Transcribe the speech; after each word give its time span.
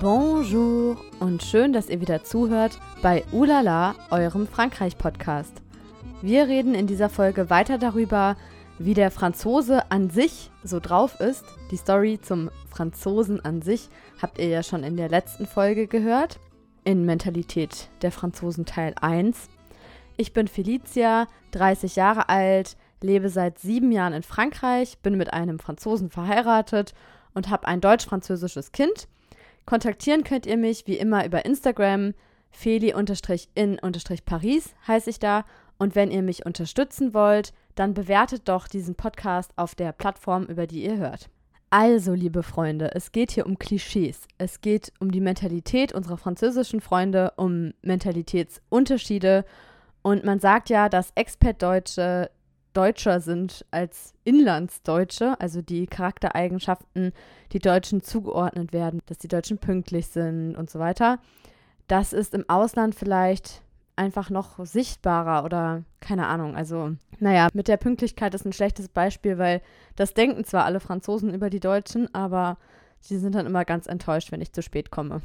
Bonjour 0.00 0.96
und 1.20 1.42
schön, 1.42 1.72
dass 1.72 1.88
ihr 1.88 2.00
wieder 2.00 2.24
zuhört 2.24 2.78
bei 3.00 3.22
Ulala, 3.32 3.94
eurem 4.10 4.48
Frankreich-Podcast. 4.48 5.52
Wir 6.22 6.48
reden 6.48 6.74
in 6.74 6.86
dieser 6.86 7.08
Folge 7.08 7.48
weiter 7.50 7.78
darüber, 7.78 8.36
wie 8.78 8.94
der 8.94 9.10
Franzose 9.10 9.90
an 9.90 10.10
sich 10.10 10.50
so 10.64 10.80
drauf 10.80 11.20
ist. 11.20 11.44
Die 11.70 11.76
Story 11.76 12.18
zum 12.20 12.50
Franzosen 12.70 13.44
an 13.44 13.62
sich 13.62 13.88
habt 14.20 14.38
ihr 14.38 14.48
ja 14.48 14.62
schon 14.62 14.82
in 14.82 14.96
der 14.96 15.10
letzten 15.10 15.46
Folge 15.46 15.86
gehört, 15.86 16.40
in 16.82 17.04
Mentalität 17.04 17.88
der 18.02 18.10
Franzosen 18.10 18.64
Teil 18.64 18.94
1. 19.00 19.48
Ich 20.16 20.32
bin 20.32 20.48
Felicia, 20.48 21.28
30 21.52 21.94
Jahre 21.96 22.28
alt, 22.28 22.76
lebe 23.02 23.28
seit 23.28 23.58
sieben 23.58 23.92
Jahren 23.92 24.12
in 24.12 24.22
Frankreich, 24.22 24.98
bin 24.98 25.16
mit 25.16 25.32
einem 25.32 25.58
Franzosen 25.58 26.10
verheiratet 26.10 26.94
und 27.34 27.50
habe 27.50 27.66
ein 27.66 27.80
deutsch-französisches 27.80 28.72
Kind– 28.72 29.08
Kontaktieren 29.70 30.24
könnt 30.24 30.46
ihr 30.46 30.56
mich 30.56 30.86
wie 30.88 30.96
immer 30.96 31.24
über 31.24 31.44
Instagram, 31.44 32.14
feli-in-paris 32.50 33.04
heiße 34.88 35.10
ich 35.10 35.20
da. 35.20 35.44
Und 35.78 35.94
wenn 35.94 36.10
ihr 36.10 36.22
mich 36.22 36.44
unterstützen 36.44 37.14
wollt, 37.14 37.52
dann 37.74 37.94
bewertet 37.94 38.48
doch 38.48 38.66
diesen 38.66 38.96
Podcast 38.96 39.52
auf 39.56 39.74
der 39.76 39.92
Plattform, 39.92 40.44
über 40.44 40.66
die 40.66 40.82
ihr 40.84 40.98
hört. 40.98 41.30
Also, 41.70 42.14
liebe 42.14 42.42
Freunde, 42.42 42.94
es 42.94 43.12
geht 43.12 43.30
hier 43.30 43.46
um 43.46 43.58
Klischees. 43.58 44.26
Es 44.38 44.60
geht 44.60 44.92
um 44.98 45.12
die 45.12 45.20
Mentalität 45.20 45.94
unserer 45.94 46.16
französischen 46.16 46.80
Freunde, 46.80 47.32
um 47.36 47.72
Mentalitätsunterschiede. 47.82 49.44
Und 50.02 50.24
man 50.24 50.40
sagt 50.40 50.68
ja, 50.68 50.88
dass 50.88 51.12
Expat-Deutsche 51.14 52.30
deutscher 52.72 53.20
sind 53.20 53.64
als 53.70 54.14
Inlandsdeutsche, 54.24 55.40
also 55.40 55.62
die 55.62 55.86
Charaktereigenschaften, 55.86 57.12
die 57.52 57.58
Deutschen 57.58 58.02
zugeordnet 58.02 58.72
werden, 58.72 59.00
dass 59.06 59.18
die 59.18 59.28
Deutschen 59.28 59.58
pünktlich 59.58 60.08
sind 60.08 60.56
und 60.56 60.70
so 60.70 60.78
weiter. 60.78 61.18
Das 61.88 62.12
ist 62.12 62.34
im 62.34 62.48
Ausland 62.48 62.94
vielleicht 62.94 63.62
einfach 63.96 64.30
noch 64.30 64.64
sichtbarer 64.64 65.44
oder 65.44 65.82
keine 66.00 66.26
Ahnung. 66.28 66.56
Also, 66.56 66.92
naja, 67.18 67.48
mit 67.52 67.68
der 67.68 67.76
Pünktlichkeit 67.76 68.34
ist 68.34 68.46
ein 68.46 68.52
schlechtes 68.52 68.88
Beispiel, 68.88 69.36
weil 69.36 69.60
das 69.96 70.14
denken 70.14 70.44
zwar 70.44 70.64
alle 70.64 70.80
Franzosen 70.80 71.34
über 71.34 71.50
die 71.50 71.60
Deutschen, 71.60 72.12
aber 72.14 72.56
sie 73.00 73.18
sind 73.18 73.34
dann 73.34 73.46
immer 73.46 73.64
ganz 73.64 73.86
enttäuscht, 73.86 74.32
wenn 74.32 74.40
ich 74.40 74.52
zu 74.52 74.62
spät 74.62 74.90
komme. 74.90 75.20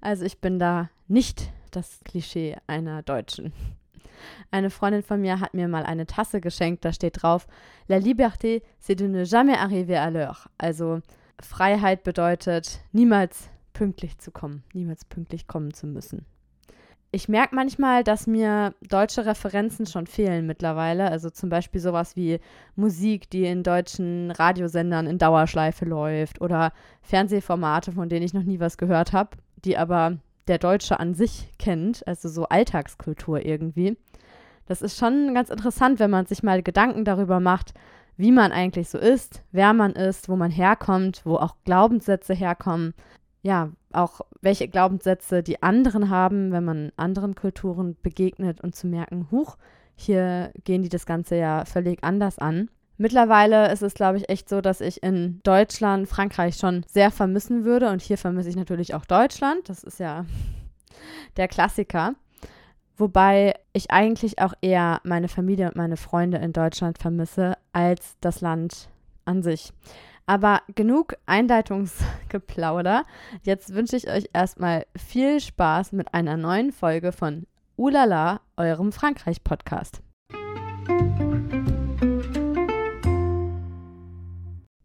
Also 0.00 0.24
ich 0.24 0.40
bin 0.40 0.58
da 0.58 0.88
nicht 1.08 1.50
das 1.70 2.00
Klischee 2.04 2.56
einer 2.66 3.02
Deutschen. 3.02 3.52
Eine 4.50 4.70
Freundin 4.70 5.02
von 5.02 5.20
mir 5.20 5.40
hat 5.40 5.54
mir 5.54 5.68
mal 5.68 5.84
eine 5.84 6.06
Tasse 6.06 6.40
geschenkt, 6.40 6.84
da 6.84 6.92
steht 6.92 7.22
drauf, 7.22 7.46
La 7.88 7.98
liberté, 7.98 8.62
c'est 8.80 8.98
de 8.98 9.06
ne 9.06 9.24
jamais 9.24 9.56
arriver 9.56 9.98
à 9.98 10.10
l'heure. 10.10 10.48
Also 10.58 11.00
Freiheit 11.40 12.02
bedeutet, 12.04 12.80
niemals 12.92 13.50
pünktlich 13.72 14.18
zu 14.18 14.30
kommen, 14.30 14.62
niemals 14.72 15.04
pünktlich 15.04 15.46
kommen 15.46 15.74
zu 15.74 15.86
müssen. 15.86 16.24
Ich 17.14 17.28
merke 17.28 17.54
manchmal, 17.54 18.02
dass 18.02 18.26
mir 18.26 18.74
deutsche 18.88 19.24
Referenzen 19.24 19.86
schon 19.86 20.08
fehlen 20.08 20.46
mittlerweile. 20.46 21.08
Also 21.08 21.30
zum 21.30 21.48
Beispiel 21.48 21.80
sowas 21.80 22.16
wie 22.16 22.40
Musik, 22.74 23.30
die 23.30 23.44
in 23.44 23.62
deutschen 23.62 24.32
Radiosendern 24.32 25.06
in 25.06 25.18
Dauerschleife 25.18 25.84
läuft 25.84 26.40
oder 26.40 26.72
Fernsehformate, 27.02 27.92
von 27.92 28.08
denen 28.08 28.24
ich 28.24 28.34
noch 28.34 28.42
nie 28.42 28.58
was 28.58 28.78
gehört 28.78 29.12
habe, 29.12 29.36
die 29.64 29.78
aber 29.78 30.18
der 30.48 30.58
Deutsche 30.58 30.98
an 30.98 31.14
sich 31.14 31.52
kennt, 31.56 32.04
also 32.06 32.28
so 32.28 32.46
Alltagskultur 32.46 33.46
irgendwie. 33.46 33.96
Das 34.66 34.82
ist 34.82 34.98
schon 34.98 35.34
ganz 35.34 35.50
interessant, 35.50 35.98
wenn 35.98 36.10
man 36.10 36.26
sich 36.26 36.42
mal 36.42 36.62
Gedanken 36.62 37.04
darüber 37.04 37.40
macht, 37.40 37.74
wie 38.16 38.32
man 38.32 38.52
eigentlich 38.52 38.88
so 38.88 38.98
ist, 38.98 39.42
wer 39.50 39.72
man 39.72 39.92
ist, 39.92 40.28
wo 40.28 40.36
man 40.36 40.50
herkommt, 40.50 41.22
wo 41.24 41.36
auch 41.36 41.56
Glaubenssätze 41.64 42.34
herkommen. 42.34 42.94
Ja, 43.42 43.70
auch 43.92 44.20
welche 44.40 44.68
Glaubenssätze 44.68 45.42
die 45.42 45.62
anderen 45.62 46.08
haben, 46.10 46.52
wenn 46.52 46.64
man 46.64 46.92
anderen 46.96 47.34
Kulturen 47.34 47.96
begegnet 48.02 48.60
und 48.60 48.74
zu 48.74 48.86
merken, 48.86 49.28
huch, 49.30 49.56
hier 49.96 50.52
gehen 50.64 50.82
die 50.82 50.88
das 50.88 51.06
Ganze 51.06 51.36
ja 51.36 51.64
völlig 51.64 52.02
anders 52.02 52.38
an. 52.38 52.70
Mittlerweile 52.96 53.72
ist 53.72 53.82
es, 53.82 53.94
glaube 53.94 54.18
ich, 54.18 54.28
echt 54.28 54.48
so, 54.48 54.60
dass 54.60 54.80
ich 54.80 55.02
in 55.02 55.40
Deutschland, 55.42 56.08
Frankreich 56.08 56.56
schon 56.56 56.84
sehr 56.86 57.10
vermissen 57.10 57.64
würde. 57.64 57.90
Und 57.90 58.00
hier 58.00 58.16
vermisse 58.18 58.48
ich 58.48 58.56
natürlich 58.56 58.94
auch 58.94 59.04
Deutschland. 59.04 59.68
Das 59.68 59.82
ist 59.82 59.98
ja 59.98 60.26
der 61.36 61.48
Klassiker. 61.48 62.14
Wobei 62.96 63.54
ich 63.72 63.90
eigentlich 63.90 64.38
auch 64.38 64.54
eher 64.60 65.00
meine 65.02 65.28
Familie 65.28 65.66
und 65.66 65.76
meine 65.76 65.96
Freunde 65.96 66.38
in 66.38 66.52
Deutschland 66.52 66.98
vermisse 66.98 67.56
als 67.72 68.16
das 68.20 68.40
Land 68.40 68.88
an 69.24 69.42
sich. 69.42 69.72
Aber 70.26 70.62
genug 70.74 71.14
Einleitungsgeplauder. 71.26 73.04
Jetzt 73.42 73.74
wünsche 73.74 73.96
ich 73.96 74.08
euch 74.08 74.26
erstmal 74.32 74.86
viel 74.96 75.40
Spaß 75.40 75.92
mit 75.92 76.14
einer 76.14 76.36
neuen 76.36 76.72
Folge 76.72 77.12
von 77.12 77.46
Ulala, 77.76 78.40
eurem 78.56 78.92
Frankreich-Podcast. 78.92 80.00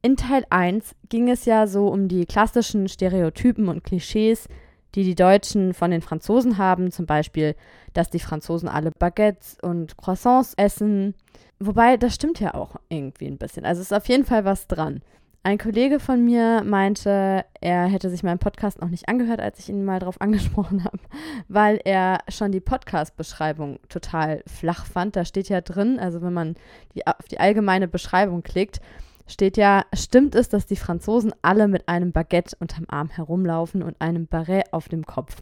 In 0.01 0.15
Teil 0.15 0.45
1 0.49 0.95
ging 1.09 1.29
es 1.29 1.45
ja 1.45 1.67
so 1.67 1.87
um 1.89 2.07
die 2.07 2.25
klassischen 2.25 2.87
Stereotypen 2.87 3.67
und 3.67 3.83
Klischees, 3.83 4.47
die 4.95 5.03
die 5.03 5.15
Deutschen 5.15 5.73
von 5.73 5.91
den 5.91 6.01
Franzosen 6.01 6.57
haben, 6.57 6.91
zum 6.91 7.05
Beispiel, 7.05 7.55
dass 7.93 8.09
die 8.09 8.19
Franzosen 8.19 8.69
alle 8.69 8.91
Baguettes 8.91 9.57
und 9.61 9.97
Croissants 9.97 10.53
essen. 10.55 11.15
Wobei, 11.59 11.97
das 11.97 12.15
stimmt 12.15 12.39
ja 12.39 12.53
auch 12.53 12.75
irgendwie 12.89 13.27
ein 13.27 13.37
bisschen. 13.37 13.65
Also 13.65 13.81
ist 13.81 13.93
auf 13.93 14.07
jeden 14.07 14.25
Fall 14.25 14.45
was 14.45 14.67
dran. 14.67 15.01
Ein 15.41 15.57
Kollege 15.57 16.01
von 16.01 16.23
mir 16.25 16.63
meinte, 16.65 17.45
er 17.61 17.85
hätte 17.85 18.09
sich 18.09 18.23
meinen 18.23 18.39
Podcast 18.39 18.81
noch 18.81 18.89
nicht 18.89 19.07
angehört, 19.07 19.39
als 19.39 19.59
ich 19.59 19.69
ihn 19.69 19.85
mal 19.85 19.99
darauf 19.99 20.19
angesprochen 20.21 20.83
habe, 20.83 20.99
weil 21.47 21.79
er 21.85 22.19
schon 22.27 22.51
die 22.51 22.59
Podcast-Beschreibung 22.59 23.79
total 23.87 24.43
flach 24.47 24.85
fand. 24.85 25.15
Da 25.15 25.23
steht 25.23 25.47
ja 25.47 25.61
drin, 25.61 25.97
also 25.97 26.21
wenn 26.21 26.33
man 26.33 26.55
die, 26.93 27.07
auf 27.07 27.25
die 27.31 27.39
allgemeine 27.39 27.87
Beschreibung 27.87 28.43
klickt, 28.43 28.81
steht 29.29 29.57
ja, 29.57 29.85
stimmt 29.93 30.35
es, 30.35 30.49
dass 30.49 30.65
die 30.65 30.75
Franzosen 30.75 31.33
alle 31.41 31.67
mit 31.67 31.87
einem 31.87 32.11
Baguette 32.11 32.57
unterm 32.59 32.85
Arm 32.87 33.09
herumlaufen 33.09 33.83
und 33.83 34.01
einem 34.01 34.27
Barret 34.27 34.73
auf 34.73 34.89
dem 34.89 35.05
Kopf? 35.05 35.41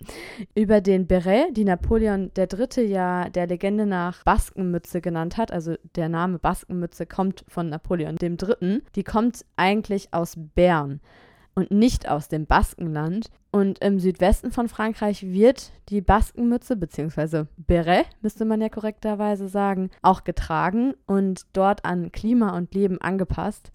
Über 0.54 0.80
den 0.80 1.06
Beret, 1.06 1.56
die 1.56 1.64
Napoleon 1.64 2.30
III. 2.36 2.84
ja 2.86 3.28
der 3.28 3.46
Legende 3.46 3.86
nach 3.86 4.24
Baskenmütze 4.24 5.00
genannt 5.00 5.36
hat, 5.36 5.52
also 5.52 5.74
der 5.96 6.08
Name 6.08 6.38
Baskenmütze 6.38 7.06
kommt 7.06 7.44
von 7.48 7.68
Napoleon 7.68 8.16
III., 8.20 8.82
die 8.94 9.04
kommt 9.04 9.44
eigentlich 9.56 10.12
aus 10.12 10.34
Bern 10.54 11.00
und 11.54 11.70
nicht 11.70 12.08
aus 12.08 12.28
dem 12.28 12.46
Baskenland. 12.46 13.30
Und 13.50 13.80
im 13.80 13.98
Südwesten 13.98 14.52
von 14.52 14.68
Frankreich 14.68 15.24
wird 15.24 15.72
die 15.88 16.00
Baskenmütze, 16.00 16.76
beziehungsweise 16.76 17.48
Beret, 17.56 18.06
müsste 18.22 18.44
man 18.44 18.60
ja 18.60 18.68
korrekterweise 18.68 19.48
sagen, 19.48 19.90
auch 20.02 20.24
getragen 20.24 20.94
und 21.06 21.46
dort 21.52 21.84
an 21.84 22.12
Klima 22.12 22.56
und 22.56 22.74
Leben 22.74 23.00
angepasst. 23.00 23.72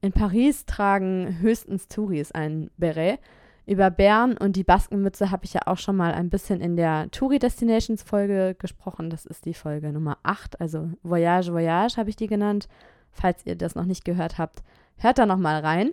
In 0.00 0.12
Paris 0.12 0.64
tragen 0.64 1.38
höchstens 1.40 1.88
Touris 1.88 2.32
ein 2.32 2.70
Beret. 2.76 3.18
Über 3.66 3.90
Bern 3.90 4.36
und 4.36 4.56
die 4.56 4.64
Baskenmütze 4.64 5.30
habe 5.30 5.44
ich 5.44 5.52
ja 5.52 5.60
auch 5.66 5.76
schon 5.76 5.96
mal 5.96 6.12
ein 6.12 6.30
bisschen 6.30 6.60
in 6.60 6.76
der 6.76 7.10
Touri 7.10 7.38
Destinations 7.38 8.02
Folge 8.02 8.56
gesprochen. 8.58 9.10
Das 9.10 9.26
ist 9.26 9.44
die 9.44 9.54
Folge 9.54 9.92
Nummer 9.92 10.18
8, 10.22 10.60
also 10.60 10.90
Voyage, 11.02 11.52
Voyage 11.52 11.96
habe 11.96 12.10
ich 12.10 12.16
die 12.16 12.26
genannt. 12.26 12.68
Falls 13.12 13.44
ihr 13.44 13.56
das 13.56 13.74
noch 13.74 13.84
nicht 13.84 14.04
gehört 14.04 14.38
habt, 14.38 14.62
hört 14.96 15.18
da 15.18 15.26
noch 15.26 15.36
mal 15.36 15.60
rein. 15.60 15.90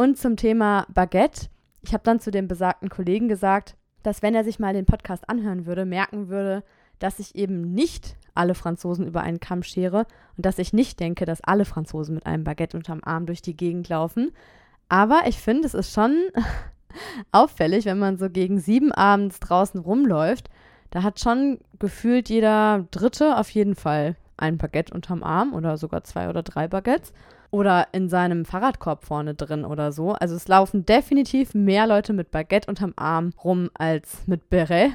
Und 0.00 0.16
zum 0.16 0.36
Thema 0.36 0.86
Baguette. 0.94 1.48
Ich 1.82 1.92
habe 1.92 2.04
dann 2.04 2.20
zu 2.20 2.30
dem 2.30 2.46
besagten 2.46 2.88
Kollegen 2.88 3.26
gesagt, 3.26 3.74
dass 4.04 4.22
wenn 4.22 4.32
er 4.32 4.44
sich 4.44 4.60
mal 4.60 4.72
den 4.72 4.86
Podcast 4.86 5.28
anhören 5.28 5.66
würde, 5.66 5.84
merken 5.84 6.28
würde, 6.28 6.62
dass 7.00 7.18
ich 7.18 7.34
eben 7.34 7.74
nicht 7.74 8.14
alle 8.32 8.54
Franzosen 8.54 9.08
über 9.08 9.22
einen 9.22 9.40
Kamm 9.40 9.64
schere 9.64 10.06
und 10.36 10.46
dass 10.46 10.60
ich 10.60 10.72
nicht 10.72 11.00
denke, 11.00 11.24
dass 11.24 11.42
alle 11.42 11.64
Franzosen 11.64 12.14
mit 12.14 12.26
einem 12.26 12.44
Baguette 12.44 12.76
unterm 12.76 13.00
Arm 13.02 13.26
durch 13.26 13.42
die 13.42 13.56
Gegend 13.56 13.88
laufen. 13.88 14.30
Aber 14.88 15.22
ich 15.26 15.40
finde, 15.40 15.66
es 15.66 15.74
ist 15.74 15.92
schon 15.92 16.16
auffällig, 17.32 17.84
wenn 17.84 17.98
man 17.98 18.18
so 18.18 18.30
gegen 18.30 18.60
sieben 18.60 18.92
abends 18.92 19.40
draußen 19.40 19.80
rumläuft. 19.80 20.48
Da 20.90 21.02
hat 21.02 21.18
schon 21.18 21.58
gefühlt 21.80 22.28
jeder 22.28 22.86
Dritte 22.92 23.36
auf 23.36 23.50
jeden 23.50 23.74
Fall 23.74 24.14
ein 24.36 24.58
Baguette 24.58 24.94
unterm 24.94 25.24
Arm 25.24 25.54
oder 25.54 25.76
sogar 25.76 26.04
zwei 26.04 26.28
oder 26.28 26.44
drei 26.44 26.68
Baguettes 26.68 27.12
oder 27.50 27.88
in 27.92 28.08
seinem 28.08 28.44
Fahrradkorb 28.44 29.04
vorne 29.04 29.34
drin 29.34 29.64
oder 29.64 29.92
so. 29.92 30.12
Also 30.12 30.34
es 30.34 30.48
laufen 30.48 30.84
definitiv 30.84 31.54
mehr 31.54 31.86
Leute 31.86 32.12
mit 32.12 32.30
Baguette 32.30 32.68
unterm 32.68 32.92
Arm 32.96 33.32
rum 33.42 33.70
als 33.74 34.26
mit 34.26 34.50
Beret. 34.50 34.92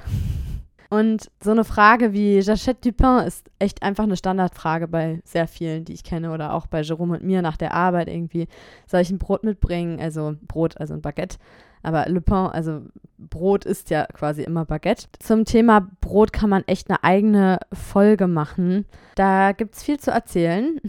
Und 0.90 1.32
so 1.44 1.50
eine 1.50 1.64
Frage 1.64 2.14
wie 2.14 2.38
J'achète 2.38 2.84
du 2.84 2.94
pain 2.94 3.26
ist 3.26 3.50
echt 3.58 3.82
einfach 3.82 4.04
eine 4.04 4.16
Standardfrage 4.16 4.88
bei 4.88 5.22
sehr 5.26 5.48
vielen, 5.48 5.86
die 5.86 5.94
ich 5.94 6.04
kenne 6.04 6.32
oder 6.32 6.54
auch 6.54 6.68
bei 6.68 6.82
Jerome 6.82 7.16
und 7.16 7.24
mir 7.24 7.42
nach 7.42 7.58
der 7.58 7.74
Arbeit 7.74 8.08
irgendwie. 8.08 8.48
Soll 8.86 9.02
ich 9.02 9.10
ein 9.10 9.18
Brot 9.18 9.44
mitbringen? 9.44 10.00
Also 10.00 10.36
Brot, 10.48 10.78
also 10.78 10.94
ein 10.94 11.02
Baguette. 11.02 11.38
Aber 11.82 12.08
Le 12.08 12.22
Pain, 12.22 12.52
also 12.52 12.82
Brot 13.18 13.66
ist 13.66 13.90
ja 13.90 14.06
quasi 14.06 14.44
immer 14.44 14.66
Baguette. 14.66 15.08
Zum 15.18 15.46
Thema 15.46 15.90
Brot 16.00 16.32
kann 16.32 16.52
man 16.52 16.64
echt 16.68 16.92
eine 16.92 17.04
eigene 17.04 17.58
Folge 17.74 18.28
machen. 18.28 18.86
Da 19.16 19.52
gibt 19.54 19.74
es 19.74 19.82
viel 19.82 20.00
zu 20.00 20.12
erzählen. 20.12 20.80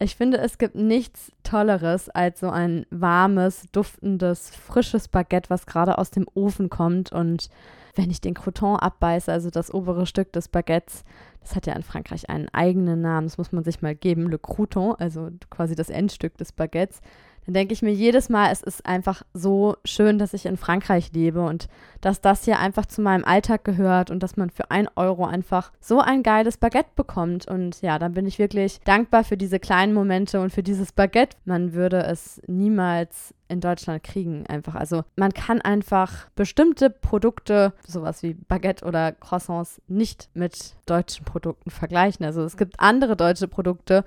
Ich 0.00 0.16
finde, 0.16 0.38
es 0.38 0.58
gibt 0.58 0.74
nichts 0.74 1.30
Tolleres 1.44 2.08
als 2.08 2.40
so 2.40 2.50
ein 2.50 2.84
warmes, 2.90 3.66
duftendes, 3.72 4.50
frisches 4.50 5.08
Baguette, 5.08 5.50
was 5.50 5.66
gerade 5.66 5.98
aus 5.98 6.10
dem 6.10 6.26
Ofen 6.34 6.68
kommt. 6.68 7.12
Und 7.12 7.48
wenn 7.94 8.10
ich 8.10 8.20
den 8.20 8.34
Crouton 8.34 8.76
abbeiße, 8.76 9.32
also 9.32 9.50
das 9.50 9.72
obere 9.72 10.06
Stück 10.06 10.32
des 10.32 10.48
Baguettes, 10.48 11.04
das 11.40 11.54
hat 11.54 11.66
ja 11.66 11.74
in 11.74 11.84
Frankreich 11.84 12.28
einen 12.28 12.48
eigenen 12.48 13.02
Namen, 13.02 13.28
das 13.28 13.38
muss 13.38 13.52
man 13.52 13.62
sich 13.62 13.82
mal 13.82 13.94
geben, 13.94 14.28
Le 14.28 14.38
Crouton, 14.38 14.96
also 14.98 15.30
quasi 15.48 15.76
das 15.76 15.90
Endstück 15.90 16.36
des 16.38 16.52
Baguettes 16.52 17.00
dann 17.46 17.54
denke 17.54 17.74
ich 17.74 17.82
mir 17.82 17.92
jedes 17.92 18.28
Mal, 18.28 18.50
es 18.50 18.62
ist 18.62 18.86
einfach 18.86 19.22
so 19.32 19.76
schön, 19.84 20.18
dass 20.18 20.34
ich 20.34 20.46
in 20.46 20.56
Frankreich 20.56 21.12
lebe 21.12 21.42
und 21.42 21.68
dass 22.00 22.20
das 22.20 22.44
hier 22.44 22.58
einfach 22.58 22.86
zu 22.86 23.00
meinem 23.00 23.24
Alltag 23.24 23.64
gehört 23.64 24.10
und 24.10 24.22
dass 24.22 24.36
man 24.36 24.50
für 24.50 24.70
ein 24.70 24.88
Euro 24.96 25.24
einfach 25.24 25.72
so 25.80 26.00
ein 26.00 26.22
geiles 26.22 26.56
Baguette 26.56 26.90
bekommt. 26.96 27.46
Und 27.48 27.80
ja, 27.82 27.98
dann 27.98 28.14
bin 28.14 28.26
ich 28.26 28.38
wirklich 28.38 28.80
dankbar 28.84 29.24
für 29.24 29.36
diese 29.36 29.58
kleinen 29.58 29.94
Momente 29.94 30.40
und 30.40 30.50
für 30.50 30.62
dieses 30.62 30.92
Baguette. 30.92 31.36
Man 31.44 31.72
würde 31.72 32.02
es 32.04 32.40
niemals 32.46 33.34
in 33.48 33.60
Deutschland 33.60 34.02
kriegen 34.02 34.46
einfach. 34.46 34.74
Also 34.74 35.04
man 35.16 35.32
kann 35.32 35.60
einfach 35.60 36.28
bestimmte 36.34 36.90
Produkte, 36.90 37.72
sowas 37.86 38.22
wie 38.22 38.34
Baguette 38.34 38.84
oder 38.84 39.12
Croissants, 39.12 39.80
nicht 39.86 40.28
mit 40.34 40.74
deutschen 40.86 41.24
Produkten 41.24 41.70
vergleichen. 41.70 42.24
Also 42.24 42.42
es 42.42 42.56
gibt 42.56 42.80
andere 42.80 43.16
deutsche 43.16 43.48
Produkte, 43.48 44.04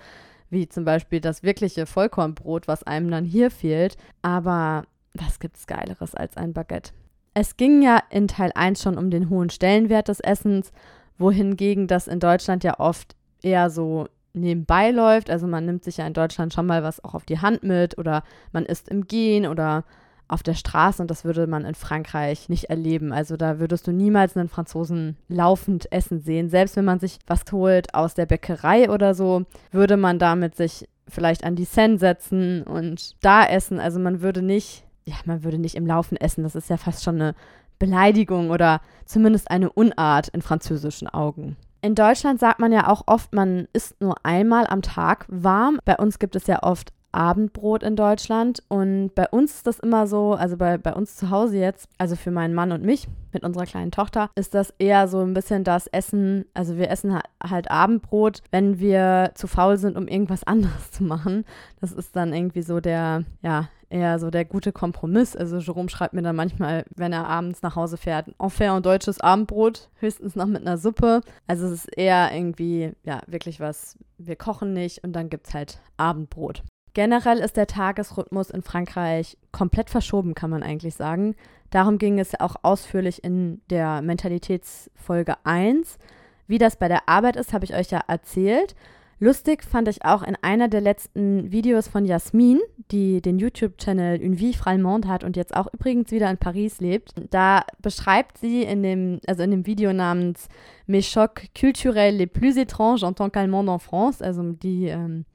wie 0.49 0.67
zum 0.67 0.85
Beispiel 0.85 1.19
das 1.19 1.43
wirkliche 1.43 1.85
Vollkornbrot, 1.85 2.67
was 2.67 2.83
einem 2.83 3.11
dann 3.11 3.25
hier 3.25 3.51
fehlt. 3.51 3.97
Aber 4.21 4.85
was 5.13 5.39
gibt's 5.39 5.67
Geileres 5.67 6.15
als 6.15 6.37
ein 6.37 6.53
Baguette? 6.53 6.91
Es 7.33 7.57
ging 7.57 7.81
ja 7.81 8.01
in 8.09 8.27
Teil 8.27 8.51
1 8.55 8.81
schon 8.81 8.97
um 8.97 9.11
den 9.11 9.29
hohen 9.29 9.49
Stellenwert 9.49 10.07
des 10.07 10.19
Essens, 10.19 10.71
wohingegen 11.17 11.87
das 11.87 12.07
in 12.07 12.19
Deutschland 12.19 12.63
ja 12.63 12.79
oft 12.79 13.15
eher 13.41 13.69
so 13.69 14.07
nebenbei 14.33 14.91
läuft. 14.91 15.29
Also 15.29 15.47
man 15.47 15.65
nimmt 15.65 15.83
sich 15.83 15.97
ja 15.97 16.07
in 16.07 16.13
Deutschland 16.13 16.53
schon 16.53 16.65
mal 16.65 16.83
was 16.83 17.03
auch 17.03 17.13
auf 17.13 17.25
die 17.25 17.39
Hand 17.39 17.63
mit 17.63 17.97
oder 17.97 18.23
man 18.51 18.65
isst 18.65 18.89
im 18.89 19.07
Gehen 19.07 19.45
oder 19.45 19.83
auf 20.27 20.43
der 20.43 20.53
Straße 20.53 21.01
und 21.01 21.09
das 21.09 21.23
würde 21.23 21.47
man 21.47 21.65
in 21.65 21.75
Frankreich 21.75 22.49
nicht 22.49 22.65
erleben. 22.65 23.13
Also 23.13 23.37
da 23.37 23.59
würdest 23.59 23.87
du 23.87 23.91
niemals 23.91 24.35
einen 24.35 24.49
Franzosen 24.49 25.17
laufend 25.29 25.91
essen 25.91 26.19
sehen. 26.19 26.49
Selbst 26.49 26.75
wenn 26.75 26.85
man 26.85 26.99
sich 26.99 27.19
was 27.27 27.43
holt 27.51 27.93
aus 27.93 28.13
der 28.13 28.25
Bäckerei 28.25 28.89
oder 28.89 29.13
so, 29.13 29.45
würde 29.71 29.97
man 29.97 30.19
damit 30.19 30.55
sich 30.55 30.87
vielleicht 31.07 31.43
an 31.43 31.55
die 31.55 31.65
Seine 31.65 31.97
setzen 31.97 32.63
und 32.63 33.15
da 33.23 33.45
essen. 33.45 33.79
Also 33.79 33.99
man 33.99 34.21
würde 34.21 34.41
nicht, 34.41 34.83
ja, 35.05 35.15
man 35.25 35.43
würde 35.43 35.57
nicht 35.57 35.75
im 35.75 35.87
Laufen 35.87 36.17
essen. 36.17 36.43
Das 36.43 36.55
ist 36.55 36.69
ja 36.69 36.77
fast 36.77 37.03
schon 37.03 37.15
eine 37.15 37.35
Beleidigung 37.79 38.49
oder 38.49 38.81
zumindest 39.05 39.49
eine 39.49 39.71
Unart 39.71 40.27
in 40.29 40.41
französischen 40.41 41.07
Augen. 41.07 41.55
In 41.81 41.95
Deutschland 41.95 42.39
sagt 42.39 42.59
man 42.59 42.71
ja 42.71 42.87
auch 42.87 43.03
oft, 43.05 43.33
man 43.33 43.67
isst 43.71 44.01
nur 44.01 44.15
einmal 44.25 44.65
am 44.67 44.81
Tag 44.81 45.25
warm. 45.29 45.79
Bei 45.85 45.95
uns 45.95 46.19
gibt 46.19 46.35
es 46.35 46.47
ja 46.47 46.63
oft 46.63 46.91
Abendbrot 47.17 47.81
in 47.81 47.95
Deutschland. 47.95 48.61
Und 48.67 49.15
bei 49.15 49.27
uns 49.27 49.55
ist 49.55 49.67
das 49.67 49.79
immer 49.79 50.05
so, 50.05 50.33
also 50.33 50.55
bei, 50.55 50.77
bei 50.77 50.93
uns 50.93 51.15
zu 51.15 51.31
Hause 51.31 51.57
jetzt, 51.57 51.89
also 51.97 52.15
für 52.15 52.29
meinen 52.29 52.53
Mann 52.53 52.71
und 52.71 52.83
mich 52.83 53.07
mit 53.33 53.43
unserer 53.43 53.65
kleinen 53.65 53.91
Tochter, 53.91 54.29
ist 54.35 54.53
das 54.53 54.71
eher 54.77 55.07
so 55.07 55.21
ein 55.21 55.33
bisschen 55.33 55.63
das 55.63 55.87
Essen. 55.87 56.45
Also 56.53 56.77
wir 56.77 56.91
essen 56.91 57.19
halt 57.43 57.71
Abendbrot, 57.71 58.43
wenn 58.51 58.79
wir 58.79 59.31
zu 59.33 59.47
faul 59.47 59.77
sind, 59.77 59.97
um 59.97 60.07
irgendwas 60.07 60.43
anderes 60.45 60.91
zu 60.91 61.03
machen. 61.03 61.43
Das 61.81 61.91
ist 61.91 62.15
dann 62.15 62.33
irgendwie 62.33 62.61
so 62.61 62.79
der, 62.79 63.23
ja, 63.41 63.67
eher 63.89 64.19
so 64.19 64.29
der 64.29 64.45
gute 64.45 64.71
Kompromiss. 64.71 65.35
Also 65.35 65.57
Jerome 65.57 65.89
schreibt 65.89 66.13
mir 66.13 66.21
dann 66.21 66.35
manchmal, 66.35 66.85
wenn 66.95 67.13
er 67.13 67.27
abends 67.27 67.63
nach 67.63 67.75
Hause 67.75 67.97
fährt, 67.97 68.27
enfin 68.37 68.69
ein 68.69 68.83
deutsches 68.83 69.21
Abendbrot, 69.21 69.89
höchstens 69.95 70.35
noch 70.35 70.45
mit 70.45 70.61
einer 70.61 70.77
Suppe. 70.77 71.21
Also 71.47 71.65
es 71.65 71.85
ist 71.85 71.97
eher 71.97 72.29
irgendwie, 72.31 72.91
ja, 73.03 73.21
wirklich 73.25 73.59
was, 73.59 73.97
wir 74.19 74.35
kochen 74.35 74.73
nicht 74.73 75.03
und 75.03 75.13
dann 75.13 75.31
gibt 75.31 75.47
es 75.47 75.55
halt 75.55 75.79
Abendbrot. 75.97 76.61
Generell 76.97 77.37
ist 77.37 77.57
der 77.57 77.67
Tagesrhythmus 77.67 78.49
in 78.49 78.63
Frankreich 78.63 79.37
komplett 79.51 79.91
verschoben, 79.91 80.33
kann 80.33 80.49
man 80.49 80.63
eigentlich 80.63 80.95
sagen. 80.95 81.35
Darum 81.69 81.99
ging 81.99 82.17
es 82.17 82.39
auch 82.39 82.55
ausführlich 82.63 83.23
in 83.23 83.61
der 83.69 84.01
Mentalitätsfolge 84.01 85.35
1. 85.43 85.99
Wie 86.47 86.57
das 86.57 86.75
bei 86.75 86.87
der 86.87 87.07
Arbeit 87.07 87.35
ist, 87.35 87.53
habe 87.53 87.65
ich 87.65 87.75
euch 87.75 87.91
ja 87.91 88.01
erzählt. 88.07 88.75
Lustig 89.19 89.63
fand 89.63 89.87
ich 89.89 90.05
auch 90.05 90.23
in 90.23 90.35
einer 90.41 90.69
der 90.69 90.81
letzten 90.81 91.51
Videos 91.51 91.87
von 91.87 92.03
Jasmin, 92.03 92.59
die 92.89 93.21
den 93.21 93.37
YouTube-Channel 93.37 94.19
Une 94.19 94.39
Vie 94.39 94.55
Fralmonde 94.55 95.07
hat 95.07 95.23
und 95.23 95.37
jetzt 95.37 95.55
auch 95.55 95.67
übrigens 95.71 96.09
wieder 96.09 96.31
in 96.31 96.37
Paris 96.37 96.79
lebt. 96.79 97.13
Da 97.29 97.63
beschreibt 97.79 98.39
sie 98.39 98.63
in 98.63 98.81
dem, 98.81 99.19
also 99.27 99.43
in 99.43 99.51
dem 99.51 99.67
Video 99.67 99.93
namens 99.93 100.47
Mes 100.87 101.13
chocs 101.13 101.43
culturels 101.53 102.17
les 102.17 102.25
plus 102.25 102.57
étranges 102.57 103.03
en 103.03 103.13
tant 103.13 103.31
qu'Allemande 103.31 103.69
en 103.69 103.79
France, 103.79 104.23
also 104.23 104.41
die 104.51 104.87
ähm, 104.87 105.25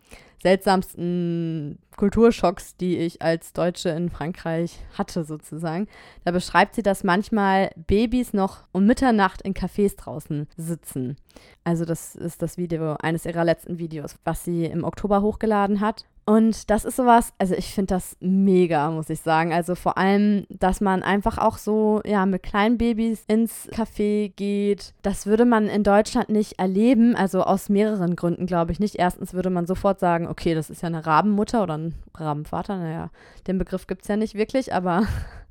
seltsamsten 0.42 1.78
Kulturschocks, 1.96 2.76
die 2.76 2.98
ich 2.98 3.22
als 3.22 3.52
Deutsche 3.52 3.90
in 3.90 4.10
Frankreich 4.10 4.80
hatte, 4.98 5.24
sozusagen. 5.24 5.86
Da 6.24 6.32
beschreibt 6.32 6.74
sie, 6.74 6.82
dass 6.82 7.04
manchmal 7.04 7.70
Babys 7.76 8.32
noch 8.32 8.64
um 8.72 8.84
Mitternacht 8.84 9.42
in 9.42 9.54
Cafés 9.54 9.96
draußen 9.96 10.48
sitzen. 10.56 11.16
Also 11.64 11.84
das 11.84 12.16
ist 12.16 12.42
das 12.42 12.56
Video, 12.56 12.96
eines 13.00 13.24
ihrer 13.24 13.44
letzten 13.44 13.78
Videos, 13.78 14.16
was 14.24 14.44
sie 14.44 14.64
im 14.64 14.84
Oktober 14.84 15.22
hochgeladen 15.22 15.80
hat. 15.80 16.06
Und 16.24 16.70
das 16.70 16.84
ist 16.84 16.96
sowas, 16.96 17.32
also 17.38 17.54
ich 17.54 17.74
finde 17.74 17.94
das 17.94 18.16
mega, 18.20 18.90
muss 18.92 19.10
ich 19.10 19.20
sagen. 19.20 19.52
Also 19.52 19.74
vor 19.74 19.98
allem, 19.98 20.46
dass 20.50 20.80
man 20.80 21.02
einfach 21.02 21.38
auch 21.38 21.58
so, 21.58 22.00
ja, 22.04 22.26
mit 22.26 22.44
kleinen 22.44 22.78
Babys 22.78 23.24
ins 23.26 23.68
Café 23.70 24.32
geht. 24.36 24.94
Das 25.02 25.26
würde 25.26 25.44
man 25.44 25.66
in 25.66 25.82
Deutschland 25.82 26.28
nicht 26.28 26.60
erleben. 26.60 27.16
Also 27.16 27.42
aus 27.42 27.68
mehreren 27.68 28.14
Gründen, 28.14 28.46
glaube 28.46 28.70
ich 28.70 28.78
nicht. 28.78 28.96
Erstens 28.96 29.34
würde 29.34 29.50
man 29.50 29.66
sofort 29.66 29.98
sagen, 29.98 30.28
okay, 30.28 30.54
das 30.54 30.70
ist 30.70 30.82
ja 30.82 30.86
eine 30.86 31.04
Rabenmutter 31.04 31.64
oder 31.64 31.76
ein 31.76 31.94
Rabenvater. 32.14 32.76
Naja, 32.76 33.10
den 33.48 33.58
Begriff 33.58 33.88
gibt 33.88 34.02
es 34.02 34.08
ja 34.08 34.16
nicht 34.16 34.36
wirklich, 34.36 34.72
aber 34.72 35.02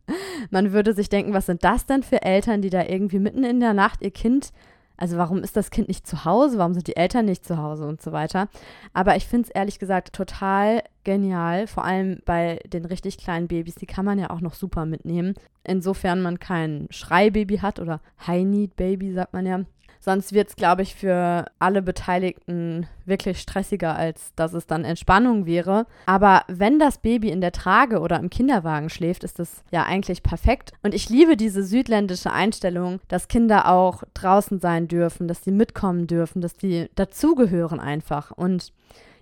man 0.52 0.72
würde 0.72 0.94
sich 0.94 1.10
denken, 1.10 1.34
was 1.34 1.48
sind 1.48 1.66
das 1.66 1.86
denn 1.86 2.04
für 2.04 2.22
Eltern, 2.22 2.62
die 2.62 2.70
da 2.70 2.84
irgendwie 2.86 3.20
mitten 3.20 3.44
in 3.44 3.60
der 3.60 3.74
Nacht 3.74 4.02
ihr 4.02 4.12
Kind 4.12 4.54
also 5.02 5.18
warum 5.18 5.40
ist 5.40 5.58
das 5.58 5.72
Kind 5.72 5.88
nicht 5.88 6.06
zu 6.06 6.26
Hause? 6.26 6.60
Warum 6.60 6.76
sind 6.76 6.86
die 6.86 6.96
Eltern 6.96 7.26
nicht 7.26 7.44
zu 7.44 7.58
Hause 7.58 7.88
und 7.88 8.04
so 8.04 8.12
weiter? 8.12 8.50
Aber 8.94 9.16
ich 9.16 9.26
finde 9.26 9.48
es 9.48 9.56
ehrlich 9.56 9.80
gesagt 9.80 10.14
total 10.14 10.84
genial, 11.04 11.66
vor 11.66 11.86
allem 11.86 12.20
bei 12.24 12.60
den 12.68 12.86
richtig 12.86 13.18
kleinen 13.18 13.48
Babys. 13.48 13.74
Die 13.74 13.88
kann 13.88 14.06
man 14.06 14.20
ja 14.20 14.30
auch 14.30 14.42
noch 14.42 14.54
super 14.54 14.86
mitnehmen. 14.86 15.34
Insofern 15.64 16.22
man 16.22 16.38
kein 16.38 16.86
Schreibaby 16.92 17.58
hat 17.58 17.80
oder 17.80 18.00
High-Need-Baby, 18.28 19.14
sagt 19.14 19.34
man 19.34 19.48
ja. 19.48 19.62
Sonst 20.04 20.34
wird 20.34 20.50
es, 20.50 20.56
glaube 20.56 20.82
ich, 20.82 20.96
für 20.96 21.46
alle 21.60 21.84
Beteiligten 21.84 22.88
wirklich 23.06 23.40
stressiger, 23.40 23.96
als 23.96 24.34
dass 24.36 24.54
es 24.54 24.66
dann 24.66 24.84
Entspannung 24.84 25.46
wäre. 25.46 25.86
Aber 26.08 26.42
wenn 26.48 26.80
das 26.80 26.98
Baby 26.98 27.30
in 27.30 27.40
der 27.40 27.52
Trage 27.52 28.00
oder 28.00 28.20
im 28.20 28.32
Kinderwagen 28.32 28.90
schläft, 28.90 29.24
ist 29.24 29.38
das 29.38 29.64
ja 29.72 29.84
eigentlich 29.84 30.24
perfekt. 30.24 30.74
Und 30.82 30.96
ich 30.96 31.10
liebe 31.10 31.38
diese 31.38 31.64
südländische 31.64 32.32
Einstellung, 32.32 33.00
dass 33.10 33.28
Kinder 33.28 33.70
auch 33.70 34.04
draußen 34.16 34.60
sein 34.60 34.88
dürfen, 34.88 35.28
dass 35.28 35.44
sie 35.44 35.52
mitkommen 35.52 36.08
dürfen, 36.08 36.42
dass 36.42 36.56
die 36.56 36.90
dazugehören 36.96 37.80
einfach. 37.80 38.32
Und 38.32 38.74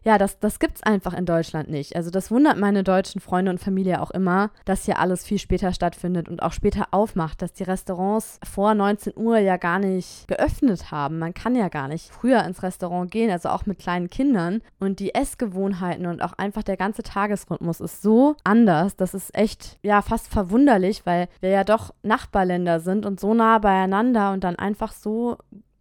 ja, 0.04 0.18
das, 0.18 0.40
das 0.40 0.60
gibt 0.60 0.78
es 0.78 0.84
einfach 0.84 1.14
in 1.14 1.26
Deutschland 1.26 1.70
nicht. 1.70 1.96
Also 1.96 2.10
das 2.10 2.32
wundert 2.32 2.58
meine 2.58 2.84
deutschen 2.84 3.22
Freunde 3.22 3.52
und 3.52 3.60
Familie 3.60 4.02
auch 4.02 4.12
immer, 4.12 4.52
dass 4.66 4.86
hier 4.86 5.00
alles 5.00 5.26
viel 5.26 5.40
später 5.40 5.74
stattfindet 5.74 6.30
und 6.30 6.42
auch 6.42 6.54
später 6.54 6.88
aufmacht, 6.92 7.42
dass 7.42 7.54
die 7.54 7.64
Restaurants 7.64 8.40
vor 8.50 8.74
19 8.74 9.14
Uhr 9.16 9.38
ja 9.40 9.58
gar 9.58 9.80
nicht 9.80 10.28
geöffnet 10.28 10.92
haben. 10.92 11.20
Man 11.20 11.34
kann 11.34 11.56
ja 11.56 11.68
gar 11.70 11.88
nicht 11.88 12.12
früher 12.12 12.44
ins 12.44 12.64
Restaurant 12.64 13.12
gehen, 13.12 13.32
also 13.32 13.50
auch 13.50 13.66
mit 13.66 13.80
kleinen 13.80 14.10
Kindern. 14.10 14.62
Und 14.80 15.00
die 15.00 15.14
Essgewohnheiten 15.14 16.06
und 16.06 16.22
auch 16.22 16.34
einfach 16.34 16.64
der 16.64 16.78
ganze 16.78 17.04
Tagesrhythmus 17.04 17.82
ist 17.82 18.02
so 18.02 18.36
anders. 18.44 18.96
Das 18.96 19.14
ist 19.14 19.36
echt, 19.36 19.78
ja, 19.84 20.02
fast 20.02 20.28
verwunderlich, 20.30 21.06
weil 21.06 21.28
wir 21.42 21.50
ja 21.50 21.64
doch 21.64 21.94
Nachbarländer 22.04 22.80
sind 22.80 23.06
und 23.06 23.20
so 23.20 23.34
nah 23.34 23.60
beieinander 23.60 24.32
und 24.32 24.44
dann 24.44 24.56
einfach 24.56 24.94
so, 24.94 25.38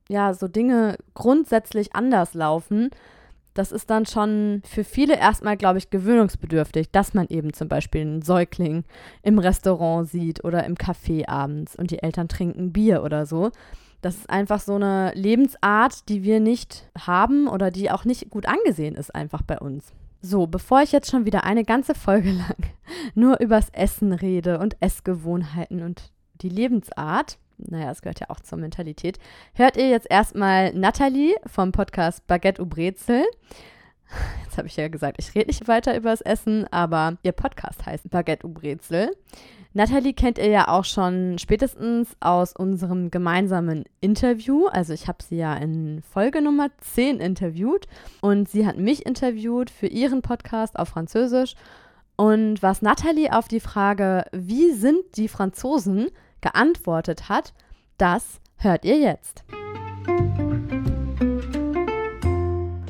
ja, 0.08 0.34
so 0.34 0.48
Dinge 0.48 0.96
grundsätzlich 1.14 1.94
anders 1.94 2.34
laufen 2.34 2.90
das 3.58 3.72
ist 3.72 3.90
dann 3.90 4.06
schon 4.06 4.62
für 4.64 4.84
viele 4.84 5.18
erstmal, 5.18 5.56
glaube 5.56 5.78
ich, 5.78 5.90
gewöhnungsbedürftig, 5.90 6.92
dass 6.92 7.12
man 7.12 7.26
eben 7.26 7.52
zum 7.52 7.68
Beispiel 7.68 8.02
einen 8.02 8.22
Säugling 8.22 8.84
im 9.22 9.40
Restaurant 9.40 10.08
sieht 10.08 10.44
oder 10.44 10.64
im 10.64 10.76
Café 10.76 11.28
abends 11.28 11.74
und 11.74 11.90
die 11.90 12.00
Eltern 12.00 12.28
trinken 12.28 12.72
Bier 12.72 13.02
oder 13.02 13.26
so. 13.26 13.50
Das 14.00 14.14
ist 14.14 14.30
einfach 14.30 14.60
so 14.60 14.76
eine 14.76 15.10
Lebensart, 15.14 16.08
die 16.08 16.22
wir 16.22 16.38
nicht 16.38 16.88
haben 16.96 17.48
oder 17.48 17.72
die 17.72 17.90
auch 17.90 18.04
nicht 18.04 18.30
gut 18.30 18.46
angesehen 18.46 18.94
ist 18.94 19.12
einfach 19.12 19.42
bei 19.42 19.58
uns. 19.58 19.92
So, 20.22 20.46
bevor 20.46 20.82
ich 20.82 20.92
jetzt 20.92 21.10
schon 21.10 21.24
wieder 21.24 21.42
eine 21.42 21.64
ganze 21.64 21.96
Folge 21.96 22.30
lang 22.32 22.56
nur 23.16 23.40
übers 23.40 23.70
Essen 23.70 24.12
rede 24.12 24.60
und 24.60 24.76
Essgewohnheiten 24.78 25.82
und 25.82 26.12
die 26.42 26.48
Lebensart, 26.48 27.38
naja, 27.58 27.90
es 27.90 28.02
gehört 28.02 28.20
ja 28.20 28.30
auch 28.30 28.40
zur 28.40 28.58
Mentalität, 28.58 29.18
hört 29.54 29.76
ihr 29.76 29.88
jetzt 29.88 30.10
erstmal 30.10 30.72
Nathalie 30.72 31.34
vom 31.46 31.72
Podcast 31.72 32.26
Baguette 32.26 32.62
ou 32.62 32.66
Brezel. 32.66 33.24
Jetzt 34.44 34.56
habe 34.56 34.68
ich 34.68 34.76
ja 34.76 34.88
gesagt, 34.88 35.16
ich 35.18 35.34
rede 35.34 35.48
nicht 35.48 35.68
weiter 35.68 35.96
über 35.96 36.10
das 36.10 36.22
Essen, 36.22 36.66
aber 36.72 37.18
ihr 37.22 37.32
Podcast 37.32 37.84
heißt 37.84 38.08
Baguette 38.10 38.46
ou 38.46 38.50
Brezel. 38.50 39.10
Natalie 39.74 40.14
kennt 40.14 40.38
ihr 40.38 40.48
ja 40.48 40.68
auch 40.68 40.84
schon 40.84 41.38
spätestens 41.38 42.16
aus 42.20 42.54
unserem 42.56 43.10
gemeinsamen 43.10 43.84
Interview. 44.00 44.66
Also 44.66 44.94
ich 44.94 45.08
habe 45.08 45.22
sie 45.22 45.36
ja 45.36 45.54
in 45.54 46.02
Folge 46.02 46.40
Nummer 46.40 46.68
10 46.80 47.20
interviewt 47.20 47.86
und 48.22 48.48
sie 48.48 48.66
hat 48.66 48.78
mich 48.78 49.04
interviewt 49.04 49.68
für 49.70 49.86
ihren 49.86 50.22
Podcast 50.22 50.78
auf 50.78 50.88
Französisch. 50.88 51.54
Und 52.16 52.62
was 52.62 52.82
Natalie 52.82 53.32
auf 53.32 53.46
die 53.46 53.60
Frage, 53.60 54.24
wie 54.32 54.72
sind 54.72 55.16
die 55.16 55.28
Franzosen, 55.28 56.08
geantwortet 56.40 57.28
hat, 57.28 57.52
das 57.96 58.40
hört 58.56 58.84
ihr 58.84 58.98
jetzt. 58.98 59.44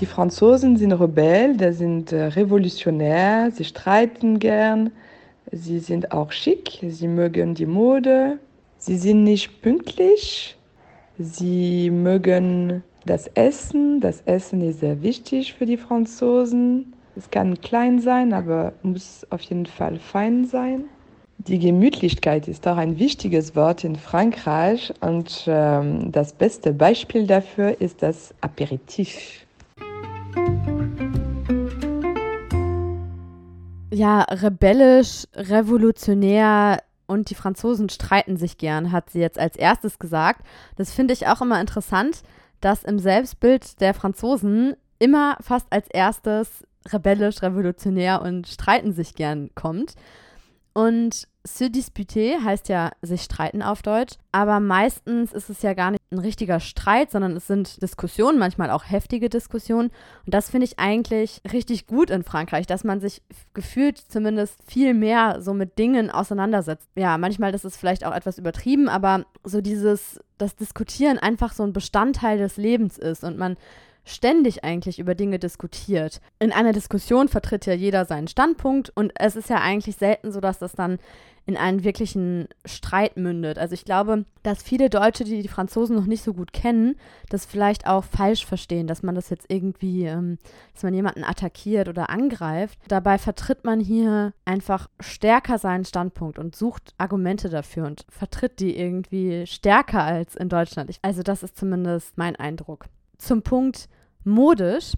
Die 0.00 0.07
Franzosen 0.07 0.76
sind 0.76 0.93
Rebellen, 0.93 1.57
die 1.59 1.73
sind 1.73 2.12
äh, 2.12 2.26
revolutionär, 2.26 3.50
sie 3.50 3.64
streiten 3.64 4.38
gern, 4.38 4.93
sie 5.50 5.81
sind 5.81 6.12
auch 6.12 6.31
schick, 6.31 6.78
sie 6.88 7.09
mögen 7.09 7.55
die 7.55 7.67
Mode, 7.67 8.38
sie 8.76 8.97
sind 8.97 9.25
nicht 9.25 9.61
pünktlich, 9.61 10.57
sie 11.19 11.90
mögen 11.90 12.85
das 13.07 13.26
Essen, 13.28 14.00
das 14.00 14.21
Essen 14.26 14.61
ist 14.61 14.81
sehr 14.81 15.02
wichtig 15.02 15.55
für 15.55 15.67
die 15.67 15.78
Franzosen. 15.78 16.93
Es 17.17 17.31
kann 17.31 17.61
klein 17.61 17.99
sein, 18.00 18.33
aber 18.33 18.75
muss 18.83 19.26
auf 19.31 19.40
jeden 19.43 19.67
Fall 19.67 19.99
fein 19.99 20.45
sein. 20.45 20.85
Die 21.47 21.61
Gemütlichkeit 21.61 22.49
ist 22.49 22.66
auch 22.66 22.76
ein 22.76 22.99
wichtiges 22.99 23.54
Wort 23.54 23.85
in 23.85 23.95
Frankreich 23.95 24.92
und 25.00 25.45
ähm, 25.47 26.11
das 26.11 26.33
beste 26.33 26.73
Beispiel 26.73 27.28
dafür 27.28 27.80
ist 27.80 28.02
das 28.02 28.35
Aperitif. 28.40 29.47
Ja, 33.92 34.23
rebellisch, 34.23 35.26
revolutionär 35.35 36.83
und 37.07 37.30
die 37.30 37.37
Franzosen 37.37 37.88
streiten 37.88 38.37
sich 38.37 38.59
gern, 38.59 38.90
hat 38.90 39.11
sie 39.11 39.21
jetzt 39.21 39.38
als 39.38 39.57
erstes 39.57 40.00
gesagt. 40.00 40.45
Das 40.76 40.92
finde 40.92 41.14
ich 41.14 41.28
auch 41.28 41.40
immer 41.40 41.61
interessant, 41.61 42.23
dass 42.61 42.83
im 42.83 42.99
Selbstbild 42.99 43.80
der 43.80 43.95
Franzosen 43.95 44.75
immer 44.99 45.37
fast 45.40 45.68
als 45.71 45.87
erstes 45.88 46.64
rebellisch, 46.92 47.42
revolutionär 47.42 48.23
und 48.23 48.49
streiten 48.49 48.92
sich 48.92 49.14
gern 49.14 49.50
kommt. 49.54 49.95
Und 50.73 51.27
se 51.45 51.71
disputer 51.71 52.45
heißt 52.45 52.69
ja 52.69 52.91
sich 53.03 53.23
streiten 53.23 53.63
auf 53.63 53.83
Deutsch, 53.83 54.15
aber 54.33 54.61
meistens 54.61 55.33
ist 55.33 55.51
es 55.51 55.63
ja 55.63 55.75
gar 55.75 55.91
nicht 55.91 56.03
ein 56.11 56.19
richtiger 56.19 56.61
Streit, 56.61 57.11
sondern 57.11 57.37
es 57.37 57.47
sind 57.47 57.83
Diskussionen, 57.83 58.39
manchmal 58.39 58.71
auch 58.71 58.85
heftige 58.85 59.29
Diskussionen. 59.29 59.91
Und 60.25 60.35
das 60.35 60.51
finde 60.51 60.67
ich 60.67 60.79
eigentlich 60.79 61.41
richtig 61.53 61.87
gut 61.87 62.11
in 62.11 62.23
Frankreich, 62.23 62.67
dass 62.67 62.85
man 62.85 63.01
sich 63.01 63.23
gefühlt 63.55 63.99
zumindest 63.99 64.59
viel 64.67 64.95
mehr 64.95 65.41
so 65.41 65.55
mit 65.55 65.79
Dingen 65.79 66.11
auseinandersetzt. 66.11 66.89
Ja, 66.95 67.19
manchmal 67.19 67.55
ist 67.55 67.65
es 67.65 67.77
vielleicht 67.77 68.05
auch 68.05 68.15
etwas 68.15 68.39
übertrieben, 68.39 68.89
aber 68.89 69.25
so 69.45 69.61
dieses, 69.61 70.21
das 70.39 70.57
Diskutieren 70.57 71.19
einfach 71.19 71.53
so 71.53 71.63
ein 71.63 71.73
Bestandteil 71.73 72.39
des 72.39 72.57
Lebens 72.57 72.99
ist 72.99 73.25
und 73.25 73.39
man 73.39 73.57
ständig 74.09 74.65
eigentlich 74.65 74.99
über 74.99 75.15
Dinge 75.15 75.38
diskutiert. 75.38 76.21
In 76.38 76.53
einer 76.53 76.73
Diskussion 76.73 77.29
vertritt 77.29 77.67
ja 77.67 77.75
jeder 77.75 78.05
seinen 78.05 78.29
Standpunkt 78.29 78.91
und 78.91 79.12
es 79.15 79.37
ist 79.37 79.50
ja 79.50 79.61
eigentlich 79.61 79.97
selten 79.97 80.33
so, 80.33 80.41
dass 80.41 80.59
das 80.59 80.73
dann 80.73 80.99
in 81.49 81.57
einen 81.57 81.83
wirklichen 81.83 82.47
Streit 82.67 83.17
mündet. 83.17 83.59
Also 83.59 83.73
ich 83.73 83.87
glaube, 83.87 84.27
dass 84.43 84.62
viele 84.62 84.91
Deutsche, 84.91 85.25
die 85.25 85.41
die 85.41 85.49
Franzosen 85.49 85.97
noch 85.97 86.05
nicht 86.05 86.23
so 86.23 86.35
gut 86.35 86.53
kennen, 86.53 86.97
das 87.31 87.47
vielleicht 87.47 87.87
auch 87.87 88.05
falsch 88.05 88.45
verstehen, 88.45 88.87
dass 88.87 89.03
man 89.03 89.15
das 89.15 89.31
jetzt 89.31 89.47
irgendwie, 89.49 90.05
ähm, 90.05 90.37
dass 90.75 90.83
man 90.83 90.93
jemanden 90.93 91.25
attackiert 91.25 91.88
oder 91.88 92.11
angreift. 92.11 92.79
Dabei 92.88 93.17
vertritt 93.17 93.65
man 93.65 93.81
hier 93.81 94.35
einfach 94.45 94.91
stärker 95.00 95.57
seinen 95.57 95.87
Standpunkt 95.87 96.38
und 96.38 96.55
sucht 96.55 96.93
Argumente 96.99 97.49
dafür 97.49 97.87
und 97.87 98.05
vertritt 98.11 98.61
die 98.61 98.79
irgendwie 98.79 99.47
stärker 99.47 100.05
als 100.05 100.37
in 100.37 100.50
Deutschland. 100.50 100.99
also 101.00 101.23
das 101.23 101.43
ist 101.43 101.57
zumindest 101.57 102.19
mein 102.19 102.37
Eindruck. 102.37 102.85
Zum 103.17 103.41
Punkt 103.41 103.88
modisch. 104.28 104.92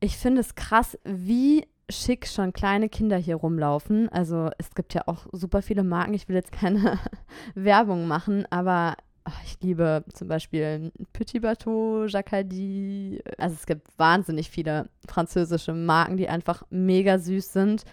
Ich 0.00 0.16
finde 0.16 0.40
es 0.40 0.54
krass, 0.54 0.98
wie 1.04 1.66
schick 1.90 2.26
schon 2.26 2.52
kleine 2.52 2.88
Kinder 2.88 3.16
hier 3.16 3.36
rumlaufen. 3.36 4.08
Also 4.08 4.50
es 4.58 4.74
gibt 4.74 4.94
ja 4.94 5.02
auch 5.06 5.26
super 5.32 5.62
viele 5.62 5.82
Marken. 5.82 6.14
Ich 6.14 6.28
will 6.28 6.36
jetzt 6.36 6.52
keine 6.52 6.98
Werbung 7.54 8.06
machen, 8.06 8.46
aber 8.50 8.96
ach, 9.24 9.40
ich 9.44 9.58
liebe 9.60 10.04
zum 10.12 10.28
Beispiel 10.28 10.92
Petit 11.12 11.42
Bateau, 11.42 12.06
Jacquardy. 12.06 13.22
Also 13.38 13.54
es 13.58 13.66
gibt 13.66 13.86
wahnsinnig 13.98 14.50
viele 14.50 14.88
französische 15.06 15.72
Marken, 15.72 16.16
die 16.16 16.28
einfach 16.28 16.62
mega 16.70 17.18
süß 17.18 17.52
sind. 17.52 17.84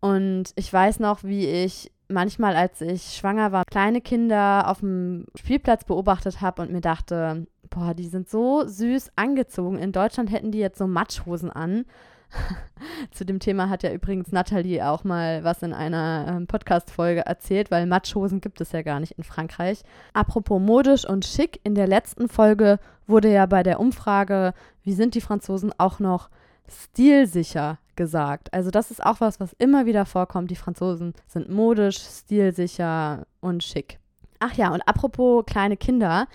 Und 0.00 0.52
ich 0.56 0.72
weiß 0.72 1.00
noch, 1.00 1.24
wie 1.24 1.46
ich 1.46 1.90
manchmal, 2.08 2.54
als 2.54 2.80
ich 2.80 3.16
schwanger 3.16 3.52
war, 3.52 3.64
kleine 3.64 4.00
Kinder 4.00 4.68
auf 4.68 4.80
dem 4.80 5.26
Spielplatz 5.34 5.84
beobachtet 5.84 6.40
habe 6.40 6.62
und 6.62 6.70
mir 6.70 6.80
dachte, 6.80 7.46
boah, 7.70 7.94
die 7.94 8.08
sind 8.08 8.28
so 8.28 8.66
süß 8.66 9.12
angezogen. 9.16 9.78
In 9.78 9.92
Deutschland 9.92 10.30
hätten 10.30 10.52
die 10.52 10.58
jetzt 10.58 10.78
so 10.78 10.86
Matschhosen 10.86 11.50
an. 11.50 11.84
Zu 13.12 13.24
dem 13.24 13.38
Thema 13.38 13.68
hat 13.68 13.82
ja 13.82 13.92
übrigens 13.92 14.32
Nathalie 14.32 14.86
auch 14.86 15.04
mal 15.04 15.44
was 15.44 15.62
in 15.62 15.72
einer 15.72 16.26
ähm, 16.28 16.46
Podcast-Folge 16.46 17.24
erzählt, 17.24 17.70
weil 17.70 17.86
Matschhosen 17.86 18.40
gibt 18.40 18.60
es 18.60 18.72
ja 18.72 18.82
gar 18.82 19.00
nicht 19.00 19.12
in 19.12 19.24
Frankreich. 19.24 19.82
Apropos 20.12 20.60
modisch 20.60 21.08
und 21.08 21.24
schick, 21.24 21.60
in 21.62 21.74
der 21.74 21.86
letzten 21.86 22.28
Folge 22.28 22.78
wurde 23.06 23.32
ja 23.32 23.46
bei 23.46 23.62
der 23.62 23.80
Umfrage, 23.80 24.54
wie 24.82 24.92
sind 24.92 25.14
die 25.14 25.20
Franzosen, 25.20 25.72
auch 25.78 26.00
noch 26.00 26.28
stilsicher 26.68 27.78
gesagt. 27.94 28.52
Also 28.52 28.70
das 28.70 28.90
ist 28.90 29.04
auch 29.04 29.20
was, 29.20 29.40
was 29.40 29.52
immer 29.58 29.86
wieder 29.86 30.04
vorkommt. 30.04 30.50
Die 30.50 30.56
Franzosen 30.56 31.14
sind 31.26 31.48
modisch, 31.48 31.98
stilsicher 31.98 33.26
und 33.40 33.62
schick. 33.62 33.98
Ach 34.38 34.52
ja, 34.52 34.72
und 34.72 34.82
apropos 34.82 35.44
kleine 35.46 35.76
Kinder, 35.76 36.26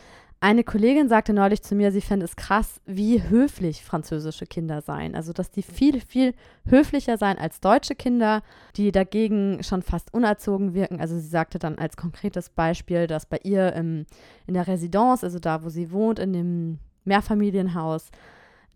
eine 0.44 0.64
Kollegin 0.64 1.08
sagte 1.08 1.34
neulich 1.34 1.62
zu 1.62 1.76
mir, 1.76 1.92
sie 1.92 2.02
fände 2.02 2.26
es 2.26 2.36
krass, 2.36 2.82
wie 2.88 3.22
höflich 3.22 3.84
französische 3.84 4.48
Kinder 4.48 4.82
seien. 4.82 5.14
Also, 5.14 5.34
dass 5.34 5.52
die 5.52 5.62
viel, 5.62 6.02
viel 6.02 6.34
höflicher 6.66 7.20
seien 7.20 7.38
als 7.38 7.60
deutsche 7.60 7.94
Kinder, 7.94 8.42
die 8.76 8.92
dagegen 8.92 9.64
schon 9.64 9.84
fast 9.84 10.12
unerzogen 10.16 10.74
wirken. 10.74 11.00
Also, 11.00 11.16
sie 11.16 11.28
sagte 11.28 11.60
dann 11.60 11.78
als 11.78 11.96
konkretes 11.96 12.50
Beispiel, 12.50 13.06
dass 13.06 13.28
bei 13.28 13.40
ihr 13.44 13.74
im, 13.74 14.08
in 14.48 14.56
der 14.56 14.68
Residence, 14.68 15.24
also 15.24 15.38
da, 15.38 15.64
wo 15.64 15.70
sie 15.70 15.92
wohnt, 15.92 16.18
in 16.18 16.34
dem 16.34 16.80
Mehrfamilienhaus, 17.06 18.10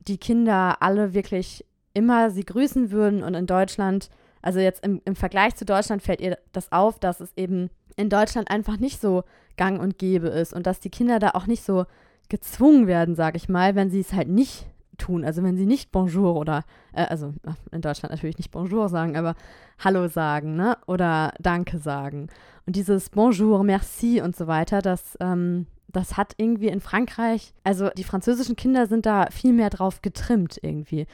die 0.08 0.20
Kinder 0.20 0.84
alle 0.84 1.16
wirklich 1.16 1.66
immer 1.96 2.30
sie 2.30 2.46
grüßen 2.46 2.92
würden 2.92 3.24
und 3.24 3.34
in 3.34 3.48
Deutschland, 3.48 4.12
also 4.44 4.60
jetzt 4.60 4.86
im, 4.86 5.02
im 5.04 5.16
Vergleich 5.16 5.56
zu 5.56 5.66
Deutschland 5.66 6.04
fällt 6.04 6.22
ihr 6.22 6.38
das 6.52 6.72
auf, 6.72 7.00
dass 7.00 7.22
es 7.22 7.36
eben 7.36 7.72
in 7.96 8.10
Deutschland 8.10 8.50
einfach 8.50 8.78
nicht 8.78 9.02
so 9.02 9.24
gang 9.58 9.80
und 9.80 9.98
gäbe 9.98 10.28
ist 10.28 10.54
und 10.54 10.68
dass 10.68 10.80
die 10.80 10.90
Kinder 10.90 11.20
da 11.20 11.32
auch 11.32 11.48
nicht 11.48 11.64
so 11.64 11.86
gezwungen 12.30 12.88
werden, 12.88 13.16
sage 13.16 13.38
ich 13.38 13.50
mal, 13.50 13.76
wenn 13.76 13.90
sie 13.90 14.00
es 14.00 14.14
halt 14.14 14.28
nicht 14.28 14.68
tun. 14.98 15.24
Also 15.26 15.44
wenn 15.44 15.58
sie 15.58 15.66
nicht 15.66 15.92
Bonjour 15.92 16.36
oder, 16.36 16.64
äh, 16.94 17.04
also 17.04 17.34
in 17.72 17.82
Deutschland 17.82 18.12
natürlich 18.12 18.38
nicht 18.38 18.52
Bonjour 18.52 18.90
sagen, 18.90 19.18
aber 19.18 19.36
Hallo 19.80 20.08
sagen, 20.08 20.56
ne? 20.56 20.78
Oder 20.88 21.34
Danke 21.40 21.78
sagen. 21.78 22.28
Und 22.66 22.76
dieses 22.76 23.10
Bonjour, 23.10 23.64
Merci 23.64 24.22
und 24.22 24.36
so 24.36 24.48
weiter, 24.48 24.82
das, 24.82 25.18
ähm, 25.20 25.68
das 25.90 26.18
hat 26.18 26.34
irgendwie 26.38 26.68
in 26.68 26.82
Frankreich, 26.82 27.54
also 27.64 27.90
die 27.90 28.04
französischen 28.04 28.56
Kinder 28.56 28.88
sind 28.88 29.06
da 29.06 29.28
viel 29.32 29.54
mehr 29.54 29.70
drauf 29.70 30.02
getrimmt 30.02 30.58
irgendwie. 30.62 31.08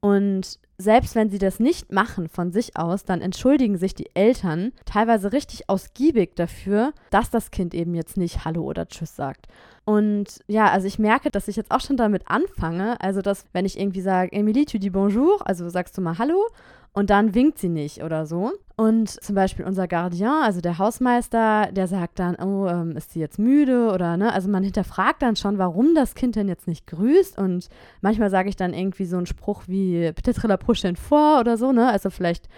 Und 0.00 0.58
selbst 0.80 1.16
wenn 1.16 1.28
sie 1.28 1.38
das 1.38 1.58
nicht 1.58 1.92
machen 1.92 2.28
von 2.28 2.52
sich 2.52 2.76
aus, 2.76 3.04
dann 3.04 3.20
entschuldigen 3.20 3.76
sich 3.78 3.96
die 3.96 4.14
Eltern 4.14 4.72
teilweise 4.84 5.32
richtig 5.32 5.68
ausgiebig 5.68 6.36
dafür, 6.36 6.92
dass 7.10 7.30
das 7.30 7.50
Kind 7.50 7.74
eben 7.74 7.94
jetzt 7.96 8.16
nicht 8.16 8.44
Hallo 8.44 8.62
oder 8.62 8.86
Tschüss 8.86 9.16
sagt. 9.16 9.46
Und 9.84 10.38
ja, 10.46 10.70
also 10.70 10.86
ich 10.86 11.00
merke, 11.00 11.30
dass 11.30 11.48
ich 11.48 11.56
jetzt 11.56 11.72
auch 11.72 11.80
schon 11.80 11.96
damit 11.96 12.28
anfange, 12.28 13.00
also 13.00 13.22
dass 13.22 13.46
wenn 13.52 13.64
ich 13.64 13.78
irgendwie 13.78 14.02
sage, 14.02 14.32
Emilie, 14.32 14.66
tu 14.66 14.78
dis 14.78 14.92
bonjour, 14.92 15.44
also 15.48 15.68
sagst 15.68 15.98
du 15.98 16.00
mal 16.00 16.18
Hallo 16.18 16.46
und 16.98 17.10
dann 17.10 17.32
winkt 17.32 17.58
sie 17.58 17.68
nicht 17.68 18.02
oder 18.02 18.26
so. 18.26 18.50
Und 18.76 19.08
zum 19.08 19.36
Beispiel 19.36 19.64
unser 19.64 19.86
Gardien, 19.86 20.42
also 20.42 20.60
der 20.60 20.78
Hausmeister, 20.78 21.68
der 21.70 21.86
sagt 21.86 22.18
dann, 22.18 22.34
oh, 22.34 22.66
ähm, 22.66 22.96
ist 22.96 23.12
sie 23.12 23.20
jetzt 23.20 23.38
müde 23.38 23.92
oder 23.92 24.16
ne? 24.16 24.32
Also 24.32 24.48
man 24.48 24.64
hinterfragt 24.64 25.22
dann 25.22 25.36
schon, 25.36 25.58
warum 25.58 25.94
das 25.94 26.16
Kind 26.16 26.34
denn 26.34 26.48
jetzt 26.48 26.66
nicht 26.66 26.88
grüßt. 26.88 27.38
Und 27.38 27.68
manchmal 28.00 28.30
sage 28.30 28.48
ich 28.48 28.56
dann 28.56 28.74
irgendwie 28.74 29.04
so 29.04 29.16
einen 29.16 29.26
Spruch 29.26 29.62
wie 29.68 30.10
peut-être 30.10 30.48
la 30.48 30.56
prochaine 30.56 30.96
fois 30.96 31.38
oder 31.38 31.56
so, 31.56 31.70
ne? 31.70 31.88
Also 31.88 32.10
vielleicht 32.10 32.48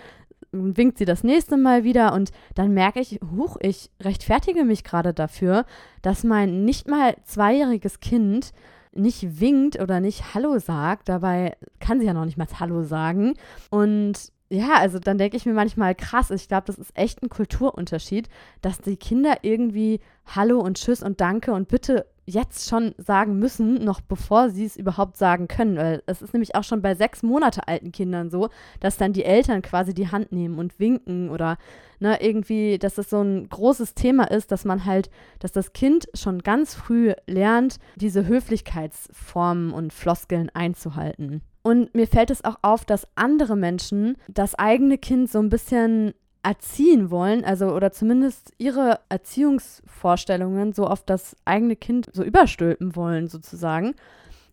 winkt 0.53 0.97
sie 0.97 1.05
das 1.05 1.23
nächste 1.23 1.59
Mal 1.59 1.85
wieder 1.85 2.15
und 2.15 2.31
dann 2.55 2.73
merke 2.73 3.01
ich, 3.01 3.21
huch, 3.37 3.59
ich 3.61 3.91
rechtfertige 4.03 4.65
mich 4.65 4.85
gerade 4.85 5.13
dafür, 5.13 5.67
dass 6.01 6.25
mein 6.25 6.65
nicht 6.65 6.89
mal 6.89 7.15
zweijähriges 7.25 8.01
Kind 8.01 8.53
nicht 8.93 9.41
winkt 9.41 9.81
oder 9.81 10.01
nicht 10.01 10.35
Hallo 10.35 10.59
sagt. 10.59 11.09
Dabei 11.09 11.57
kann 11.79 12.01
sie 12.01 12.07
ja 12.07 12.15
noch 12.15 12.25
nicht 12.25 12.37
mal 12.39 12.47
Hallo 12.59 12.83
sagen. 12.83 13.35
Und 13.71 14.33
ja, 14.49 14.75
also 14.75 14.99
dann 14.99 15.17
denke 15.17 15.37
ich 15.37 15.47
mir 15.47 15.53
manchmal 15.53 15.95
krass, 15.95 16.31
ich 16.33 16.49
glaube, 16.49 16.65
das 16.67 16.77
ist 16.77 16.97
echt 16.97 17.23
ein 17.23 17.29
Kulturunterschied, 17.29 18.29
dass 18.63 18.81
die 18.81 18.97
Kinder 18.97 19.39
irgendwie 19.43 20.01
Hallo 20.27 20.59
und 20.59 20.77
Tschüss 20.77 21.03
und 21.03 21.21
Danke 21.21 21.53
und 21.53 21.69
Bitte 21.69 22.07
jetzt 22.31 22.69
schon 22.69 22.95
sagen 22.99 23.39
müssen, 23.39 23.85
noch 23.85 24.01
bevor 24.01 24.51
sie 24.51 24.65
es 24.65 24.77
überhaupt 24.77 25.17
sagen 25.17 25.49
können. 25.49 25.77
Weil 25.77 26.03
es 26.07 26.23
ist 26.23 26.33
nämlich 26.33 26.55
auch 26.55 26.65
schon 26.65 26.83
bei 26.83 26.95
sechs 26.95 27.23
Monate 27.23 27.69
alten 27.69 27.93
Kindern 27.93 28.31
so, 28.31 28.49
dass 28.81 28.97
dann 28.97 29.13
die 29.13 29.25
Eltern 29.25 29.63
quasi 29.63 29.95
die 29.95 30.09
Hand 30.09 30.33
nehmen 30.33 30.59
und 30.59 30.79
winken 30.79 31.31
oder 31.31 31.59
ne, 31.99 32.21
irgendwie, 32.21 32.79
dass 32.79 32.95
das 32.95 33.11
so 33.11 33.21
ein 33.21 33.49
großes 33.49 33.95
Thema 33.95 34.25
ist, 34.31 34.51
dass 34.53 34.65
man 34.65 34.85
halt, 34.85 35.11
dass 35.39 35.53
das 35.53 35.73
Kind 35.73 36.09
schon 36.15 36.41
ganz 36.41 36.75
früh 36.75 37.13
lernt, 37.27 37.77
diese 37.97 38.27
Höflichkeitsformen 38.27 39.73
und 39.73 39.93
Floskeln 39.93 40.51
einzuhalten. 40.55 41.43
Und 41.63 41.95
mir 41.95 42.07
fällt 42.07 42.31
es 42.31 42.45
auch 42.45 42.57
auf, 42.63 42.85
dass 42.87 43.07
andere 43.17 43.55
Menschen 43.55 44.17
das 44.29 44.55
eigene 44.55 44.97
Kind 44.97 45.31
so 45.31 45.39
ein 45.39 45.51
bisschen 45.51 46.15
erziehen 46.43 47.11
wollen, 47.11 47.45
also 47.45 47.67
oder 47.75 47.93
zumindest 47.93 48.53
ihre 48.59 49.01
Erziehungsvorstellungen 49.09 50.73
so 50.73 50.87
auf 50.87 51.05
das 51.05 51.37
eigene 51.45 51.77
Kind 51.77 52.09
so 52.13 52.23
überstülpen 52.23 52.97
wollen, 52.97 53.29
sozusagen. 53.29 53.95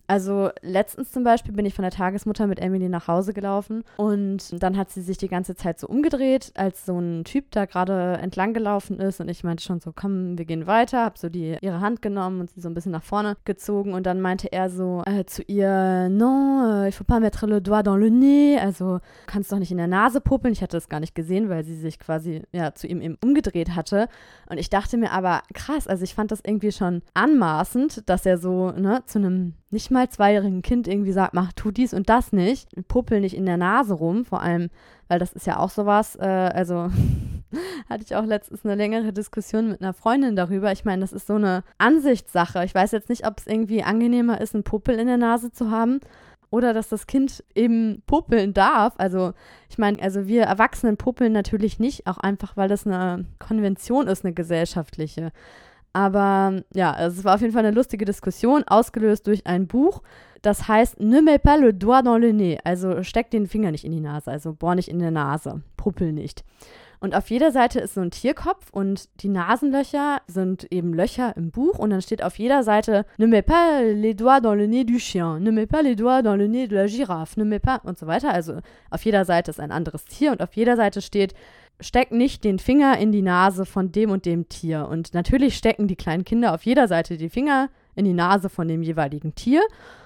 Also 0.07 0.51
letztens 0.61 1.11
zum 1.11 1.25
Beispiel 1.25 1.53
bin 1.53 1.65
ich 1.65 1.73
von 1.73 1.83
der 1.83 1.91
Tagesmutter 1.91 2.47
mit 2.47 2.59
Emily 2.59 2.87
nach 2.87 3.09
Hause 3.09 3.33
gelaufen 3.33 3.83
und 3.97 4.63
dann 4.63 4.77
hat 4.77 4.89
sie 4.89 5.01
sich 5.01 5.17
die 5.17 5.27
ganze 5.27 5.53
Zeit 5.53 5.79
so 5.79 5.87
umgedreht, 5.87 6.53
als 6.55 6.85
so 6.85 6.97
ein 6.97 7.25
Typ 7.25 7.51
da 7.51 7.65
gerade 7.65 8.17
entlang 8.21 8.53
gelaufen 8.53 9.01
ist 9.01 9.19
und 9.19 9.27
ich 9.27 9.43
meinte 9.43 9.65
schon 9.65 9.81
so, 9.81 9.91
komm, 9.93 10.37
wir 10.37 10.45
gehen 10.45 10.65
weiter, 10.65 11.03
hab 11.03 11.17
so 11.17 11.27
die, 11.27 11.57
ihre 11.59 11.81
Hand 11.81 12.01
genommen 12.01 12.39
und 12.39 12.51
sie 12.51 12.61
so 12.61 12.69
ein 12.69 12.73
bisschen 12.73 12.93
nach 12.93 13.03
vorne 13.03 13.35
gezogen 13.43 13.93
und 13.93 14.05
dann 14.05 14.21
meinte 14.21 14.49
er 14.49 14.69
so 14.69 15.03
äh, 15.05 15.25
zu 15.25 15.41
ihr, 15.43 16.07
non, 16.07 16.83
äh, 16.83 16.87
il 16.87 16.93
faut 16.93 17.05
pas 17.05 17.19
mettre 17.19 17.45
le 17.45 17.61
doigt 17.61 17.85
dans 17.85 17.99
le 17.99 18.09
nez, 18.09 18.61
also 18.61 18.99
kannst 19.25 19.51
doch 19.51 19.59
nicht 19.59 19.71
in 19.71 19.77
der 19.77 19.87
Nase 19.87 20.21
puppeln. 20.21 20.53
Ich 20.53 20.61
hatte 20.61 20.77
das 20.77 20.87
gar 20.87 21.01
nicht 21.01 21.15
gesehen, 21.15 21.49
weil 21.49 21.65
sie 21.65 21.75
sich 21.75 21.99
quasi 21.99 22.43
ja 22.53 22.73
zu 22.73 22.87
ihm 22.87 23.01
eben 23.01 23.17
umgedreht 23.21 23.75
hatte 23.75 24.07
und 24.49 24.57
ich 24.57 24.69
dachte 24.69 24.95
mir 24.95 25.11
aber 25.11 25.41
krass, 25.53 25.85
also 25.85 26.05
ich 26.05 26.15
fand 26.15 26.31
das 26.31 26.39
irgendwie 26.45 26.71
schon 26.71 27.01
anmaßend, 27.13 28.09
dass 28.09 28.25
er 28.25 28.37
so 28.37 28.71
ne, 28.71 29.03
zu 29.05 29.19
einem 29.19 29.53
nicht 29.69 29.91
mal 29.91 30.09
zweijährigen 30.09 30.61
Kind 30.61 30.87
irgendwie 30.87 31.11
sagt, 31.11 31.33
mach, 31.33 31.51
tu 31.53 31.71
dies 31.71 31.93
und 31.93 32.09
das 32.09 32.31
nicht, 32.31 32.69
puppel 32.87 33.19
nicht 33.19 33.35
in 33.35 33.45
der 33.45 33.57
Nase 33.57 33.93
rum, 33.93 34.23
vor 34.23 34.41
allem, 34.41 34.69
weil 35.07 35.19
das 35.19 35.33
ist 35.33 35.45
ja 35.45 35.59
auch 35.59 35.69
sowas, 35.69 36.15
äh, 36.15 36.25
also 36.25 36.89
hatte 37.89 38.03
ich 38.03 38.15
auch 38.15 38.25
letztens 38.25 38.65
eine 38.65 38.75
längere 38.75 39.11
Diskussion 39.11 39.69
mit 39.69 39.81
einer 39.81 39.93
Freundin 39.93 40.35
darüber. 40.35 40.71
Ich 40.71 40.85
meine, 40.85 41.01
das 41.01 41.13
ist 41.13 41.27
so 41.27 41.35
eine 41.35 41.63
Ansichtssache. 41.77 42.63
Ich 42.63 42.73
weiß 42.73 42.91
jetzt 42.91 43.09
nicht, 43.09 43.25
ob 43.25 43.39
es 43.39 43.47
irgendwie 43.47 43.83
angenehmer 43.83 44.39
ist, 44.39 44.53
einen 44.53 44.63
Puppel 44.63 44.99
in 44.99 45.07
der 45.07 45.17
Nase 45.17 45.51
zu 45.51 45.69
haben 45.69 45.99
oder 46.49 46.73
dass 46.73 46.89
das 46.89 47.07
Kind 47.07 47.43
eben 47.55 48.03
puppeln 48.07 48.53
darf. 48.53 48.93
Also 48.97 49.33
ich 49.69 49.77
meine, 49.77 50.01
also 50.01 50.27
wir 50.27 50.43
Erwachsenen 50.43 50.97
puppeln 50.97 51.33
natürlich 51.33 51.79
nicht, 51.79 52.07
auch 52.07 52.17
einfach, 52.17 52.55
weil 52.55 52.69
das 52.69 52.87
eine 52.87 53.25
Konvention 53.39 54.07
ist, 54.07 54.23
eine 54.23 54.33
gesellschaftliche. 54.33 55.31
Aber 55.97 56.61
ja, 56.75 56.95
es 57.07 57.23
war 57.23 57.33
auf 57.33 57.41
jeden 57.41 57.53
Fall 57.53 57.65
eine 57.65 57.75
lustige 57.75 58.05
Diskussion, 58.05 58.63
ausgelöst 58.67 59.25
durch 59.25 59.47
ein 59.47 59.65
Buch. 59.65 60.03
Das 60.43 60.67
heißt, 60.67 60.99
ne 60.99 61.23
mets 61.23 61.41
pas 61.41 61.59
le 61.59 61.73
doigt 61.73 62.05
dans 62.05 62.19
le 62.19 62.33
nez. 62.33 62.59
Also 62.63 63.01
steck 63.01 63.31
den 63.31 63.47
Finger 63.47 63.71
nicht 63.71 63.83
in 63.83 63.93
die 63.93 63.99
Nase, 63.99 64.29
also 64.29 64.53
bohr 64.53 64.75
nicht 64.75 64.89
in 64.89 64.99
der 64.99 65.09
Nase, 65.09 65.63
puppel 65.75 66.13
nicht. 66.13 66.43
Und 66.99 67.15
auf 67.15 67.31
jeder 67.31 67.51
Seite 67.51 67.79
ist 67.79 67.95
so 67.95 68.01
ein 68.01 68.11
Tierkopf 68.11 68.69
und 68.71 69.09
die 69.21 69.29
Nasenlöcher 69.29 70.21
sind 70.27 70.71
eben 70.71 70.93
Löcher 70.93 71.35
im 71.35 71.49
Buch 71.49 71.79
und 71.79 71.89
dann 71.89 72.03
steht 72.03 72.23
auf 72.23 72.37
jeder 72.37 72.61
Seite 72.61 73.05
Ne 73.17 73.25
mets 73.25 73.47
pas 73.47 73.81
les 73.81 74.13
doigts 74.15 74.41
dans 74.41 74.55
le 74.55 74.67
nez 74.67 74.83
du 74.83 74.99
chien, 74.99 75.39
ne 75.39 75.51
mets 75.51 75.67
pas 75.67 75.81
les 75.81 75.95
doigts 75.95 76.21
dans 76.21 76.35
le 76.35 76.47
nez 76.47 76.67
de 76.67 76.75
la 76.75 76.85
girafe, 76.85 77.37
ne 77.37 77.43
mets 77.43 77.59
pas 77.59 77.81
und 77.83 77.97
so 77.97 78.05
weiter. 78.05 78.31
Also 78.31 78.59
auf 78.91 79.03
jeder 79.03 79.25
Seite 79.25 79.49
ist 79.49 79.59
ein 79.59 79.71
anderes 79.71 80.05
Tier 80.05 80.31
und 80.31 80.43
auf 80.43 80.53
jeder 80.53 80.75
Seite 80.75 81.01
steht 81.01 81.33
steck 81.79 82.11
nicht 82.11 82.43
den 82.43 82.59
Finger 82.59 82.97
in 82.97 83.11
die 83.11 83.21
Nase 83.21 83.65
von 83.65 83.91
dem 83.91 84.09
und 84.09 84.25
dem 84.25 84.49
Tier. 84.49 84.87
Und 84.87 85.13
natürlich 85.13 85.57
stecken 85.57 85.87
die 85.87 85.95
kleinen 85.95 86.25
Kinder 86.25 86.53
auf 86.53 86.63
jeder 86.63 86.87
Seite 86.87 87.17
die 87.17 87.29
Finger 87.29 87.69
in 87.95 88.05
die 88.05 88.13
Nase 88.13 88.49
von 88.49 88.67
dem 88.67 88.83
jeweiligen 88.83 89.35
Tier. 89.35 89.61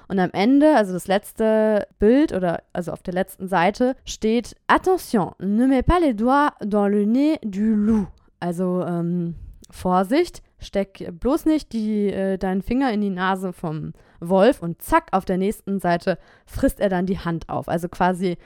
Und 0.08 0.20
am 0.20 0.32
Ende, 0.34 0.76
also 0.76 0.92
das 0.92 1.08
letzte 1.08 1.88
Bild 1.98 2.34
oder 2.34 2.64
also 2.74 2.92
auf 2.92 3.02
der 3.02 3.14
letzten 3.14 3.48
Seite 3.48 3.96
steht 4.04 4.56
Attention, 4.68 5.32
ne 5.40 5.68
mets 5.68 5.88
pas 5.88 6.02
les 6.02 6.14
doigts 6.14 6.52
dans 6.60 6.90
le 6.90 7.06
nez 7.06 7.38
du 7.44 7.76
loup. 7.76 8.08
Also 8.42 8.84
ähm, 8.86 9.36
Vorsicht, 9.70 10.42
steck 10.60 11.14
bloß 11.20 11.46
nicht 11.46 11.72
die, 11.72 12.08
äh, 12.08 12.38
deinen 12.38 12.62
Finger 12.62 12.92
in 12.92 13.00
die 13.00 13.10
Nase 13.10 13.54
vom 13.54 13.94
Wolf 14.20 14.62
und 14.62 14.82
zack, 14.82 15.08
auf 15.12 15.24
der 15.24 15.38
nächsten 15.38 15.80
Seite 15.80 16.18
frisst 16.46 16.82
er 16.82 16.90
dann 16.90 17.06
die 17.06 17.20
Hand 17.20 17.48
auf. 17.48 17.70
Also 17.70 17.88
quasi, 17.88 18.38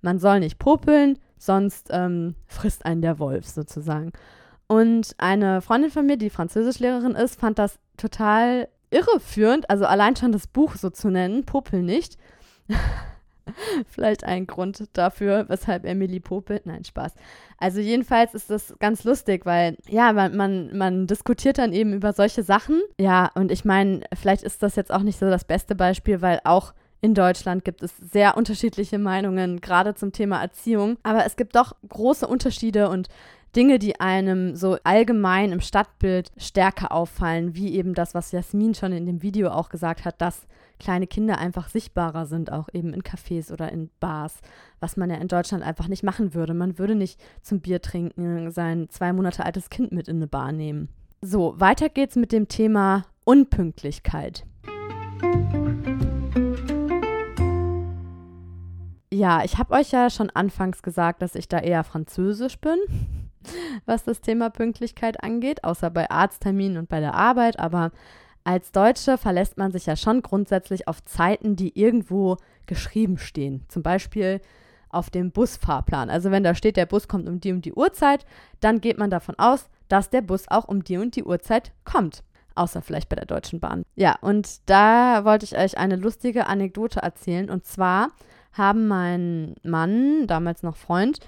man 0.00 0.18
soll 0.18 0.40
nicht 0.40 0.58
popeln, 0.58 1.18
sonst 1.40 1.88
ähm, 1.90 2.34
frisst 2.46 2.84
einen 2.84 3.02
der 3.02 3.18
Wolf 3.18 3.48
sozusagen. 3.48 4.12
Und 4.68 5.14
eine 5.18 5.62
Freundin 5.62 5.90
von 5.90 6.06
mir, 6.06 6.16
die 6.16 6.30
Französischlehrerin 6.30 7.16
ist, 7.16 7.40
fand 7.40 7.58
das 7.58 7.78
total 7.96 8.68
irreführend, 8.90 9.68
also 9.70 9.86
allein 9.86 10.16
schon 10.16 10.32
das 10.32 10.46
Buch 10.46 10.76
so 10.76 10.90
zu 10.90 11.08
nennen, 11.10 11.44
Popel 11.44 11.82
nicht. 11.82 12.18
Vielleicht 13.88 14.22
ein 14.22 14.46
Grund 14.46 14.84
dafür, 14.92 15.46
weshalb 15.48 15.84
Emily 15.84 16.20
popelt. 16.20 16.66
Nein, 16.66 16.84
Spaß. 16.84 17.14
Also 17.58 17.80
jedenfalls 17.80 18.34
ist 18.34 18.50
das 18.50 18.74
ganz 18.78 19.02
lustig, 19.02 19.44
weil 19.44 19.76
ja, 19.88 20.12
man, 20.12 20.36
man, 20.36 20.76
man 20.76 21.06
diskutiert 21.06 21.58
dann 21.58 21.72
eben 21.72 21.92
über 21.92 22.12
solche 22.12 22.42
Sachen. 22.42 22.80
Ja, 22.98 23.30
und 23.34 23.50
ich 23.50 23.64
meine, 23.64 24.02
vielleicht 24.14 24.42
ist 24.42 24.62
das 24.62 24.76
jetzt 24.76 24.92
auch 24.92 25.02
nicht 25.02 25.18
so 25.18 25.28
das 25.28 25.44
beste 25.44 25.74
Beispiel, 25.74 26.22
weil 26.22 26.40
auch 26.44 26.74
in 27.00 27.14
Deutschland 27.14 27.64
gibt 27.64 27.82
es 27.82 27.94
sehr 27.96 28.36
unterschiedliche 28.36 28.98
Meinungen, 28.98 29.60
gerade 29.60 29.94
zum 29.94 30.12
Thema 30.12 30.40
Erziehung. 30.40 30.98
Aber 31.02 31.24
es 31.24 31.36
gibt 31.36 31.56
doch 31.56 31.74
große 31.88 32.26
Unterschiede 32.26 32.88
und 32.90 33.08
Dinge, 33.56 33.78
die 33.78 33.98
einem 33.98 34.54
so 34.54 34.76
allgemein 34.84 35.50
im 35.50 35.60
Stadtbild 35.60 36.30
stärker 36.36 36.92
auffallen, 36.92 37.56
wie 37.56 37.74
eben 37.74 37.94
das, 37.94 38.14
was 38.14 38.30
Jasmin 38.30 38.74
schon 38.74 38.92
in 38.92 39.06
dem 39.06 39.22
Video 39.22 39.50
auch 39.50 39.70
gesagt 39.70 40.04
hat, 40.04 40.20
dass 40.20 40.46
kleine 40.78 41.06
Kinder 41.06 41.38
einfach 41.38 41.68
sichtbarer 41.68 42.26
sind, 42.26 42.52
auch 42.52 42.68
eben 42.72 42.94
in 42.94 43.02
Cafés 43.02 43.52
oder 43.52 43.72
in 43.72 43.90
Bars, 43.98 44.40
was 44.78 44.96
man 44.96 45.10
ja 45.10 45.16
in 45.16 45.28
Deutschland 45.28 45.64
einfach 45.64 45.88
nicht 45.88 46.04
machen 46.04 46.32
würde. 46.32 46.54
Man 46.54 46.78
würde 46.78 46.94
nicht 46.94 47.20
zum 47.42 47.60
Bier 47.60 47.82
trinken 47.82 48.50
sein 48.50 48.88
zwei 48.88 49.12
Monate 49.12 49.44
altes 49.44 49.68
Kind 49.68 49.90
mit 49.90 50.06
in 50.06 50.16
eine 50.16 50.28
Bar 50.28 50.52
nehmen. 50.52 50.88
So, 51.20 51.54
weiter 51.58 51.88
geht's 51.88 52.16
mit 52.16 52.32
dem 52.32 52.48
Thema 52.48 53.04
Unpünktlichkeit. 53.24 54.44
Ja, 59.12 59.42
ich 59.44 59.58
habe 59.58 59.74
euch 59.74 59.90
ja 59.90 60.08
schon 60.08 60.30
anfangs 60.30 60.82
gesagt, 60.82 61.20
dass 61.20 61.34
ich 61.34 61.48
da 61.48 61.58
eher 61.58 61.82
französisch 61.82 62.58
bin, 62.60 62.78
was 63.86 64.04
das 64.04 64.20
Thema 64.20 64.50
Pünktlichkeit 64.50 65.22
angeht, 65.24 65.64
außer 65.64 65.90
bei 65.90 66.08
Arztterminen 66.08 66.76
und 66.76 66.88
bei 66.88 67.00
der 67.00 67.14
Arbeit. 67.14 67.58
Aber 67.58 67.90
als 68.44 68.70
Deutsche 68.70 69.18
verlässt 69.18 69.58
man 69.58 69.72
sich 69.72 69.86
ja 69.86 69.96
schon 69.96 70.22
grundsätzlich 70.22 70.86
auf 70.86 71.04
Zeiten, 71.04 71.56
die 71.56 71.78
irgendwo 71.78 72.36
geschrieben 72.66 73.18
stehen. 73.18 73.64
Zum 73.68 73.82
Beispiel 73.82 74.40
auf 74.90 75.10
dem 75.10 75.32
Busfahrplan. 75.32 76.08
Also 76.08 76.30
wenn 76.30 76.44
da 76.44 76.54
steht, 76.54 76.76
der 76.76 76.86
Bus 76.86 77.08
kommt 77.08 77.28
um 77.28 77.40
die 77.40 77.52
und 77.52 77.64
die 77.64 77.74
Uhrzeit, 77.74 78.24
dann 78.60 78.80
geht 78.80 78.98
man 78.98 79.10
davon 79.10 79.36
aus, 79.38 79.68
dass 79.88 80.10
der 80.10 80.22
Bus 80.22 80.46
auch 80.48 80.68
um 80.68 80.84
die 80.84 80.98
und 80.98 81.16
die 81.16 81.24
Uhrzeit 81.24 81.72
kommt. 81.84 82.22
Außer 82.54 82.80
vielleicht 82.82 83.08
bei 83.08 83.16
der 83.16 83.26
Deutschen 83.26 83.58
Bahn. 83.58 83.84
Ja, 83.96 84.16
und 84.20 84.68
da 84.68 85.24
wollte 85.24 85.44
ich 85.44 85.56
euch 85.56 85.78
eine 85.78 85.96
lustige 85.96 86.46
Anekdote 86.46 87.00
erzählen. 87.00 87.50
Und 87.50 87.64
zwar 87.64 88.08
haben 88.52 88.88
mein 88.88 89.54
Mann, 89.62 90.26
damals 90.26 90.62
noch 90.62 90.76
Freund, 90.76 91.20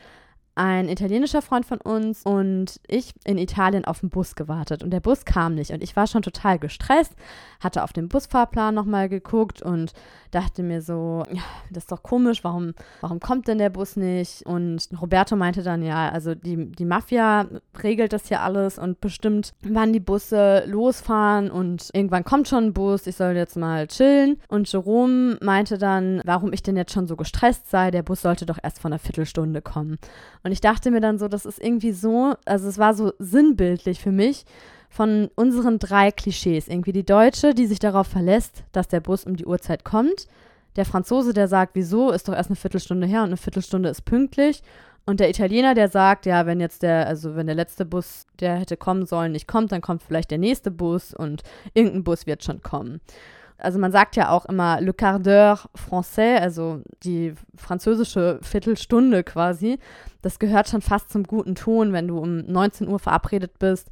ein 0.54 0.88
italienischer 0.88 1.40
Freund 1.40 1.64
von 1.64 1.78
uns 1.78 2.22
und 2.24 2.80
ich 2.86 3.14
in 3.24 3.38
Italien 3.38 3.84
auf 3.84 4.00
den 4.00 4.10
Bus 4.10 4.34
gewartet 4.34 4.82
und 4.82 4.90
der 4.90 5.00
Bus 5.00 5.24
kam 5.24 5.54
nicht 5.54 5.70
und 5.70 5.82
ich 5.82 5.96
war 5.96 6.06
schon 6.06 6.22
total 6.22 6.58
gestresst, 6.58 7.14
hatte 7.60 7.82
auf 7.82 7.92
den 7.92 8.08
Busfahrplan 8.08 8.74
nochmal 8.74 9.08
geguckt 9.08 9.62
und 9.62 9.92
dachte 10.30 10.62
mir 10.62 10.82
so, 10.82 11.22
ja, 11.30 11.42
das 11.70 11.84
ist 11.84 11.92
doch 11.92 12.02
komisch, 12.02 12.42
warum, 12.44 12.74
warum 13.00 13.20
kommt 13.20 13.48
denn 13.48 13.58
der 13.58 13.70
Bus 13.70 13.96
nicht? 13.96 14.44
Und 14.46 14.88
Roberto 15.00 15.36
meinte 15.36 15.62
dann, 15.62 15.82
ja, 15.82 16.10
also 16.10 16.34
die, 16.34 16.72
die 16.72 16.84
Mafia 16.84 17.46
regelt 17.82 18.12
das 18.12 18.28
hier 18.28 18.40
alles 18.40 18.78
und 18.78 19.00
bestimmt, 19.00 19.52
wann 19.62 19.92
die 19.92 20.00
Busse 20.00 20.64
losfahren 20.66 21.50
und 21.50 21.90
irgendwann 21.92 22.24
kommt 22.24 22.48
schon 22.48 22.64
ein 22.64 22.72
Bus, 22.72 23.06
ich 23.06 23.16
soll 23.16 23.36
jetzt 23.36 23.56
mal 23.56 23.86
chillen. 23.86 24.38
Und 24.48 24.70
Jerome 24.72 25.38
meinte 25.40 25.78
dann, 25.78 26.22
warum 26.24 26.52
ich 26.52 26.62
denn 26.62 26.76
jetzt 26.76 26.92
schon 26.92 27.06
so 27.06 27.16
gestresst 27.16 27.70
sei, 27.70 27.90
der 27.90 28.02
Bus 28.02 28.22
sollte 28.22 28.46
doch 28.46 28.58
erst 28.62 28.80
von 28.80 28.92
einer 28.92 28.98
Viertelstunde 28.98 29.62
kommen. 29.62 29.98
Und 30.42 30.52
ich 30.52 30.60
dachte 30.60 30.90
mir 30.90 31.00
dann 31.00 31.18
so, 31.18 31.28
das 31.28 31.46
ist 31.46 31.62
irgendwie 31.62 31.92
so, 31.92 32.34
also 32.44 32.68
es 32.68 32.78
war 32.78 32.94
so 32.94 33.12
sinnbildlich 33.18 34.00
für 34.00 34.12
mich 34.12 34.44
von 34.88 35.30
unseren 35.36 35.78
drei 35.78 36.10
Klischees. 36.10 36.68
Irgendwie 36.68 36.92
die 36.92 37.06
Deutsche, 37.06 37.54
die 37.54 37.66
sich 37.66 37.78
darauf 37.78 38.06
verlässt, 38.06 38.64
dass 38.72 38.88
der 38.88 39.00
Bus 39.00 39.24
um 39.24 39.36
die 39.36 39.46
Uhrzeit 39.46 39.84
kommt. 39.84 40.26
Der 40.76 40.84
Franzose, 40.84 41.32
der 41.32 41.48
sagt, 41.48 41.74
wieso, 41.74 42.10
ist 42.10 42.28
doch 42.28 42.34
erst 42.34 42.50
eine 42.50 42.56
Viertelstunde 42.56 43.06
her 43.06 43.20
und 43.20 43.28
eine 43.28 43.36
Viertelstunde 43.36 43.88
ist 43.88 44.04
pünktlich. 44.04 44.62
Und 45.04 45.20
der 45.20 45.30
Italiener, 45.30 45.74
der 45.74 45.88
sagt, 45.88 46.26
ja, 46.26 46.46
wenn 46.46 46.60
jetzt 46.60 46.82
der, 46.82 47.06
also 47.06 47.34
wenn 47.34 47.46
der 47.46 47.56
letzte 47.56 47.84
Bus, 47.84 48.26
der 48.40 48.56
hätte 48.56 48.76
kommen 48.76 49.06
sollen, 49.06 49.32
nicht 49.32 49.48
kommt, 49.48 49.72
dann 49.72 49.80
kommt 49.80 50.02
vielleicht 50.02 50.30
der 50.30 50.38
nächste 50.38 50.70
Bus 50.70 51.12
und 51.12 51.42
irgendein 51.74 52.04
Bus 52.04 52.26
wird 52.26 52.44
schon 52.44 52.62
kommen 52.62 53.00
also 53.62 53.78
man 53.78 53.92
sagt 53.92 54.16
ja 54.16 54.30
auch 54.30 54.46
immer 54.46 54.80
le 54.80 54.92
quart 54.92 55.26
d'heure 55.26 55.66
français, 55.76 56.38
also 56.38 56.82
die 57.02 57.34
französische 57.56 58.38
Viertelstunde 58.42 59.24
quasi. 59.24 59.78
Das 60.20 60.38
gehört 60.38 60.68
schon 60.68 60.82
fast 60.82 61.10
zum 61.10 61.24
guten 61.24 61.54
Ton, 61.54 61.92
wenn 61.92 62.08
du 62.08 62.18
um 62.18 62.38
19 62.38 62.88
Uhr 62.88 62.98
verabredet 62.98 63.58
bist, 63.58 63.88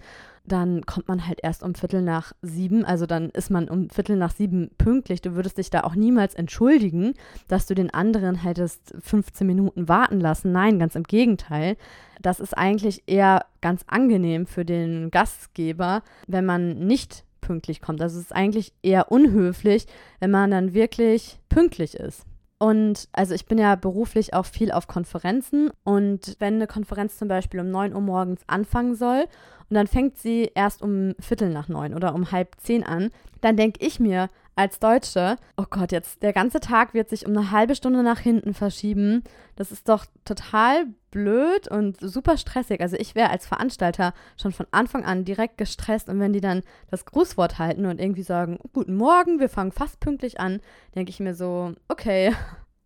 dann 0.51 0.85
kommt 0.87 1.09
man 1.09 1.27
halt 1.27 1.41
erst 1.43 1.63
um 1.63 1.75
Viertel 1.75 2.03
nach 2.03 2.33
sieben. 2.43 2.85
Also 2.85 3.07
dann 3.07 3.31
ist 3.31 3.51
man 3.51 3.69
um 3.69 3.89
Viertel 3.91 4.17
nach 4.17 4.33
sieben 4.33 4.71
pünktlich. 4.79 5.21
Du 5.21 5.35
würdest 5.35 5.59
dich 5.59 5.71
da 5.71 5.83
auch 5.83 5.95
niemals 5.95 6.35
entschuldigen, 6.35 7.15
dass 7.49 7.67
du 7.67 7.75
den 7.75 7.93
anderen 7.93 8.37
hättest 8.37 8.95
15 9.01 9.47
Minuten 9.47 9.89
warten 9.89 10.21
lassen. 10.21 10.53
Nein, 10.53 10.79
ganz 10.79 10.95
im 10.95 11.05
Gegenteil. 11.05 11.77
Das 12.21 12.41
ist 12.41 12.57
eigentlich 12.57 13.05
eher 13.07 13.47
ganz 13.61 13.85
angenehm 13.87 14.47
für 14.47 14.65
den 14.65 15.11
Gastgeber, 15.11 16.03
wenn 16.27 16.45
man 16.45 16.79
nicht 16.87 17.25
pünktlich 17.41 17.81
kommt. 17.81 18.01
Also 18.01 18.19
es 18.19 18.27
ist 18.27 18.37
eigentlich 18.37 18.73
eher 18.83 19.11
unhöflich, 19.11 19.87
wenn 20.19 20.31
man 20.31 20.51
dann 20.51 20.75
wirklich 20.75 21.39
pünktlich 21.49 21.95
ist. 21.95 22.25
Und 22.59 23.09
also 23.13 23.35
ich 23.35 23.47
bin 23.47 23.57
ja 23.57 23.75
beruflich 23.75 24.35
auch 24.35 24.45
viel 24.45 24.71
auf 24.71 24.87
Konferenzen 24.87 25.71
und 25.83 26.37
wenn 26.41 26.57
eine 26.57 26.67
Konferenz 26.67 27.17
zum 27.17 27.27
Beispiel 27.27 27.61
um 27.61 27.71
9 27.71 27.95
Uhr 27.95 28.03
morgens 28.03 28.43
anfangen 28.49 28.95
soll 28.95 29.25
und 29.71 29.77
dann 29.77 29.87
fängt 29.87 30.19
sie 30.19 30.51
erst 30.55 30.83
um 30.83 31.15
Viertel 31.21 31.49
nach 31.49 31.69
neun 31.69 31.95
oder 31.95 32.15
um 32.15 32.33
halb 32.33 32.57
zehn 32.61 32.85
an, 32.85 33.11
dann 33.41 33.57
denke 33.57 33.85
ich 33.85 33.99
mir 33.99 34.29
als 34.61 34.79
Deutsche, 34.79 35.37
oh 35.57 35.65
Gott, 35.71 35.91
jetzt 35.91 36.23
der 36.23 36.35
ganze 36.35 36.61
Tag 36.61 36.93
wird 36.93 37.09
sich 37.09 37.25
um 37.27 37.35
eine 37.35 37.51
halbe 37.51 37.75
Stunde 37.75 38.03
nach 38.03 38.19
hinten 38.19 38.53
verschieben. 38.53 39.25
Das 39.57 39.73
ist 39.73 39.89
doch 39.89 40.05
total 40.27 40.85
blöd 41.11 41.67
und 41.69 41.99
super 41.99 42.37
stressig. 42.37 42.83
Also 42.83 42.97
ich 42.97 43.15
wäre 43.15 43.31
als 43.31 43.47
Veranstalter 43.47 44.13
schon 44.37 44.53
von 44.53 44.67
Anfang 44.71 45.07
an 45.07 45.25
direkt 45.25 45.57
gestresst 45.57 46.11
und 46.11 46.21
wenn 46.21 46.35
die 46.35 46.43
dann 46.43 46.63
das 46.91 47.07
Grußwort 47.07 47.59
halten 47.59 47.87
und 47.87 47.99
irgendwie 48.01 48.23
sagen, 48.23 48.59
guten 48.75 48.97
Morgen, 48.97 49.41
wir 49.41 49.49
fangen 49.49 49.73
fast 49.73 49.99
pünktlich 49.99 50.39
an, 50.41 50.61
denke 50.95 51.11
ich 51.11 51.21
mir 51.21 51.35
so, 51.35 51.73
okay, 51.89 52.35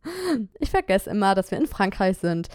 ich 0.60 0.70
vergesse 0.70 1.10
immer, 1.10 1.34
dass 1.34 1.50
wir 1.50 1.58
in 1.58 1.66
Frankreich 1.66 2.18
sind. 2.18 2.48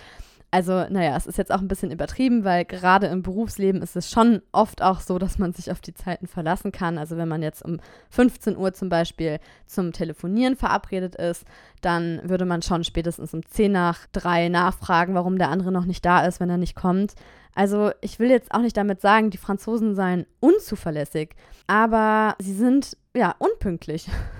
Also, 0.52 0.86
naja, 0.90 1.16
es 1.16 1.28
ist 1.28 1.38
jetzt 1.38 1.52
auch 1.52 1.60
ein 1.60 1.68
bisschen 1.68 1.92
übertrieben, 1.92 2.44
weil 2.44 2.66
gerade 2.66 3.06
im 3.08 3.22
Berufsleben 3.22 3.84
ist 3.84 3.96
es 3.96 4.10
schon 4.10 4.42
oft 4.52 4.82
auch 4.82 5.00
so, 5.00 5.20
dass 5.20 5.38
man 5.38 5.54
sich 5.54 5.72
auf 5.72 5.80
die 5.80 5.94
Zeiten 5.94 6.26
verlassen 6.26 6.72
kann. 6.72 6.98
Also, 6.98 7.18
wenn 7.18 7.28
man 7.28 7.44
jetzt 7.44 7.64
um 7.64 7.80
15 8.10 8.58
Uhr 8.58 8.74
zum 8.74 8.90
Beispiel 8.90 9.40
zum 9.68 9.92
Telefonieren 9.94 10.56
verabredet 10.56 11.16
ist, 11.16 11.46
dann 11.82 12.20
würde 12.24 12.46
man 12.46 12.64
schon 12.64 12.84
spätestens 12.84 13.34
um 13.34 13.46
10 13.46 13.72
nach 13.72 14.08
3 14.12 14.50
nachfragen, 14.50 15.14
warum 15.14 15.38
der 15.38 15.50
andere 15.50 15.72
noch 15.72 15.86
nicht 15.86 16.04
da 16.04 16.26
ist, 16.26 16.40
wenn 16.40 16.50
er 16.50 16.58
nicht 16.58 16.76
kommt. 16.76 17.14
Also, 17.54 17.92
ich 18.02 18.18
will 18.18 18.32
jetzt 18.32 18.52
auch 18.52 18.62
nicht 18.62 18.78
damit 18.78 19.02
sagen, 19.02 19.30
die 19.30 19.38
Franzosen 19.38 19.94
seien 19.94 20.26
unzuverlässig, 20.40 21.36
aber 21.68 22.36
sie 22.40 22.54
sind 22.54 22.98
ja 23.16 23.36
unpünktlich. 23.38 24.08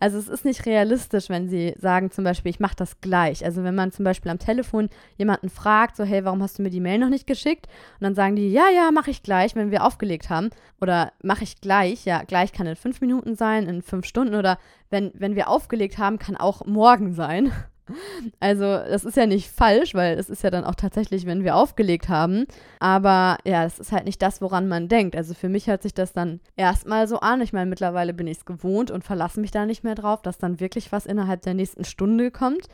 Also 0.00 0.18
es 0.18 0.28
ist 0.28 0.44
nicht 0.44 0.66
realistisch, 0.66 1.28
wenn 1.28 1.48
sie 1.48 1.74
sagen 1.78 2.10
zum 2.10 2.24
Beispiel, 2.24 2.50
ich 2.50 2.60
mache 2.60 2.76
das 2.76 3.00
gleich. 3.00 3.44
Also 3.44 3.64
wenn 3.64 3.74
man 3.74 3.92
zum 3.92 4.04
Beispiel 4.04 4.30
am 4.30 4.38
Telefon 4.38 4.90
jemanden 5.16 5.48
fragt, 5.48 5.96
so 5.96 6.04
hey, 6.04 6.24
warum 6.24 6.42
hast 6.42 6.58
du 6.58 6.62
mir 6.62 6.70
die 6.70 6.80
Mail 6.80 6.98
noch 6.98 7.08
nicht 7.08 7.26
geschickt? 7.26 7.66
Und 7.94 8.04
dann 8.04 8.14
sagen 8.14 8.36
die, 8.36 8.50
ja, 8.50 8.68
ja, 8.74 8.90
mache 8.90 9.10
ich 9.10 9.22
gleich, 9.22 9.54
wenn 9.54 9.70
wir 9.70 9.84
aufgelegt 9.84 10.30
haben. 10.30 10.50
Oder 10.80 11.12
mache 11.22 11.44
ich 11.44 11.60
gleich, 11.60 12.04
ja, 12.04 12.22
gleich 12.22 12.52
kann 12.52 12.66
in 12.66 12.76
fünf 12.76 13.00
Minuten 13.00 13.36
sein, 13.36 13.68
in 13.68 13.82
fünf 13.82 14.06
Stunden 14.06 14.34
oder 14.34 14.58
wenn, 14.90 15.12
wenn 15.14 15.36
wir 15.36 15.48
aufgelegt 15.48 15.98
haben, 15.98 16.18
kann 16.18 16.36
auch 16.36 16.66
morgen 16.66 17.14
sein. 17.14 17.52
Also, 18.40 18.64
das 18.64 19.04
ist 19.04 19.16
ja 19.16 19.26
nicht 19.26 19.50
falsch, 19.50 19.94
weil 19.94 20.18
es 20.18 20.30
ist 20.30 20.42
ja 20.42 20.50
dann 20.50 20.64
auch 20.64 20.74
tatsächlich, 20.74 21.26
wenn 21.26 21.44
wir 21.44 21.56
aufgelegt 21.56 22.08
haben. 22.08 22.46
Aber 22.80 23.38
ja, 23.44 23.64
es 23.64 23.78
ist 23.78 23.92
halt 23.92 24.04
nicht 24.04 24.22
das, 24.22 24.40
woran 24.40 24.68
man 24.68 24.88
denkt. 24.88 25.16
Also 25.16 25.34
für 25.34 25.48
mich 25.48 25.66
hört 25.66 25.82
sich 25.82 25.94
das 25.94 26.12
dann 26.12 26.40
erstmal 26.56 27.06
so 27.08 27.20
an. 27.20 27.40
Ich 27.40 27.52
meine, 27.52 27.68
mittlerweile 27.68 28.14
bin 28.14 28.26
ich 28.26 28.38
es 28.38 28.44
gewohnt 28.44 28.90
und 28.90 29.04
verlasse 29.04 29.40
mich 29.40 29.50
da 29.50 29.66
nicht 29.66 29.84
mehr 29.84 29.94
drauf, 29.94 30.22
dass 30.22 30.38
dann 30.38 30.60
wirklich 30.60 30.92
was 30.92 31.06
innerhalb 31.06 31.42
der 31.42 31.54
nächsten 31.54 31.84
Stunde 31.84 32.30
kommt. 32.30 32.68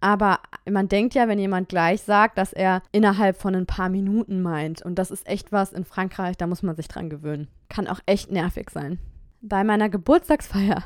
Aber 0.00 0.38
man 0.68 0.88
denkt 0.88 1.14
ja, 1.14 1.26
wenn 1.26 1.38
jemand 1.38 1.68
gleich 1.68 2.02
sagt, 2.02 2.38
dass 2.38 2.52
er 2.52 2.82
innerhalb 2.92 3.36
von 3.40 3.54
ein 3.54 3.66
paar 3.66 3.88
Minuten 3.88 4.42
meint. 4.42 4.82
Und 4.82 4.96
das 4.96 5.10
ist 5.10 5.26
echt 5.26 5.50
was 5.50 5.72
in 5.72 5.84
Frankreich, 5.84 6.36
da 6.36 6.46
muss 6.46 6.62
man 6.62 6.76
sich 6.76 6.88
dran 6.88 7.10
gewöhnen. 7.10 7.48
Kann 7.68 7.88
auch 7.88 8.00
echt 8.06 8.30
nervig 8.30 8.70
sein. 8.70 8.98
Bei 9.40 9.64
meiner 9.64 9.88
Geburtstagsfeier 9.88 10.84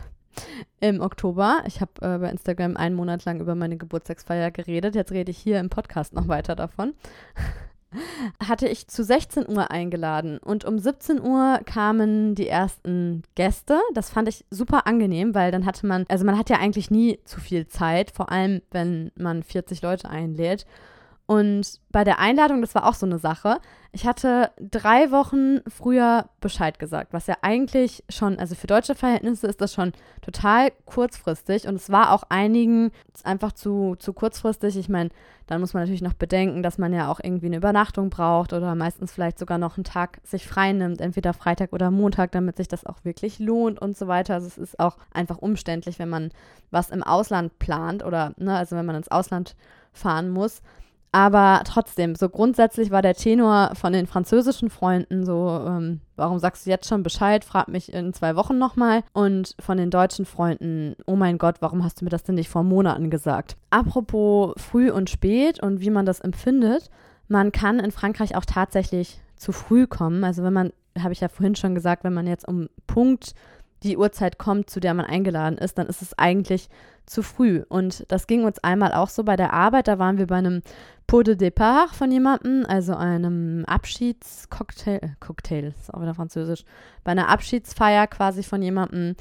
im 0.80 1.00
Oktober. 1.00 1.62
Ich 1.66 1.80
habe 1.80 1.92
äh, 2.00 2.18
bei 2.18 2.30
Instagram 2.30 2.76
einen 2.76 2.94
Monat 2.94 3.24
lang 3.24 3.40
über 3.40 3.54
meine 3.54 3.76
Geburtstagsfeier 3.76 4.50
geredet. 4.50 4.94
Jetzt 4.94 5.12
rede 5.12 5.30
ich 5.30 5.38
hier 5.38 5.60
im 5.60 5.70
Podcast 5.70 6.12
noch 6.14 6.28
weiter 6.28 6.54
davon. 6.56 6.94
hatte 8.46 8.68
ich 8.68 8.88
zu 8.88 9.04
16 9.04 9.48
Uhr 9.48 9.70
eingeladen 9.70 10.38
und 10.38 10.64
um 10.64 10.78
17 10.78 11.20
Uhr 11.20 11.60
kamen 11.64 12.34
die 12.34 12.48
ersten 12.48 13.22
Gäste. 13.34 13.80
Das 13.94 14.10
fand 14.10 14.28
ich 14.28 14.44
super 14.50 14.86
angenehm, 14.86 15.34
weil 15.34 15.50
dann 15.50 15.66
hatte 15.66 15.86
man, 15.86 16.04
also 16.08 16.24
man 16.24 16.38
hat 16.38 16.50
ja 16.50 16.58
eigentlich 16.58 16.90
nie 16.90 17.18
zu 17.24 17.40
viel 17.40 17.66
Zeit, 17.66 18.10
vor 18.10 18.30
allem 18.30 18.62
wenn 18.70 19.12
man 19.16 19.42
40 19.42 19.82
Leute 19.82 20.08
einlädt. 20.08 20.66
Und 21.32 21.80
bei 21.90 22.04
der 22.04 22.18
Einladung, 22.18 22.60
das 22.60 22.74
war 22.74 22.86
auch 22.86 22.92
so 22.92 23.06
eine 23.06 23.18
Sache. 23.18 23.58
Ich 23.90 24.06
hatte 24.06 24.50
drei 24.60 25.10
Wochen 25.10 25.60
früher 25.66 26.26
Bescheid 26.42 26.78
gesagt, 26.78 27.14
was 27.14 27.26
ja 27.26 27.36
eigentlich 27.40 28.04
schon, 28.10 28.38
also 28.38 28.54
für 28.54 28.66
deutsche 28.66 28.94
Verhältnisse 28.94 29.46
ist 29.46 29.62
das 29.62 29.72
schon 29.72 29.94
total 30.20 30.72
kurzfristig 30.84 31.66
und 31.66 31.76
es 31.76 31.88
war 31.88 32.12
auch 32.12 32.24
einigen 32.28 32.90
einfach 33.24 33.52
zu, 33.52 33.96
zu 33.98 34.12
kurzfristig. 34.12 34.76
Ich 34.76 34.90
meine, 34.90 35.08
dann 35.46 35.62
muss 35.62 35.72
man 35.72 35.84
natürlich 35.84 36.02
noch 36.02 36.12
bedenken, 36.12 36.62
dass 36.62 36.76
man 36.76 36.92
ja 36.92 37.10
auch 37.10 37.18
irgendwie 37.22 37.46
eine 37.46 37.56
Übernachtung 37.56 38.10
braucht 38.10 38.52
oder 38.52 38.74
meistens 38.74 39.10
vielleicht 39.10 39.38
sogar 39.38 39.56
noch 39.56 39.78
einen 39.78 39.84
Tag 39.84 40.20
sich 40.24 40.46
frei 40.46 40.74
nimmt, 40.74 41.00
entweder 41.00 41.32
Freitag 41.32 41.72
oder 41.72 41.90
Montag, 41.90 42.32
damit 42.32 42.58
sich 42.58 42.68
das 42.68 42.84
auch 42.84 43.06
wirklich 43.06 43.38
lohnt 43.38 43.80
und 43.80 43.96
so 43.96 44.06
weiter. 44.06 44.34
Also 44.34 44.48
es 44.48 44.58
ist 44.58 44.78
auch 44.78 44.98
einfach 45.14 45.38
umständlich, 45.38 45.98
wenn 45.98 46.10
man 46.10 46.30
was 46.70 46.90
im 46.90 47.02
Ausland 47.02 47.58
plant 47.58 48.04
oder, 48.04 48.34
ne, 48.36 48.54
also 48.54 48.76
wenn 48.76 48.84
man 48.84 48.96
ins 48.96 49.10
Ausland 49.10 49.56
fahren 49.94 50.28
muss. 50.28 50.60
Aber 51.14 51.60
trotzdem, 51.66 52.14
so 52.14 52.30
grundsätzlich 52.30 52.90
war 52.90 53.02
der 53.02 53.14
Tenor 53.14 53.72
von 53.74 53.92
den 53.92 54.06
französischen 54.06 54.70
Freunden 54.70 55.26
so, 55.26 55.62
ähm, 55.66 56.00
warum 56.16 56.38
sagst 56.38 56.64
du 56.64 56.70
jetzt 56.70 56.88
schon 56.88 57.02
Bescheid? 57.02 57.44
Frag 57.44 57.68
mich 57.68 57.92
in 57.92 58.14
zwei 58.14 58.34
Wochen 58.34 58.56
nochmal. 58.56 59.04
Und 59.12 59.54
von 59.60 59.76
den 59.76 59.90
deutschen 59.90 60.24
Freunden, 60.24 60.96
oh 61.04 61.14
mein 61.14 61.36
Gott, 61.36 61.56
warum 61.60 61.84
hast 61.84 62.00
du 62.00 62.06
mir 62.06 62.10
das 62.10 62.22
denn 62.22 62.36
nicht 62.36 62.48
vor 62.48 62.62
Monaten 62.62 63.10
gesagt? 63.10 63.58
Apropos 63.68 64.54
früh 64.56 64.90
und 64.90 65.10
spät 65.10 65.62
und 65.62 65.82
wie 65.82 65.90
man 65.90 66.06
das 66.06 66.20
empfindet, 66.20 66.88
man 67.28 67.52
kann 67.52 67.78
in 67.78 67.90
Frankreich 67.90 68.34
auch 68.34 68.46
tatsächlich 68.46 69.20
zu 69.36 69.52
früh 69.52 69.86
kommen. 69.86 70.24
Also 70.24 70.42
wenn 70.42 70.54
man, 70.54 70.72
habe 70.98 71.12
ich 71.12 71.20
ja 71.20 71.28
vorhin 71.28 71.56
schon 71.56 71.74
gesagt, 71.74 72.04
wenn 72.04 72.14
man 72.14 72.26
jetzt 72.26 72.48
um 72.48 72.70
Punkt 72.86 73.34
die 73.82 73.96
Uhrzeit 73.96 74.38
kommt, 74.38 74.70
zu 74.70 74.80
der 74.80 74.94
man 74.94 75.06
eingeladen 75.06 75.58
ist, 75.58 75.78
dann 75.78 75.86
ist 75.86 76.02
es 76.02 76.18
eigentlich 76.18 76.68
zu 77.06 77.22
früh. 77.22 77.62
Und 77.68 78.04
das 78.08 78.26
ging 78.26 78.44
uns 78.44 78.58
einmal 78.62 78.92
auch 78.92 79.08
so 79.08 79.24
bei 79.24 79.36
der 79.36 79.52
Arbeit. 79.52 79.88
Da 79.88 79.98
waren 79.98 80.18
wir 80.18 80.26
bei 80.26 80.36
einem 80.36 80.62
Pot 81.06 81.26
de 81.26 81.34
départ 81.34 81.94
von 81.94 82.10
jemandem, 82.10 82.64
also 82.66 82.94
einem 82.94 83.64
Abschiedscocktail, 83.66 84.98
äh, 85.02 85.08
Cocktail, 85.20 85.74
ist 85.78 85.92
auch 85.92 86.00
wieder 86.00 86.14
französisch, 86.14 86.64
bei 87.04 87.12
einer 87.12 87.28
Abschiedsfeier 87.28 88.06
quasi 88.06 88.42
von 88.42 88.62
jemandem. 88.62 89.16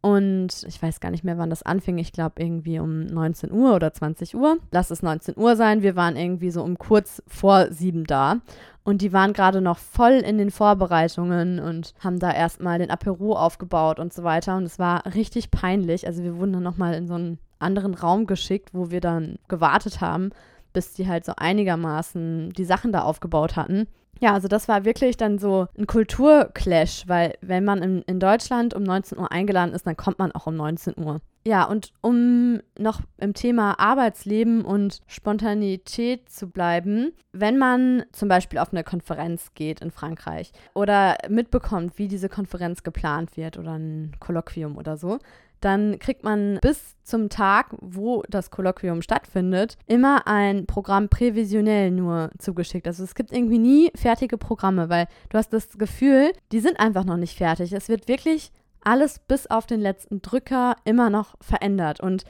Und 0.00 0.64
ich 0.66 0.80
weiß 0.80 1.00
gar 1.00 1.10
nicht 1.10 1.24
mehr, 1.24 1.38
wann 1.38 1.50
das 1.50 1.64
anfing. 1.64 1.98
Ich 1.98 2.12
glaube 2.12 2.40
irgendwie 2.40 2.78
um 2.78 3.06
19 3.06 3.50
Uhr 3.50 3.74
oder 3.74 3.92
20 3.92 4.36
Uhr. 4.36 4.58
Lass 4.70 4.90
es 4.90 5.02
19 5.02 5.36
Uhr 5.36 5.56
sein. 5.56 5.82
Wir 5.82 5.96
waren 5.96 6.16
irgendwie 6.16 6.50
so 6.50 6.62
um 6.62 6.78
kurz 6.78 7.22
vor 7.26 7.72
sieben 7.72 8.04
da. 8.04 8.36
Und 8.84 9.02
die 9.02 9.12
waren 9.12 9.32
gerade 9.32 9.60
noch 9.60 9.78
voll 9.78 10.12
in 10.12 10.38
den 10.38 10.50
Vorbereitungen 10.50 11.58
und 11.58 11.94
haben 12.00 12.18
da 12.20 12.32
erstmal 12.32 12.78
den 12.78 12.90
Apero 12.90 13.36
aufgebaut 13.36 13.98
und 13.98 14.12
so 14.12 14.22
weiter. 14.22 14.56
Und 14.56 14.64
es 14.64 14.78
war 14.78 15.04
richtig 15.14 15.50
peinlich. 15.50 16.06
Also 16.06 16.22
wir 16.22 16.38
wurden 16.38 16.54
dann 16.54 16.62
nochmal 16.62 16.94
in 16.94 17.06
so 17.08 17.14
einen 17.14 17.38
anderen 17.58 17.94
Raum 17.94 18.26
geschickt, 18.26 18.70
wo 18.72 18.90
wir 18.90 19.00
dann 19.00 19.38
gewartet 19.48 20.00
haben, 20.00 20.30
bis 20.72 20.94
die 20.94 21.08
halt 21.08 21.24
so 21.24 21.32
einigermaßen 21.36 22.52
die 22.52 22.64
Sachen 22.64 22.92
da 22.92 23.02
aufgebaut 23.02 23.56
hatten. 23.56 23.88
Ja, 24.20 24.32
also 24.32 24.48
das 24.48 24.68
war 24.68 24.84
wirklich 24.84 25.16
dann 25.16 25.38
so 25.38 25.66
ein 25.78 25.86
Kulturclash, 25.86 27.04
weil 27.06 27.34
wenn 27.40 27.64
man 27.64 27.82
in, 27.82 28.02
in 28.02 28.18
Deutschland 28.20 28.74
um 28.74 28.82
19 28.82 29.18
Uhr 29.18 29.30
eingeladen 29.30 29.74
ist, 29.74 29.86
dann 29.86 29.96
kommt 29.96 30.18
man 30.18 30.32
auch 30.32 30.46
um 30.46 30.56
19 30.56 30.94
Uhr. 30.98 31.20
Ja, 31.46 31.64
und 31.64 31.92
um 32.02 32.60
noch 32.78 33.00
im 33.16 33.32
Thema 33.32 33.78
Arbeitsleben 33.78 34.64
und 34.64 35.00
Spontanität 35.06 36.28
zu 36.28 36.50
bleiben, 36.50 37.12
wenn 37.32 37.56
man 37.56 38.04
zum 38.12 38.28
Beispiel 38.28 38.58
auf 38.58 38.72
eine 38.72 38.84
Konferenz 38.84 39.54
geht 39.54 39.80
in 39.80 39.90
Frankreich 39.90 40.52
oder 40.74 41.16
mitbekommt, 41.30 41.96
wie 41.96 42.08
diese 42.08 42.28
Konferenz 42.28 42.82
geplant 42.82 43.36
wird 43.36 43.56
oder 43.56 43.78
ein 43.78 44.12
Kolloquium 44.18 44.76
oder 44.76 44.96
so, 44.96 45.18
dann 45.60 45.98
kriegt 45.98 46.24
man 46.24 46.58
bis 46.60 46.96
zum 47.02 47.28
Tag, 47.28 47.74
wo 47.80 48.22
das 48.28 48.50
Kolloquium 48.50 49.02
stattfindet, 49.02 49.76
immer 49.86 50.26
ein 50.26 50.66
Programm 50.66 51.08
prävisionell 51.08 51.90
nur 51.90 52.30
zugeschickt. 52.38 52.86
Also 52.86 53.04
es 53.04 53.14
gibt 53.14 53.32
irgendwie 53.32 53.58
nie 53.58 53.90
fertige 53.94 54.38
Programme, 54.38 54.88
weil 54.88 55.06
du 55.30 55.38
hast 55.38 55.52
das 55.52 55.78
Gefühl, 55.78 56.32
die 56.52 56.60
sind 56.60 56.78
einfach 56.78 57.04
noch 57.04 57.16
nicht 57.16 57.36
fertig. 57.36 57.72
Es 57.72 57.88
wird 57.88 58.08
wirklich 58.08 58.52
alles 58.82 59.18
bis 59.18 59.46
auf 59.46 59.66
den 59.66 59.80
letzten 59.80 60.22
Drücker 60.22 60.76
immer 60.84 61.10
noch 61.10 61.34
verändert. 61.40 62.00
Und 62.00 62.24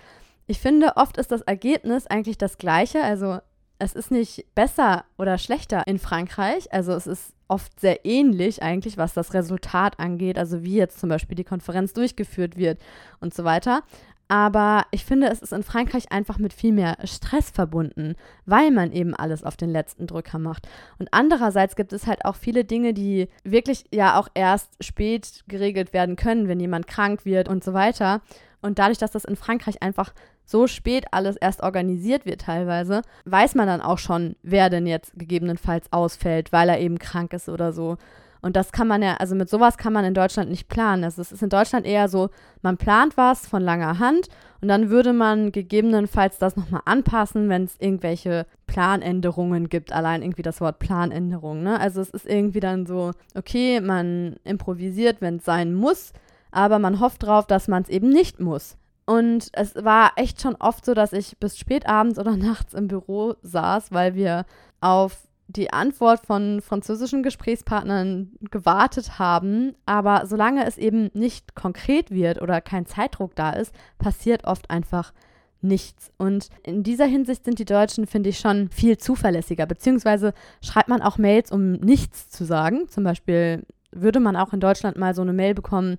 ich 0.47 0.61
finde, 0.61 0.97
oft 0.97 1.19
ist 1.19 1.31
das 1.31 1.43
Ergebnis 1.43 2.07
eigentlich 2.07 2.38
das 2.38 2.57
gleiche. 2.57 3.03
Also 3.03 3.38
es 3.79 3.93
ist 3.95 4.11
nicht 4.11 4.45
besser 4.55 5.05
oder 5.19 5.38
schlechter 5.38 5.87
in 5.87 5.99
Frankreich. 5.99 6.73
Also 6.73 6.93
es 6.93 7.07
ist 7.07 7.35
oft 7.47 7.81
sehr 7.81 8.05
ähnlich 8.05 8.62
eigentlich, 8.62 8.99
was 8.99 9.14
das 9.14 9.35
Resultat 9.35 9.99
angeht, 9.99 10.38
also 10.38 10.62
wie 10.64 10.77
jetzt 10.77 11.01
zum 11.01 11.09
Beispiel 11.09 11.37
die 11.37 11.45
Konferenz 11.45 11.93
durchgeführt 11.93 12.57
wird 12.57 12.81
und 13.21 13.33
so 13.33 13.45
weiter. 13.45 13.83
Aber 14.31 14.85
ich 14.91 15.07
finde, 15.07 15.29
es 15.29 15.41
ist 15.41 15.55
in 15.55 15.62
Frankreich 15.62 16.12
einfach 16.12 16.37
mit 16.38 16.53
viel 16.53 16.73
mehr 16.73 16.99
Stress 17.05 17.49
verbunden, 17.49 18.14
weil 18.45 18.71
man 18.71 18.93
eben 18.93 19.14
alles 19.14 19.43
auf 19.43 19.57
den 19.57 19.71
letzten 19.71 20.07
Drücker 20.07 20.38
macht. 20.38 20.69
Und 20.99 21.09
andererseits 21.12 21.77
gibt 21.77 21.95
es 21.95 22.07
halt 22.07 22.27
auch 22.27 22.37
viele 22.37 22.64
Dinge, 22.64 22.93
die 22.93 23.29
wirklich 23.43 23.85
ja 23.91 24.21
auch 24.21 24.29
erst 24.35 24.85
spät 24.85 25.45
geregelt 25.49 25.95
werden 25.95 26.17
können, 26.17 26.47
wenn 26.47 26.61
jemand 26.61 26.87
krank 26.87 27.25
wird 27.25 27.49
und 27.49 27.64
so 27.64 27.73
weiter. 27.73 28.21
Und 28.61 28.79
dadurch, 28.79 28.99
dass 28.99 29.12
das 29.12 29.25
in 29.25 29.37
Frankreich 29.37 29.83
einfach 29.83 30.12
so 30.44 30.66
spät 30.66 31.07
alles 31.12 31.37
erst 31.37 31.62
organisiert 31.62 32.27
wird 32.27 32.40
teilweise, 32.40 33.03
weiß 33.25 33.55
man 33.55 33.66
dann 33.66 33.81
auch 33.81 33.99
schon, 33.99 34.37
wer 34.42 34.71
denn 34.71 34.87
jetzt 34.87 35.12
gegebenenfalls 35.16 35.92
ausfällt, 35.92 36.53
weil 36.53 36.68
er 36.68 36.81
eben 36.81 36.99
krank 36.99 37.33
ist 37.33 37.49
oder 37.49 37.73
so. 37.73 37.99
Und 38.40 38.57
das 38.57 38.73
kann 38.73 38.87
man 38.87 39.03
ja, 39.03 39.14
also 39.16 39.35
mit 39.35 39.49
sowas 39.49 39.79
kann 39.79 39.92
man 39.92 40.05
in 40.05 40.14
Deutschland 40.14 40.51
nicht 40.51 40.68
planen. 40.68 41.05
Also 41.05 41.21
es 41.21 41.33
ist 41.33 41.42
in 41.42 41.49
Deutschland 41.49 41.87
eher 41.87 42.09
so, 42.09 42.31
man 42.62 42.77
plant 42.77 43.16
was 43.16 43.47
von 43.47 43.62
langer 43.62 43.99
Hand 43.99 44.29
und 44.61 44.68
dann 44.68 44.90
würde 44.90 45.12
man 45.12 45.53
gegebenenfalls 45.53 46.38
das 46.38 46.57
nochmal 46.57 46.83
anpassen, 46.85 47.49
wenn 47.49 47.64
es 47.64 47.77
irgendwelche 47.79 48.47
Planänderungen 48.66 49.68
gibt. 49.68 49.92
Allein 49.92 50.23
irgendwie 50.23 50.42
das 50.42 50.61
Wort 50.61 50.79
Planänderung. 50.79 51.62
Ne? 51.62 51.79
Also 51.81 52.01
es 52.01 52.11
ist 52.11 52.27
irgendwie 52.27 52.61
dann 52.61 52.87
so, 52.87 53.12
okay, 53.35 53.81
man 53.81 54.37
improvisiert, 54.44 55.21
wenn 55.21 55.37
es 55.37 55.44
sein 55.44 55.75
muss, 55.75 56.12
aber 56.51 56.79
man 56.79 57.01
hofft 57.01 57.23
drauf, 57.23 57.47
dass 57.47 57.69
man 57.69 57.83
es 57.83 57.89
eben 57.89 58.09
nicht 58.09 58.41
muss. 58.41 58.77
Und 59.07 59.49
es 59.53 59.75
war 59.75 60.13
echt 60.17 60.43
schon 60.43 60.55
oft 60.57 60.85
so, 60.85 60.93
dass 60.93 61.15
ich 61.15 61.39
bis 61.39 61.59
spät 61.59 61.89
abends 61.89 62.19
oder 62.19 62.37
nachts 62.37 62.75
im 62.75 62.89
Büro 62.89 63.35
saß, 63.43 63.93
weil 63.93 64.15
wir 64.15 64.45
auf 64.81 65.29
die 65.47 65.73
Antwort 65.73 66.27
von 66.27 66.61
französischen 66.61 67.23
Gesprächspartnern 67.23 68.33
gewartet 68.51 69.19
haben. 69.19 69.75
Aber 69.87 70.27
solange 70.27 70.67
es 70.67 70.77
eben 70.77 71.11
nicht 71.15 71.55
konkret 71.55 72.11
wird 72.11 72.43
oder 72.43 72.61
kein 72.61 72.85
Zeitdruck 72.85 73.35
da 73.35 73.53
ist, 73.53 73.75
passiert 73.99 74.45
oft 74.45 74.69
einfach 74.71 75.15
nichts. 75.63 76.13
Und 76.19 76.49
in 76.63 76.83
dieser 76.83 77.07
Hinsicht 77.07 77.45
sind 77.45 77.59
die 77.59 77.65
Deutschen, 77.65 78.07
finde 78.07 78.29
ich, 78.29 78.39
schon 78.39 78.69
viel 78.69 78.99
zuverlässiger. 78.99 79.67
Beziehungsweise 79.67 80.35
schreibt 80.63 80.89
man 80.89 81.03
auch 81.03 81.19
Mails, 81.19 81.51
um 81.51 81.73
nichts 81.73 82.29
zu 82.29 82.45
sagen. 82.45 82.87
Zum 82.89 83.05
Beispiel 83.05 83.65
würde 83.91 84.21
man 84.21 84.37
auch 84.37 84.53
in 84.53 84.61
Deutschland 84.61 84.99
mal 84.99 85.15
so 85.15 85.23
eine 85.23 85.33
Mail 85.33 85.55
bekommen, 85.55 85.97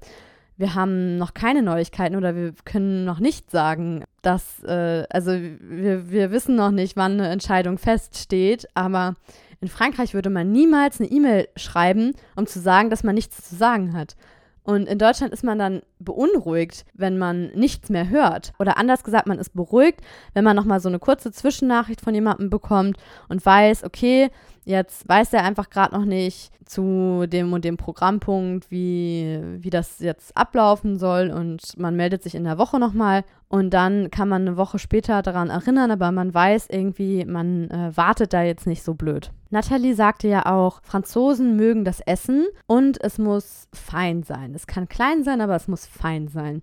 wir 0.60 0.76
haben 0.76 1.18
noch 1.18 1.34
keine 1.34 1.64
Neuigkeiten 1.64 2.18
oder 2.18 2.36
wir 2.36 2.54
können 2.66 3.06
noch 3.06 3.20
nicht 3.20 3.50
sagen, 3.50 4.04
dass, 4.22 4.62
äh, 4.66 5.06
also 5.10 5.32
wir, 5.32 6.12
wir 6.12 6.32
wissen 6.32 6.58
noch 6.58 6.72
nicht, 6.72 6.98
wann 6.98 7.14
eine 7.14 7.30
Entscheidung 7.30 7.78
feststeht, 7.78 8.68
aber 8.74 9.16
in 9.62 9.70
Frankreich 9.70 10.14
würde 10.14 10.30
man 10.30 10.52
niemals 10.52 11.00
eine 11.00 11.10
E-Mail 11.10 11.48
schreiben, 11.56 12.12
um 12.36 12.46
zu 12.46 12.60
sagen, 12.60 12.90
dass 12.90 13.06
man 13.06 13.16
nichts 13.16 13.50
zu 13.50 13.56
sagen 13.56 13.94
hat. 13.94 14.18
Und 14.64 14.88
in 14.90 15.00
Deutschland 15.00 15.32
ist 15.32 15.46
man 15.46 15.58
dann 15.58 15.82
beunruhigt, 16.00 16.86
wenn 16.94 17.18
man 17.18 17.48
nichts 17.56 17.90
mehr 17.90 18.10
hört. 18.10 18.52
Oder 18.60 18.78
anders 18.78 19.06
gesagt, 19.06 19.28
man 19.28 19.40
ist 19.40 19.56
beruhigt, 19.56 20.02
wenn 20.34 20.44
man 20.44 20.58
nochmal 20.58 20.82
so 20.82 20.90
eine 20.90 21.00
kurze 21.00 21.32
Zwischennachricht 21.32 22.02
von 22.02 22.14
jemandem 22.14 22.50
bekommt 22.50 22.98
und 23.30 23.44
weiß, 23.44 23.86
okay, 23.86 24.30
jetzt 24.70 25.10
weiß 25.10 25.34
er 25.34 25.44
einfach 25.44 25.70
gerade 25.70 25.96
noch 25.96 26.06
nicht 26.06 26.52
zu 26.64 27.26
dem 27.28 27.52
und 27.54 27.66
dem 27.66 27.76
Programmpunkt, 27.76 28.70
wie, 28.70 29.40
wie 29.58 29.72
das 29.72 30.00
jetzt 30.00 30.38
ablaufen 30.38 30.98
soll. 30.98 31.32
Und 31.32 31.78
man 31.78 31.96
meldet 31.96 32.22
sich 32.22 32.36
in 32.36 32.44
der 32.44 32.60
Woche 32.60 32.80
nochmal. 32.80 33.24
Und 33.48 33.72
dann 33.72 34.12
kann 34.12 34.30
man 34.30 34.44
eine 34.44 34.58
Woche 34.58 34.78
später 34.78 35.24
daran 35.24 35.50
erinnern, 35.50 35.90
aber 35.90 36.12
man 36.12 36.32
weiß 36.32 36.68
irgendwie, 36.70 37.26
man 37.26 37.72
äh, 37.72 37.98
wartet 37.98 38.32
da 38.32 38.44
jetzt 38.44 38.68
nicht 38.68 38.84
so 38.84 38.94
blöd. 38.94 39.32
Nathalie 39.50 39.96
sagte 39.96 40.28
ja 40.28 40.46
auch, 40.46 40.82
Franzosen 40.84 41.56
mögen 41.56 41.84
das 41.84 42.00
Essen 42.02 42.46
und 42.68 43.04
es 43.04 43.18
muss 43.18 43.68
fein 43.74 44.22
sein. 44.22 44.54
Es 44.54 44.68
kann 44.68 44.88
klein 44.88 45.24
sein, 45.24 45.42
aber 45.42 45.56
es 45.56 45.68
muss 45.68 45.88
fein 45.88 46.28
sein. 46.28 46.62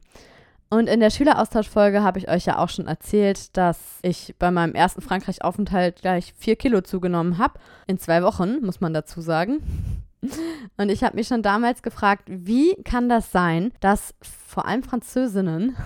Und 0.68 0.88
in 0.88 1.00
der 1.00 1.11
Schüleraustauschfolge 1.11 2.02
habe 2.02 2.18
ich 2.18 2.29
euch 2.29 2.46
ja 2.46 2.59
auch 2.59 2.68
schon 2.68 2.88
erzählt, 2.88 3.57
dass 3.57 3.79
ich 4.02 4.35
bei 4.38 4.50
meinem 4.50 4.74
ersten 4.74 5.00
Frankreich-Aufenthalt 5.00 6.02
gleich 6.02 6.35
vier 6.37 6.57
Kilo 6.57 6.81
zugenommen 6.81 7.38
habe. 7.38 7.61
In 7.87 7.98
zwei 7.98 8.22
Wochen, 8.22 8.64
muss 8.64 8.81
man 8.81 8.92
dazu 8.92 9.20
sagen. 9.20 9.62
Und 10.76 10.88
ich 10.88 11.05
habe 11.05 11.16
mich 11.16 11.29
schon 11.29 11.42
damals 11.42 11.83
gefragt, 11.83 12.24
wie 12.26 12.74
kann 12.83 13.09
das 13.09 13.31
sein, 13.31 13.72
dass 13.81 14.14
vor 14.20 14.66
allem 14.66 14.83
Französinnen 14.83 15.76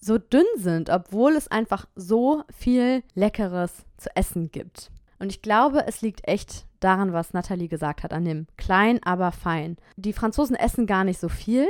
so 0.00 0.16
dünn 0.16 0.46
sind, 0.56 0.88
obwohl 0.88 1.32
es 1.32 1.48
einfach 1.48 1.86
so 1.94 2.42
viel 2.56 3.02
Leckeres 3.14 3.84
zu 3.98 4.08
essen 4.16 4.50
gibt. 4.50 4.90
Und 5.18 5.30
ich 5.30 5.42
glaube, 5.42 5.84
es 5.86 6.00
liegt 6.00 6.26
echt 6.26 6.64
daran, 6.80 7.12
was 7.12 7.34
Nathalie 7.34 7.68
gesagt 7.68 8.02
hat, 8.02 8.14
an 8.14 8.24
dem 8.24 8.46
klein, 8.56 9.00
aber 9.04 9.32
fein. 9.32 9.76
Die 9.96 10.14
Franzosen 10.14 10.56
essen 10.56 10.86
gar 10.86 11.04
nicht 11.04 11.20
so 11.20 11.28
viel, 11.28 11.66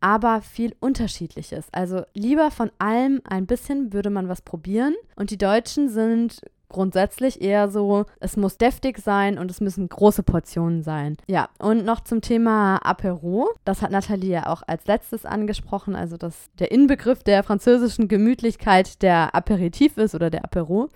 aber 0.00 0.42
viel 0.42 0.74
Unterschiedliches. 0.80 1.66
Also 1.72 2.02
lieber 2.14 2.50
von 2.50 2.70
allem 2.78 3.20
ein 3.28 3.46
bisschen 3.46 3.92
würde 3.92 4.10
man 4.10 4.28
was 4.28 4.42
probieren. 4.42 4.94
Und 5.16 5.30
die 5.30 5.38
Deutschen 5.38 5.88
sind 5.88 6.40
grundsätzlich 6.68 7.40
eher 7.40 7.70
so, 7.70 8.04
es 8.20 8.36
muss 8.36 8.58
deftig 8.58 8.98
sein 8.98 9.38
und 9.38 9.50
es 9.50 9.60
müssen 9.60 9.88
große 9.88 10.22
Portionen 10.22 10.82
sein. 10.82 11.16
Ja, 11.26 11.48
und 11.58 11.84
noch 11.84 12.00
zum 12.00 12.20
Thema 12.20 12.76
Apero. 12.76 13.48
Das 13.64 13.82
hat 13.82 13.90
Nathalie 13.90 14.30
ja 14.30 14.46
auch 14.46 14.62
als 14.66 14.86
letztes 14.86 15.24
angesprochen, 15.24 15.96
also 15.96 16.16
dass 16.16 16.50
der 16.58 16.70
Inbegriff 16.70 17.22
der 17.22 17.42
französischen 17.42 18.08
Gemütlichkeit 18.08 19.02
der 19.02 19.34
Aperitif 19.34 19.96
ist 19.96 20.14
oder 20.14 20.30
der 20.30 20.44
Apero. 20.44 20.90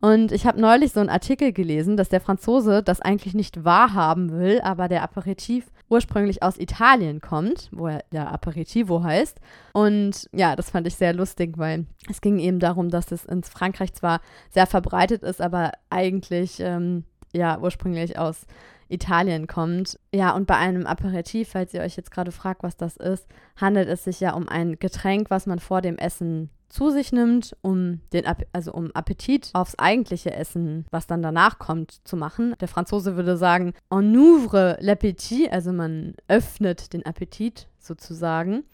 Und 0.00 0.32
ich 0.32 0.46
habe 0.46 0.60
neulich 0.60 0.92
so 0.92 0.98
einen 0.98 1.08
Artikel 1.08 1.52
gelesen, 1.52 1.96
dass 1.96 2.08
der 2.08 2.20
Franzose 2.20 2.82
das 2.82 3.00
eigentlich 3.00 3.34
nicht 3.34 3.64
wahrhaben 3.64 4.32
will, 4.32 4.60
aber 4.60 4.88
der 4.88 5.04
Aperitif 5.04 5.70
ursprünglich 5.92 6.42
aus 6.42 6.58
Italien 6.58 7.20
kommt, 7.20 7.68
wo 7.70 7.86
er 7.86 8.02
der 8.12 8.32
Aperitivo 8.32 9.04
heißt. 9.04 9.38
Und 9.74 10.26
ja, 10.32 10.56
das 10.56 10.70
fand 10.70 10.86
ich 10.86 10.96
sehr 10.96 11.12
lustig, 11.12 11.58
weil 11.58 11.84
es 12.08 12.22
ging 12.22 12.38
eben 12.38 12.60
darum, 12.60 12.88
dass 12.88 13.12
es 13.12 13.26
in 13.26 13.42
Frankreich 13.42 13.92
zwar 13.92 14.22
sehr 14.48 14.66
verbreitet 14.66 15.22
ist, 15.22 15.42
aber 15.42 15.72
eigentlich 15.90 16.60
ähm, 16.60 17.04
ja 17.34 17.58
ursprünglich 17.58 18.18
aus 18.18 18.46
Italien 18.88 19.46
kommt. 19.46 19.98
Ja, 20.14 20.34
und 20.34 20.46
bei 20.46 20.56
einem 20.56 20.86
Aperitif, 20.86 21.50
falls 21.50 21.74
ihr 21.74 21.80
euch 21.80 21.96
jetzt 21.96 22.10
gerade 22.10 22.32
fragt, 22.32 22.62
was 22.62 22.76
das 22.76 22.96
ist, 22.96 23.26
handelt 23.56 23.88
es 23.88 24.04
sich 24.04 24.20
ja 24.20 24.34
um 24.34 24.48
ein 24.48 24.78
Getränk, 24.78 25.30
was 25.30 25.46
man 25.46 25.58
vor 25.58 25.80
dem 25.80 25.96
Essen 25.96 26.50
zu 26.72 26.90
sich 26.90 27.12
nimmt, 27.12 27.54
um 27.60 28.00
den 28.14 28.24
also 28.52 28.72
um 28.72 28.90
Appetit 28.92 29.50
aufs 29.52 29.78
eigentliche 29.78 30.32
Essen, 30.32 30.86
was 30.90 31.06
dann 31.06 31.20
danach 31.22 31.58
kommt, 31.58 32.00
zu 32.04 32.16
machen. 32.16 32.54
Der 32.60 32.68
Franzose 32.68 33.14
würde 33.14 33.36
sagen, 33.36 33.74
on 33.90 34.16
ouvre 34.16 34.78
l'appétit, 34.80 35.50
also 35.50 35.72
man 35.72 36.14
öffnet 36.28 36.94
den 36.94 37.04
Appetit 37.04 37.68
sozusagen. 37.78 38.64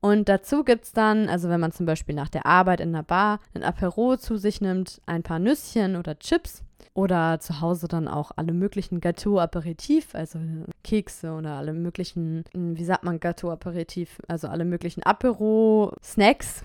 Und 0.00 0.28
dazu 0.28 0.64
gibt 0.64 0.84
es 0.84 0.92
dann, 0.92 1.28
also 1.28 1.48
wenn 1.48 1.60
man 1.60 1.72
zum 1.72 1.86
Beispiel 1.86 2.14
nach 2.14 2.28
der 2.28 2.46
Arbeit 2.46 2.80
in 2.80 2.92
der 2.92 3.04
Bar 3.04 3.38
ein 3.54 3.62
Apero 3.62 4.16
zu 4.16 4.36
sich 4.36 4.60
nimmt, 4.60 5.00
ein 5.06 5.22
paar 5.22 5.38
Nüsschen 5.38 5.96
oder 5.96 6.18
Chips 6.18 6.62
oder 6.94 7.40
zu 7.40 7.60
Hause 7.60 7.88
dann 7.88 8.08
auch 8.08 8.32
alle 8.36 8.52
möglichen 8.52 9.00
Gâteau 9.00 9.38
Aperitif, 9.38 10.14
also 10.14 10.38
Kekse 10.84 11.32
oder 11.32 11.54
alle 11.54 11.72
möglichen, 11.72 12.44
wie 12.52 12.84
sagt 12.84 13.04
man 13.04 13.20
Gâteau 13.20 13.50
Aperitif, 13.50 14.20
also 14.28 14.48
alle 14.48 14.64
möglichen 14.64 15.02
Apero 15.02 15.94
Snacks 16.02 16.62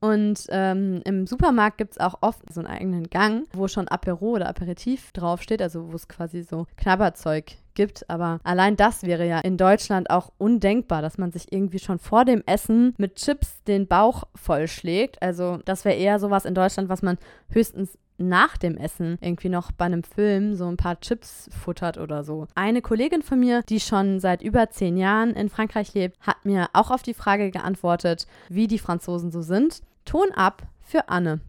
und 0.00 0.46
ähm, 0.48 1.02
im 1.04 1.26
Supermarkt 1.26 1.76
gibt 1.76 1.92
es 1.92 2.00
auch 2.00 2.14
oft 2.22 2.40
so 2.50 2.60
einen 2.60 2.70
eigenen 2.70 3.10
Gang, 3.10 3.46
wo 3.52 3.68
schon 3.68 3.86
Apero 3.86 4.30
oder 4.30 4.48
Aperitif 4.48 5.12
draufsteht, 5.12 5.60
also 5.60 5.92
wo 5.92 5.96
es 5.96 6.08
quasi 6.08 6.42
so 6.42 6.66
Knabberzeug 6.78 7.52
gibt. 7.80 8.10
Aber 8.10 8.40
allein 8.44 8.76
das 8.76 9.04
wäre 9.04 9.26
ja 9.26 9.38
in 9.38 9.56
Deutschland 9.56 10.10
auch 10.10 10.32
undenkbar, 10.36 11.00
dass 11.00 11.16
man 11.16 11.32
sich 11.32 11.50
irgendwie 11.50 11.78
schon 11.78 11.98
vor 11.98 12.26
dem 12.26 12.42
Essen 12.44 12.94
mit 12.98 13.16
Chips 13.16 13.62
den 13.64 13.86
Bauch 13.86 14.24
vollschlägt. 14.34 15.22
Also 15.22 15.60
das 15.64 15.86
wäre 15.86 15.96
eher 15.96 16.18
sowas 16.18 16.44
in 16.44 16.54
Deutschland, 16.54 16.90
was 16.90 17.00
man 17.00 17.16
höchstens 17.48 17.96
nach 18.18 18.58
dem 18.58 18.76
Essen 18.76 19.16
irgendwie 19.22 19.48
noch 19.48 19.72
bei 19.72 19.86
einem 19.86 20.02
Film 20.02 20.54
so 20.54 20.66
ein 20.66 20.76
paar 20.76 21.00
Chips 21.00 21.48
futtert 21.58 21.96
oder 21.96 22.22
so. 22.22 22.48
Eine 22.54 22.82
Kollegin 22.82 23.22
von 23.22 23.40
mir, 23.40 23.62
die 23.62 23.80
schon 23.80 24.20
seit 24.20 24.42
über 24.42 24.68
zehn 24.68 24.98
Jahren 24.98 25.30
in 25.30 25.48
Frankreich 25.48 25.94
lebt, 25.94 26.20
hat 26.20 26.44
mir 26.44 26.68
auch 26.74 26.90
auf 26.90 27.02
die 27.02 27.14
Frage 27.14 27.50
geantwortet, 27.50 28.26
wie 28.50 28.66
die 28.66 28.78
Franzosen 28.78 29.30
so 29.30 29.40
sind. 29.40 29.80
Ton 30.04 30.32
ab 30.34 30.64
für 30.82 31.08
Anne. 31.08 31.40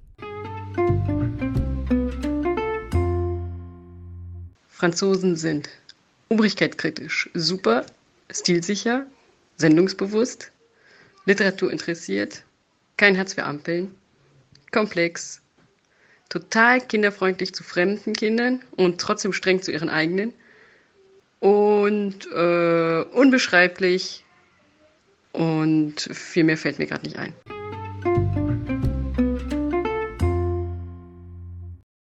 Franzosen 4.69 5.35
sind 5.35 5.67
obrigkeitskritisch, 6.31 7.29
super, 7.33 7.85
stilsicher, 8.31 9.05
sendungsbewusst, 9.57 10.53
Literatur 11.25 11.69
interessiert, 11.69 12.43
kein 12.95 13.15
Herz 13.15 13.33
für 13.33 13.43
Ampeln, 13.43 13.93
komplex, 14.71 15.41
total 16.29 16.79
kinderfreundlich 16.79 17.53
zu 17.53 17.63
fremden 17.63 18.13
Kindern 18.13 18.61
und 18.77 19.01
trotzdem 19.01 19.33
streng 19.33 19.61
zu 19.61 19.73
ihren 19.73 19.89
eigenen 19.89 20.33
und 21.41 22.27
äh, 22.31 23.03
unbeschreiblich 23.11 24.23
und 25.33 25.99
viel 25.99 26.45
mehr 26.45 26.57
fällt 26.57 26.79
mir 26.79 26.87
gerade 26.87 27.03
nicht 27.03 27.17
ein. 27.17 27.33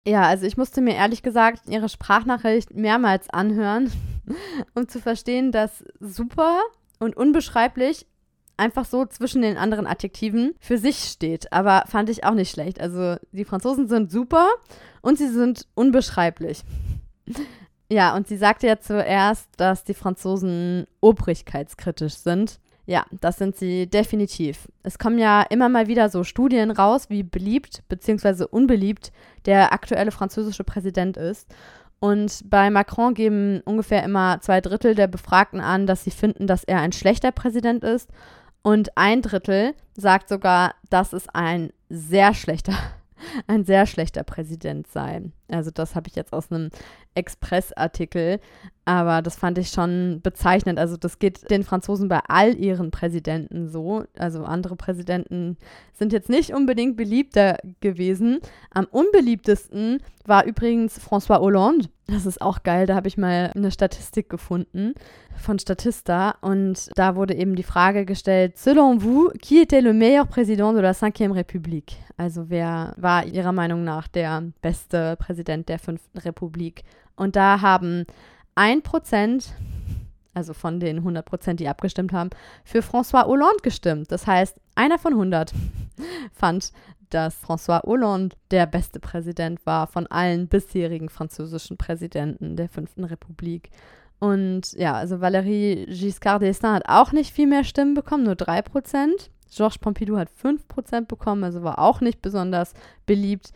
Ja, 0.06 0.24
also 0.24 0.46
ich 0.46 0.58
musste 0.58 0.82
mir 0.82 0.96
ehrlich 0.96 1.24
gesagt 1.24 1.70
ihre 1.70 1.88
Sprachnachricht 1.88 2.74
mehrmals 2.74 3.30
anhören, 3.30 3.92
um 4.76 4.88
zu 4.88 5.00
verstehen, 5.00 5.52
dass 5.52 5.84
super 6.00 6.60
und 7.00 7.16
unbeschreiblich 7.16 8.06
einfach 8.58 8.86
so 8.86 9.06
zwischen 9.06 9.42
den 9.42 9.58
anderen 9.58 9.88
Adjektiven 9.88 10.56
für 10.60 10.78
sich 10.78 10.98
steht. 10.98 11.54
Aber 11.54 11.84
fand 11.88 12.10
ich 12.10 12.24
auch 12.24 12.34
nicht 12.34 12.52
schlecht. 12.52 12.82
Also 12.82 13.18
die 13.32 13.46
Franzosen 13.46 13.88
sind 13.88 14.12
super 14.12 14.48
und 15.02 15.18
sie 15.18 15.30
sind 15.30 15.68
unbeschreiblich. 15.76 16.64
Ja, 17.90 18.18
und 18.18 18.28
sie 18.28 18.36
sagte 18.36 18.68
ja 18.68 18.82
zuerst, 18.82 19.48
dass 19.56 19.86
die 19.86 19.94
Franzosen 19.94 20.88
obrigkeitskritisch 21.00 22.16
sind. 22.16 22.60
Ja, 22.86 23.06
das 23.22 23.38
sind 23.38 23.56
sie 23.56 23.88
definitiv. 23.88 24.68
Es 24.84 25.00
kommen 25.00 25.18
ja 25.18 25.42
immer 25.44 25.70
mal 25.70 25.88
wieder 25.88 26.10
so 26.10 26.26
Studien 26.26 26.72
raus, 26.72 27.10
wie 27.10 27.24
beliebt 27.24 27.84
bzw. 27.88 28.46
unbeliebt 28.50 29.14
der 29.46 29.72
aktuelle 29.72 30.12
französische 30.12 30.66
Präsident 30.66 31.16
ist. 31.16 31.48
Und 32.00 32.42
bei 32.50 32.70
Macron 32.70 33.14
geben 33.14 33.62
ungefähr 33.66 34.04
immer 34.04 34.40
zwei 34.42 34.62
Drittel 34.62 34.94
der 34.94 35.08
Befragten 35.08 35.60
an, 35.60 35.88
dass 35.88 36.04
sie 36.04 36.12
finden, 36.12 36.46
dass 36.48 36.64
er 36.64 36.80
ein 36.80 36.92
schlechter 36.92 37.32
Präsident 37.32 37.84
ist. 37.84 38.10
Und 38.62 38.98
ein 38.98 39.22
Drittel 39.22 39.74
sagt 39.96 40.30
sogar, 40.30 40.76
dass 40.90 41.14
es 41.14 41.28
ein 41.30 41.72
sehr 41.90 42.34
schlechter 42.34 42.76
ein 43.48 43.66
sehr 43.66 43.86
schlechter 43.86 44.24
Präsident 44.24 44.88
sein. 44.88 45.34
Also 45.50 45.72
das 45.72 45.96
habe 45.96 46.08
ich 46.08 46.16
jetzt 46.16 46.34
aus 46.34 46.52
einem 46.52 46.70
Express-Artikel, 47.16 48.40
aber 48.86 49.22
das 49.22 49.36
fand 49.36 49.58
ich 49.58 49.70
schon 49.70 50.22
bezeichnend. 50.24 50.80
Also 50.80 50.98
das 50.98 51.20
geht 51.20 51.50
den 51.50 51.64
Franzosen 51.64 52.08
bei 52.08 52.20
all 52.28 52.56
ihren 52.56 52.92
Präsidenten 52.92 53.68
so. 53.68 54.06
Also 54.18 54.44
andere 54.44 54.76
Präsidenten 54.76 55.58
sind 55.94 56.14
jetzt 56.14 56.30
nicht 56.30 56.54
unbedingt 56.54 56.96
beliebter 56.96 57.58
gewesen. 57.80 58.40
Am 58.72 58.86
unbeliebtesten 58.86 60.00
war 60.26 60.46
übrigens 60.46 61.00
François 61.00 61.40
Hollande. 61.40 61.90
Das 62.08 62.26
ist 62.26 62.42
auch 62.42 62.64
geil, 62.64 62.86
da 62.86 62.96
habe 62.96 63.10
ich 63.10 63.18
mal 63.18 63.52
eine 63.54 63.70
Statistik 63.70 64.30
gefunden 64.30 64.94
von 65.36 65.60
Statista 65.60 66.36
und 66.40 66.90
da 66.96 67.18
wurde 67.18 67.36
eben 67.36 67.56
die 67.56 67.64
Frage 67.64 68.06
gestellt, 68.06 68.58
selon 68.58 69.02
vous, 69.02 69.30
qui 69.42 69.62
était 69.62 69.82
le 69.82 69.94
meilleur 69.94 70.26
président 70.26 70.74
de 70.74 70.80
la 70.80 70.92
5e 70.92 71.34
République? 71.34 71.98
Also 72.16 72.50
wer 72.50 72.94
war 72.98 73.26
Ihrer 73.26 73.52
Meinung 73.52 73.84
nach 73.84 74.08
der 74.08 74.42
beste 74.62 75.18
Präsident 75.18 75.37
der 75.44 75.80
5. 75.80 76.02
Republik? 76.18 76.84
Und 77.16 77.36
da 77.36 77.62
haben 77.62 78.06
1%, 78.56 79.50
also 80.34 80.54
von 80.54 80.80
den 80.80 81.04
100%, 81.04 81.54
die 81.56 81.68
abgestimmt 81.68 82.14
haben, 82.14 82.30
für 82.64 82.80
François 82.80 83.26
Hollande 83.26 83.62
gestimmt. 83.64 84.12
Das 84.12 84.28
heißt, 84.28 84.60
einer 84.76 85.00
von 85.00 85.14
100 85.14 85.54
fand, 86.34 86.72
dass 87.10 87.42
François 87.42 87.84
Hollande 87.84 88.36
der 88.52 88.66
beste 88.66 89.00
Präsident 89.00 89.66
war 89.66 89.88
von 89.88 90.08
allen 90.08 90.48
bisherigen 90.48 91.10
französischen 91.10 91.78
Präsidenten 91.78 92.56
der 92.56 92.70
5. 92.70 92.92
Republik. 92.98 93.70
Und 94.20 94.74
ja, 94.74 94.94
also 94.94 95.18
Valérie 95.18 95.86
Giscard 95.86 96.42
d'Estaing 96.42 96.74
hat 96.74 96.90
auch 96.90 97.12
nicht 97.12 97.34
viel 97.34 97.48
mehr 97.48 97.64
Stimmen 97.64 97.94
bekommen, 97.94 98.24
nur 98.24 98.34
3%. 98.34 99.30
Georges 99.56 99.78
Pompidou 99.78 100.18
hat 100.18 100.30
5% 100.44 101.06
bekommen, 101.06 101.44
also 101.44 101.64
war 101.64 101.80
auch 101.80 102.02
nicht 102.02 102.22
besonders 102.22 102.74
beliebt. 103.06 103.52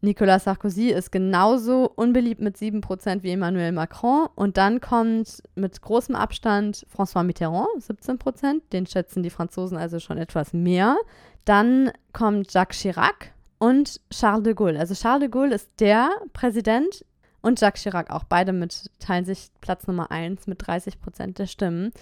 Nicolas 0.00 0.44
Sarkozy 0.44 0.90
ist 0.90 1.10
genauso 1.10 1.90
unbeliebt 1.94 2.40
mit 2.40 2.56
7% 2.56 3.22
wie 3.22 3.32
Emmanuel 3.32 3.72
Macron. 3.72 4.28
Und 4.36 4.56
dann 4.56 4.80
kommt 4.80 5.42
mit 5.56 5.82
großem 5.82 6.14
Abstand 6.14 6.86
François 6.94 7.24
Mitterrand, 7.24 7.68
17%. 7.80 8.62
Den 8.72 8.86
schätzen 8.86 9.22
die 9.22 9.30
Franzosen 9.30 9.76
also 9.76 9.98
schon 9.98 10.18
etwas 10.18 10.52
mehr. 10.52 10.96
Dann 11.44 11.90
kommt 12.12 12.52
Jacques 12.52 12.78
Chirac 12.78 13.32
und 13.58 14.00
Charles 14.10 14.44
de 14.44 14.54
Gaulle. 14.54 14.78
Also 14.78 14.94
Charles 14.94 15.20
de 15.20 15.28
Gaulle 15.30 15.54
ist 15.56 15.68
der 15.80 16.10
Präsident 16.32 17.04
und 17.40 17.60
Jacques 17.60 17.82
Chirac 17.82 18.10
auch. 18.10 18.24
Beide 18.24 18.52
mit, 18.52 18.90
teilen 19.00 19.24
sich 19.24 19.50
Platz 19.60 19.86
Nummer 19.88 20.12
1 20.12 20.46
mit 20.46 20.64
30 20.64 21.00
Prozent 21.00 21.38
der 21.40 21.46
Stimmen. 21.46 21.92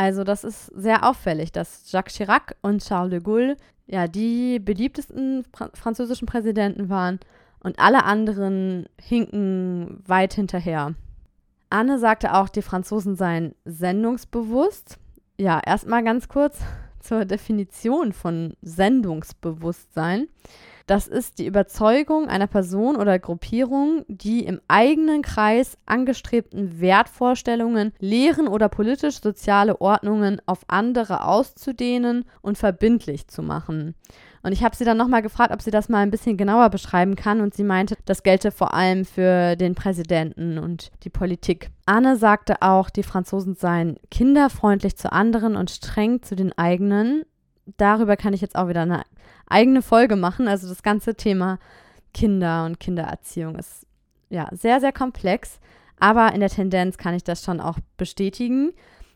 Also 0.00 0.24
das 0.24 0.44
ist 0.44 0.68
sehr 0.74 1.06
auffällig, 1.06 1.52
dass 1.52 1.92
Jacques 1.92 2.14
Chirac 2.14 2.56
und 2.62 2.82
Charles 2.82 3.10
de 3.10 3.20
Gaulle 3.20 3.58
ja 3.86 4.08
die 4.08 4.58
beliebtesten 4.58 5.44
französischen 5.74 6.24
Präsidenten 6.24 6.88
waren 6.88 7.20
und 7.62 7.78
alle 7.78 8.04
anderen 8.04 8.86
hinken 8.98 10.02
weit 10.06 10.32
hinterher. 10.32 10.94
Anne 11.68 11.98
sagte 11.98 12.32
auch, 12.32 12.48
die 12.48 12.62
Franzosen 12.62 13.14
seien 13.14 13.54
sendungsbewusst. 13.66 14.96
Ja, 15.38 15.60
erstmal 15.62 16.02
ganz 16.02 16.28
kurz 16.28 16.60
zur 17.00 17.26
Definition 17.26 18.14
von 18.14 18.54
Sendungsbewusstsein. 18.62 20.28
Das 20.90 21.06
ist 21.06 21.38
die 21.38 21.46
Überzeugung 21.46 22.26
einer 22.26 22.48
Person 22.48 22.96
oder 22.96 23.20
Gruppierung, 23.20 24.04
die 24.08 24.44
im 24.44 24.60
eigenen 24.66 25.22
Kreis 25.22 25.78
angestrebten 25.86 26.80
Wertvorstellungen, 26.80 27.92
Lehren 28.00 28.48
oder 28.48 28.68
politisch-soziale 28.68 29.80
Ordnungen 29.80 30.42
auf 30.46 30.64
andere 30.66 31.22
auszudehnen 31.22 32.24
und 32.42 32.58
verbindlich 32.58 33.28
zu 33.28 33.40
machen. 33.40 33.94
Und 34.42 34.50
ich 34.50 34.64
habe 34.64 34.74
sie 34.74 34.84
dann 34.84 34.96
nochmal 34.96 35.22
gefragt, 35.22 35.52
ob 35.52 35.62
sie 35.62 35.70
das 35.70 35.88
mal 35.88 35.98
ein 35.98 36.10
bisschen 36.10 36.36
genauer 36.36 36.70
beschreiben 36.70 37.14
kann. 37.14 37.40
Und 37.40 37.54
sie 37.54 37.62
meinte, 37.62 37.96
das 38.04 38.24
gelte 38.24 38.50
vor 38.50 38.74
allem 38.74 39.04
für 39.04 39.54
den 39.54 39.76
Präsidenten 39.76 40.58
und 40.58 40.90
die 41.04 41.10
Politik. 41.10 41.70
Anne 41.86 42.16
sagte 42.16 42.62
auch, 42.62 42.90
die 42.90 43.04
Franzosen 43.04 43.54
seien 43.54 43.96
kinderfreundlich 44.10 44.96
zu 44.96 45.12
anderen 45.12 45.54
und 45.54 45.70
streng 45.70 46.22
zu 46.22 46.34
den 46.34 46.56
eigenen. 46.58 47.22
Darüber 47.76 48.16
kann 48.16 48.32
ich 48.32 48.40
jetzt 48.40 48.56
auch 48.56 48.68
wieder 48.68 48.82
eine 48.82 49.02
eigene 49.46 49.82
Folge 49.82 50.16
machen. 50.16 50.48
Also 50.48 50.68
das 50.68 50.82
ganze 50.82 51.14
Thema 51.14 51.58
Kinder 52.14 52.64
und 52.64 52.80
Kindererziehung 52.80 53.56
ist 53.56 53.86
ja 54.28 54.48
sehr, 54.52 54.80
sehr 54.80 54.92
komplex. 54.92 55.60
Aber 55.98 56.32
in 56.32 56.40
der 56.40 56.48
Tendenz 56.48 56.96
kann 56.96 57.14
ich 57.14 57.24
das 57.24 57.44
schon 57.44 57.60
auch 57.60 57.78
bestätigen. 57.96 58.72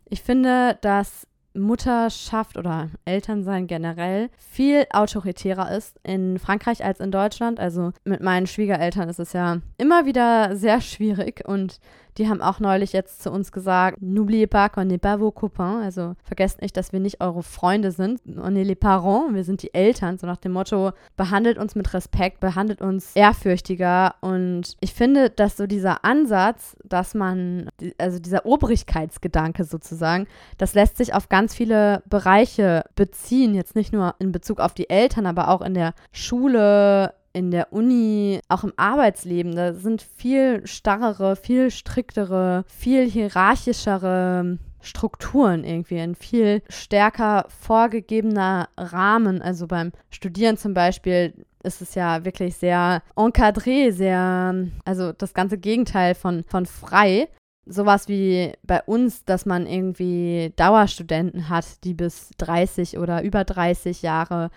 Ich 0.08 0.22
finde, 0.22 0.78
dass 0.82 1.26
Mutterschaft 1.54 2.56
oder 2.56 2.90
Elternsein 3.04 3.66
generell 3.66 4.28
viel 4.36 4.86
autoritärer 4.90 5.70
ist 5.70 5.98
in 6.02 6.38
Frankreich 6.38 6.84
als 6.84 7.00
in 7.00 7.12
Deutschland. 7.12 7.60
Also 7.60 7.92
mit 8.04 8.20
meinen 8.20 8.46
Schwiegereltern 8.46 9.08
ist 9.08 9.20
es 9.20 9.32
ja 9.32 9.58
immer 9.78 10.04
wieder 10.04 10.56
sehr 10.56 10.80
schwierig 10.80 11.46
und 11.46 11.78
die 12.18 12.28
haben 12.28 12.40
auch 12.40 12.60
neulich 12.60 12.92
jetzt 12.92 13.22
zu 13.22 13.30
uns 13.30 13.50
gesagt, 13.50 14.00
n'oubliez 14.00 14.46
pas 14.46 14.68
qu'on 14.68 14.84
n'est 14.84 14.98
pas 14.98 15.18
vos 15.18 15.34
copains. 15.34 15.82
Also 15.82 16.14
vergesst 16.22 16.62
nicht, 16.62 16.76
dass 16.76 16.92
wir 16.92 17.00
nicht 17.00 17.20
eure 17.20 17.42
Freunde 17.42 17.90
sind. 17.90 18.20
On 18.26 18.56
est 18.56 18.66
les 18.66 18.76
parents, 18.76 19.34
wir 19.34 19.44
sind 19.44 19.62
die 19.62 19.74
Eltern. 19.74 20.18
So 20.18 20.26
nach 20.26 20.36
dem 20.36 20.52
Motto, 20.52 20.92
behandelt 21.16 21.58
uns 21.58 21.74
mit 21.74 21.92
Respekt, 21.92 22.40
behandelt 22.40 22.80
uns 22.82 23.12
ehrfürchtiger. 23.14 24.14
Und 24.20 24.76
ich 24.80 24.94
finde, 24.94 25.30
dass 25.30 25.56
so 25.56 25.66
dieser 25.66 26.04
Ansatz, 26.04 26.76
dass 26.84 27.14
man, 27.14 27.68
also 27.98 28.18
dieser 28.18 28.46
Obrigkeitsgedanke 28.46 29.64
sozusagen, 29.64 30.26
das 30.58 30.74
lässt 30.74 30.96
sich 30.96 31.14
auf 31.14 31.28
ganz 31.28 31.54
viele 31.54 32.02
Bereiche 32.08 32.84
beziehen. 32.94 33.54
Jetzt 33.54 33.74
nicht 33.74 33.92
nur 33.92 34.14
in 34.20 34.30
Bezug 34.30 34.60
auf 34.60 34.74
die 34.74 34.88
Eltern, 34.88 35.26
aber 35.26 35.48
auch 35.48 35.62
in 35.62 35.74
der 35.74 35.94
Schule, 36.12 37.14
in 37.34 37.50
der 37.50 37.72
Uni, 37.72 38.40
auch 38.48 38.64
im 38.64 38.72
Arbeitsleben, 38.76 39.54
da 39.54 39.74
sind 39.74 40.02
viel 40.02 40.66
starrere, 40.66 41.36
viel 41.36 41.70
striktere, 41.70 42.64
viel 42.68 43.10
hierarchischere 43.10 44.58
Strukturen 44.80 45.64
irgendwie, 45.64 45.98
ein 45.98 46.14
viel 46.14 46.62
stärker 46.68 47.46
vorgegebener 47.48 48.68
Rahmen. 48.78 49.42
Also 49.42 49.66
beim 49.66 49.92
Studieren 50.10 50.56
zum 50.56 50.74
Beispiel 50.74 51.34
ist 51.64 51.82
es 51.82 51.94
ja 51.94 52.24
wirklich 52.24 52.56
sehr 52.56 53.02
encadré, 53.16 53.90
sehr, 53.90 54.54
also 54.84 55.12
das 55.12 55.34
ganze 55.34 55.58
Gegenteil 55.58 56.14
von, 56.14 56.44
von 56.44 56.66
frei 56.66 57.28
sowas 57.66 58.08
wie 58.08 58.52
bei 58.62 58.82
uns, 58.82 59.24
dass 59.24 59.46
man 59.46 59.66
irgendwie 59.66 60.52
Dauerstudenten 60.56 61.48
hat, 61.48 61.82
die 61.84 61.94
bis 61.94 62.30
30 62.38 62.98
oder 62.98 63.22
über 63.22 63.44
30 63.44 64.02
Jahre, 64.02 64.50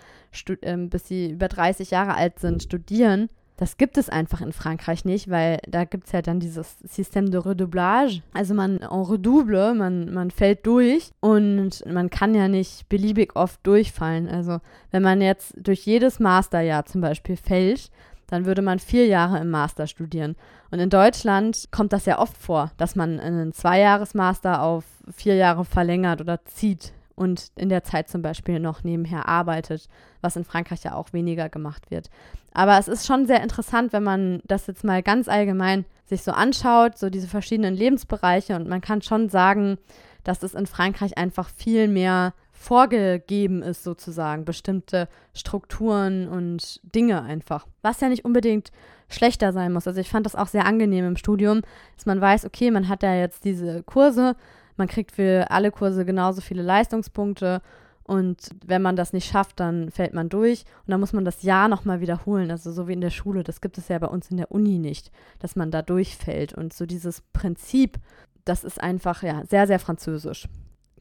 bis 0.90 1.08
sie 1.08 1.32
über 1.32 1.48
30 1.48 1.92
Jahre 1.92 2.16
alt 2.16 2.40
sind, 2.40 2.64
studieren. 2.64 3.30
Das 3.58 3.78
gibt 3.78 3.98
es 3.98 4.08
einfach 4.08 4.42
in 4.42 4.54
Frankreich 4.54 5.04
nicht, 5.04 5.32
weil 5.32 5.60
da 5.68 5.84
gibt 5.84 6.06
es 6.06 6.12
ja 6.12 6.22
dann 6.22 6.40
dieses 6.40 6.78
System 6.80 7.32
de 7.32 7.42
Redoublage. 7.42 8.22
Also 8.32 8.54
man 8.54 8.78
en 8.78 9.02
redouble, 9.02 9.74
man, 9.74 10.14
man 10.14 10.30
fällt 10.30 10.66
durch 10.68 11.10
und 11.22 11.84
man 11.92 12.12
kann 12.12 12.36
ja 12.36 12.48
nicht 12.48 12.88
beliebig 12.88 13.36
oft 13.36 13.60
durchfallen. 13.66 14.30
Also 14.30 14.60
wenn 14.92 15.02
man 15.02 15.22
jetzt 15.22 15.56
durch 15.58 15.88
jedes 15.88 16.20
Masterjahr 16.20 16.86
zum 16.86 17.02
Beispiel 17.02 17.36
fällt, 17.36 17.90
dann 18.28 18.46
würde 18.46 18.62
man 18.62 18.78
vier 18.78 19.08
Jahre 19.08 19.40
im 19.40 19.50
Master 19.50 19.88
studieren. 19.88 20.36
Und 20.70 20.80
in 20.80 20.92
Deutschland 20.92 21.70
kommt 21.72 21.94
das 21.94 22.06
ja 22.06 22.20
oft 22.20 22.38
vor, 22.38 22.72
dass 22.78 22.96
man 22.96 23.20
einen 23.20 23.54
Zweijahresmaster 23.54 24.62
auf 24.62 24.84
vier 25.12 25.36
Jahre 25.36 25.66
verlängert 25.66 26.22
oder 26.22 26.46
zieht 26.46 26.94
und 27.18 27.52
in 27.56 27.70
der 27.70 27.84
Zeit 27.84 28.08
zum 28.08 28.22
Beispiel 28.22 28.60
noch 28.60 28.84
nebenher 28.84 29.28
arbeitet, 29.28 29.90
was 30.22 30.36
in 30.36 30.46
Frankreich 30.46 30.84
ja 30.84 30.94
auch 30.94 31.14
weniger 31.14 31.50
gemacht 31.50 31.90
wird. 31.90 32.10
Aber 32.54 32.78
es 32.78 32.88
ist 32.88 33.06
schon 33.06 33.26
sehr 33.26 33.42
interessant, 33.42 33.92
wenn 33.92 34.04
man 34.04 34.42
das 34.46 34.68
jetzt 34.68 34.84
mal 34.84 35.02
ganz 35.02 35.28
allgemein 35.28 35.86
sich 36.06 36.22
so 36.22 36.32
anschaut, 36.32 36.98
so 36.98 37.10
diese 37.10 37.28
verschiedenen 37.28 37.76
Lebensbereiche 37.76 38.56
und 38.56 38.70
man 38.70 38.82
kann 38.82 39.02
schon 39.02 39.30
sagen, 39.30 39.78
dass 40.24 40.44
es 40.44 40.54
in 40.54 40.68
Frankreich 40.68 41.18
einfach 41.18 41.50
viel 41.50 41.88
mehr 41.88 42.34
vorgegeben 42.52 43.62
ist, 43.62 43.84
sozusagen, 43.84 44.46
bestimmte 44.46 45.08
Strukturen 45.34 46.28
und 46.28 46.82
Dinge 46.84 47.22
einfach. 47.24 47.66
Was 47.82 48.02
ja 48.02 48.10
nicht 48.10 48.26
unbedingt 48.26 48.72
schlechter 49.10 49.54
sein 49.54 49.72
muss. 49.72 49.88
Also 49.88 50.02
ich 50.02 50.10
fand 50.10 50.26
das 50.26 50.36
auch 50.36 50.48
sehr 50.48 50.66
angenehm 50.66 51.06
im 51.06 51.18
Studium, 51.18 51.62
dass 51.96 52.06
man 52.06 52.20
weiß, 52.20 52.46
okay, 52.46 52.72
man 52.72 52.90
hat 52.90 53.04
da 53.04 53.16
jetzt 53.16 53.46
diese 53.46 53.84
Kurse, 53.84 54.36
man 54.78 54.88
kriegt 54.88 55.12
für 55.12 55.50
alle 55.52 55.72
Kurse 55.72 56.06
genauso 56.06 56.42
viele 56.42 56.62
Leistungspunkte 56.62 57.62
Und 58.08 58.52
wenn 58.66 58.82
man 58.82 58.96
das 58.96 59.12
nicht 59.12 59.30
schafft, 59.30 59.60
dann 59.60 59.92
fällt 59.92 60.14
man 60.14 60.30
durch 60.30 60.64
und 60.86 60.92
dann 60.92 61.02
muss 61.02 61.12
man 61.12 61.26
das 61.26 61.44
Jahr 61.44 61.68
nochmal 61.68 62.00
wiederholen. 62.00 62.50
Also 62.52 62.72
so 62.72 62.88
wie 62.88 62.94
in 62.94 63.02
der 63.02 63.10
Schule. 63.10 63.44
Das 63.44 63.60
gibt 63.60 63.78
es 63.78 63.90
ja 63.90 64.00
bei 64.00 64.08
uns 64.08 64.32
in 64.32 64.38
der 64.38 64.50
Uni 64.50 64.80
nicht, 64.80 65.12
dass 65.40 65.58
man 65.58 65.72
da 65.72 65.82
durchfällt. 65.82 66.54
Und 66.54 66.72
so 66.72 66.86
dieses 66.86 67.22
Prinzip, 67.34 67.98
das 68.46 68.64
ist 68.64 68.82
einfach 68.82 69.24
ja 69.24 69.44
sehr, 69.46 69.68
sehr 69.68 69.80
französisch. 69.80 70.48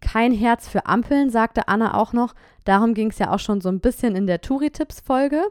Kein 0.01 0.33
Herz 0.33 0.69
für 0.69 0.87
Ampeln, 0.87 1.31
sagte 1.31 1.69
Anna 1.69 1.95
auch 1.95 2.13
noch. 2.13 2.35
Darum 2.65 2.93
ging 2.93 3.11
es 3.11 3.21
ja 3.21 3.33
auch 3.33 3.39
schon 3.39 3.61
so 3.61 3.69
ein 3.69 3.81
bisschen 3.81 4.17
in 4.17 4.27
der 4.27 4.41
Touri-Tipps-Folge. 4.41 5.45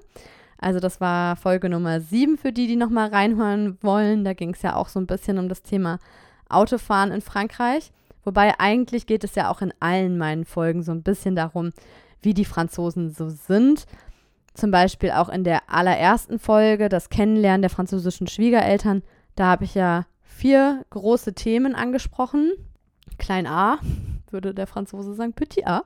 Also 0.57 0.81
das 0.81 0.99
war 0.99 1.37
Folge 1.37 1.69
Nummer 1.69 2.01
7 2.01 2.37
für 2.37 2.51
die, 2.51 2.67
die 2.67 2.75
nochmal 2.75 3.07
reinhören 3.07 3.77
wollen. 3.81 4.25
Da 4.25 4.33
ging 4.33 4.53
es 4.53 4.61
ja 4.61 4.75
auch 4.75 4.89
so 4.89 4.99
ein 4.99 5.07
bisschen 5.07 5.37
um 5.37 5.47
das 5.47 5.63
Thema 5.63 5.99
Autofahren 6.49 7.11
in 7.11 7.21
Frankreich. 7.21 7.93
Wobei 8.25 8.59
eigentlich 8.59 9.05
geht 9.05 9.23
es 9.23 9.35
ja 9.35 9.49
auch 9.49 9.61
in 9.61 9.73
allen 9.79 10.17
meinen 10.17 10.43
Folgen 10.43 10.83
so 10.83 10.91
ein 10.91 11.03
bisschen 11.03 11.35
darum, 11.35 11.71
wie 12.21 12.33
die 12.33 12.43
Franzosen 12.43 13.11
so 13.11 13.29
sind. 13.29 13.85
Zum 14.55 14.71
Beispiel 14.71 15.11
auch 15.11 15.29
in 15.29 15.43
der 15.43 15.69
allerersten 15.69 16.39
Folge, 16.39 16.89
das 16.89 17.09
Kennenlernen 17.09 17.61
der 17.61 17.69
französischen 17.69 18.27
Schwiegereltern. 18.27 19.03
Da 19.35 19.45
habe 19.45 19.65
ich 19.65 19.75
ja 19.75 20.05
vier 20.23 20.83
große 20.89 21.33
Themen 21.33 21.75
angesprochen. 21.75 22.51
Klein 23.17 23.47
a, 23.47 23.79
würde 24.31 24.53
der 24.53 24.67
Franzose 24.67 25.13
sagen, 25.13 25.33
Petit 25.33 25.67
a. 25.67 25.83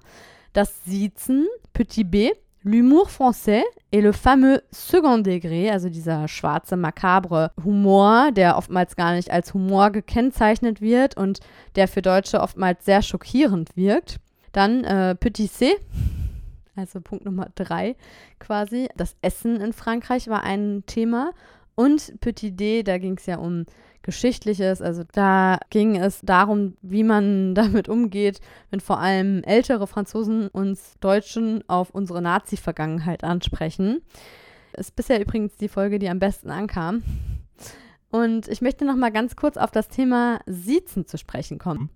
Das 0.53 0.83
Siezen, 0.85 1.45
Petit 1.73 2.09
b, 2.09 2.31
L'humour 2.70 3.09
français 3.09 3.63
et 3.91 3.99
le 3.99 4.11
fameux 4.11 4.61
second 4.70 5.17
degré, 5.17 5.72
also 5.72 5.89
dieser 5.89 6.28
schwarze, 6.28 6.76
makabre 6.76 7.49
Humor, 7.65 8.32
der 8.32 8.57
oftmals 8.57 8.95
gar 8.95 9.15
nicht 9.15 9.32
als 9.32 9.55
Humor 9.55 9.89
gekennzeichnet 9.89 10.80
wird 10.80 11.17
und 11.17 11.39
der 11.76 11.88
für 11.88 12.03
Deutsche 12.03 12.39
oftmals 12.39 12.86
sehr 12.86 13.01
schockierend 13.01 13.76
wirkt. 13.76 14.17
Dann 14.51 14.84
äh, 14.84 15.15
Petit 15.15 15.51
C, 15.51 15.78
also 16.76 17.01
Punkt 17.01 17.26
Nummer 17.26 17.47
drei 17.55 17.95
quasi. 18.38 18.88
Das 18.95 19.15
Essen 19.24 19.59
in 19.61 19.74
Frankreich 19.74 20.28
war 20.28 20.43
ein 20.43 20.84
Thema. 20.86 21.32
Und 21.74 22.20
Petit 22.20 22.59
D, 22.59 22.84
da 22.84 22.99
ging 22.99 23.17
es 23.17 23.26
ja 23.26 23.38
um 23.38 23.65
Geschichtliches. 24.01 24.81
Also 24.81 25.03
da 25.11 25.59
ging 25.69 25.95
es 25.95 26.21
darum, 26.21 26.75
wie 26.81 27.03
man 27.03 27.55
damit 27.55 27.89
umgeht, 27.89 28.39
wenn 28.69 28.79
vor 28.79 28.99
allem 28.99 29.43
ältere 29.43 29.87
Franzosen 29.87 30.47
uns 30.47 30.95
Deutschen 30.99 31.63
auf 31.67 31.91
unsere 31.91 32.21
Nazi-Vergangenheit 32.21 33.23
ansprechen. 33.23 34.01
Ist 34.73 34.95
bisher 34.95 35.19
übrigens 35.19 35.57
die 35.57 35.67
Folge, 35.67 35.99
die 35.99 36.09
am 36.09 36.19
besten 36.19 36.51
ankam. 36.51 37.03
Und 38.11 38.47
ich 38.47 38.61
möchte 38.61 38.85
noch 38.85 38.95
mal 38.95 39.11
ganz 39.11 39.35
kurz 39.35 39.57
auf 39.57 39.71
das 39.71 39.87
Thema 39.87 40.39
Siezen 40.45 41.05
zu 41.05 41.17
sprechen 41.17 41.59
kommen. 41.59 41.89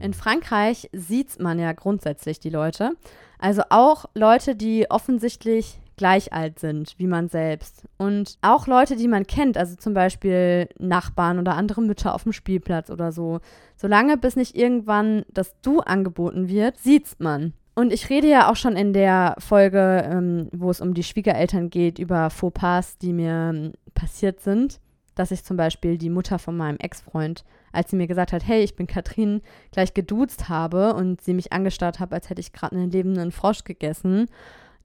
In 0.00 0.14
Frankreich 0.14 0.88
sieht 0.92 1.38
man 1.40 1.58
ja 1.58 1.72
grundsätzlich 1.72 2.40
die 2.40 2.50
Leute. 2.50 2.92
Also 3.38 3.62
auch 3.70 4.06
Leute, 4.14 4.56
die 4.56 4.90
offensichtlich 4.90 5.78
gleich 6.00 6.32
alt 6.32 6.58
sind 6.58 6.94
wie 6.96 7.06
man 7.06 7.28
selbst. 7.28 7.84
Und 7.98 8.38
auch 8.40 8.66
Leute, 8.66 8.96
die 8.96 9.06
man 9.06 9.26
kennt, 9.26 9.58
also 9.58 9.76
zum 9.76 9.92
Beispiel 9.92 10.66
Nachbarn 10.78 11.38
oder 11.38 11.56
andere 11.56 11.82
Mütter 11.82 12.14
auf 12.14 12.22
dem 12.22 12.32
Spielplatz 12.32 12.88
oder 12.88 13.12
so. 13.12 13.40
Solange 13.76 14.16
bis 14.16 14.34
nicht 14.34 14.56
irgendwann 14.56 15.26
das 15.28 15.54
Du 15.60 15.80
angeboten 15.80 16.48
wird, 16.48 16.78
sieht's 16.78 17.16
man. 17.18 17.52
Und 17.74 17.92
ich 17.92 18.08
rede 18.08 18.28
ja 18.28 18.50
auch 18.50 18.56
schon 18.56 18.76
in 18.76 18.94
der 18.94 19.36
Folge, 19.38 20.08
ähm, 20.10 20.48
wo 20.52 20.70
es 20.70 20.80
um 20.80 20.94
die 20.94 21.02
Schwiegereltern 21.02 21.68
geht, 21.68 21.98
über 21.98 22.30
Fauxpas, 22.30 22.96
die 22.96 23.12
mir 23.12 23.52
ähm, 23.54 23.72
passiert 23.92 24.40
sind. 24.40 24.80
Dass 25.14 25.32
ich 25.32 25.44
zum 25.44 25.58
Beispiel 25.58 25.98
die 25.98 26.08
Mutter 26.08 26.38
von 26.38 26.56
meinem 26.56 26.78
Ex-Freund, 26.78 27.44
als 27.72 27.90
sie 27.90 27.96
mir 27.96 28.06
gesagt 28.06 28.32
hat, 28.32 28.46
hey, 28.46 28.62
ich 28.62 28.74
bin 28.74 28.86
Katrin, 28.86 29.42
gleich 29.70 29.92
geduzt 29.92 30.48
habe 30.48 30.94
und 30.94 31.20
sie 31.20 31.34
mich 31.34 31.52
angestarrt 31.52 32.00
hat, 32.00 32.14
als 32.14 32.30
hätte 32.30 32.40
ich 32.40 32.54
gerade 32.54 32.76
einen 32.76 32.90
lebenden 32.90 33.32
Frosch 33.32 33.64
gegessen 33.64 34.28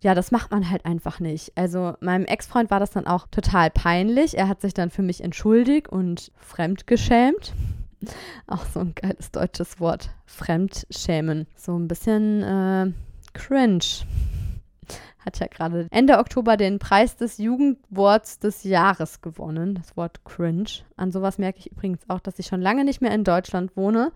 ja, 0.05 0.13
das 0.13 0.29
macht 0.29 0.51
man 0.51 0.69
halt 0.69 0.85
einfach 0.85 1.19
nicht. 1.19 1.51
Also 1.55 1.95
meinem 1.99 2.25
Ex-Freund 2.25 2.69
war 2.69 2.79
das 2.79 2.91
dann 2.91 3.07
auch 3.07 3.25
total 3.31 3.71
peinlich. 3.71 4.37
Er 4.37 4.47
hat 4.47 4.61
sich 4.61 4.75
dann 4.75 4.91
für 4.91 5.01
mich 5.01 5.23
entschuldigt 5.23 5.87
und 5.89 6.31
fremdgeschämt. 6.37 7.53
Auch 8.47 8.65
so 8.65 8.81
ein 8.81 8.93
geiles 8.93 9.31
deutsches 9.31 9.79
Wort. 9.79 10.11
Fremdschämen. 10.27 11.47
So 11.55 11.75
ein 11.75 11.87
bisschen 11.87 12.43
äh, 12.43 12.91
cringe. 13.33 14.05
Hat 15.25 15.39
ja 15.39 15.47
gerade 15.47 15.87
Ende 15.89 16.19
Oktober 16.19 16.55
den 16.55 16.77
Preis 16.77 17.15
des 17.15 17.39
Jugendworts 17.39 18.37
des 18.37 18.63
Jahres 18.63 19.21
gewonnen. 19.21 19.73
Das 19.73 19.97
Wort 19.97 20.23
cringe. 20.23 20.69
An 20.97 21.11
sowas 21.11 21.39
merke 21.39 21.57
ich 21.57 21.71
übrigens 21.71 22.07
auch, 22.09 22.19
dass 22.19 22.37
ich 22.37 22.45
schon 22.45 22.61
lange 22.61 22.85
nicht 22.85 23.01
mehr 23.01 23.11
in 23.11 23.23
Deutschland 23.23 23.75
wohne 23.75 24.11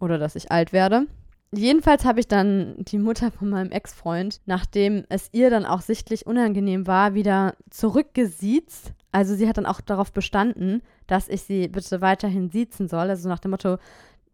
oder 0.00 0.16
dass 0.16 0.34
ich 0.34 0.50
alt 0.50 0.72
werde. 0.72 1.06
Jedenfalls 1.52 2.04
habe 2.04 2.20
ich 2.20 2.28
dann 2.28 2.74
die 2.78 2.98
Mutter 2.98 3.30
von 3.30 3.48
meinem 3.48 3.70
Ex-Freund, 3.70 4.40
nachdem 4.46 5.04
es 5.08 5.28
ihr 5.32 5.48
dann 5.48 5.64
auch 5.64 5.80
sichtlich 5.80 6.26
unangenehm 6.26 6.86
war, 6.86 7.14
wieder 7.14 7.54
zurückgesiezt. 7.70 8.92
Also 9.12 9.34
sie 9.34 9.48
hat 9.48 9.56
dann 9.56 9.66
auch 9.66 9.80
darauf 9.80 10.12
bestanden, 10.12 10.82
dass 11.06 11.28
ich 11.28 11.42
sie 11.42 11.68
bitte 11.68 12.00
weiterhin 12.00 12.50
siezen 12.50 12.88
soll. 12.88 13.08
Also 13.08 13.28
nach 13.28 13.38
dem 13.38 13.52
Motto, 13.52 13.78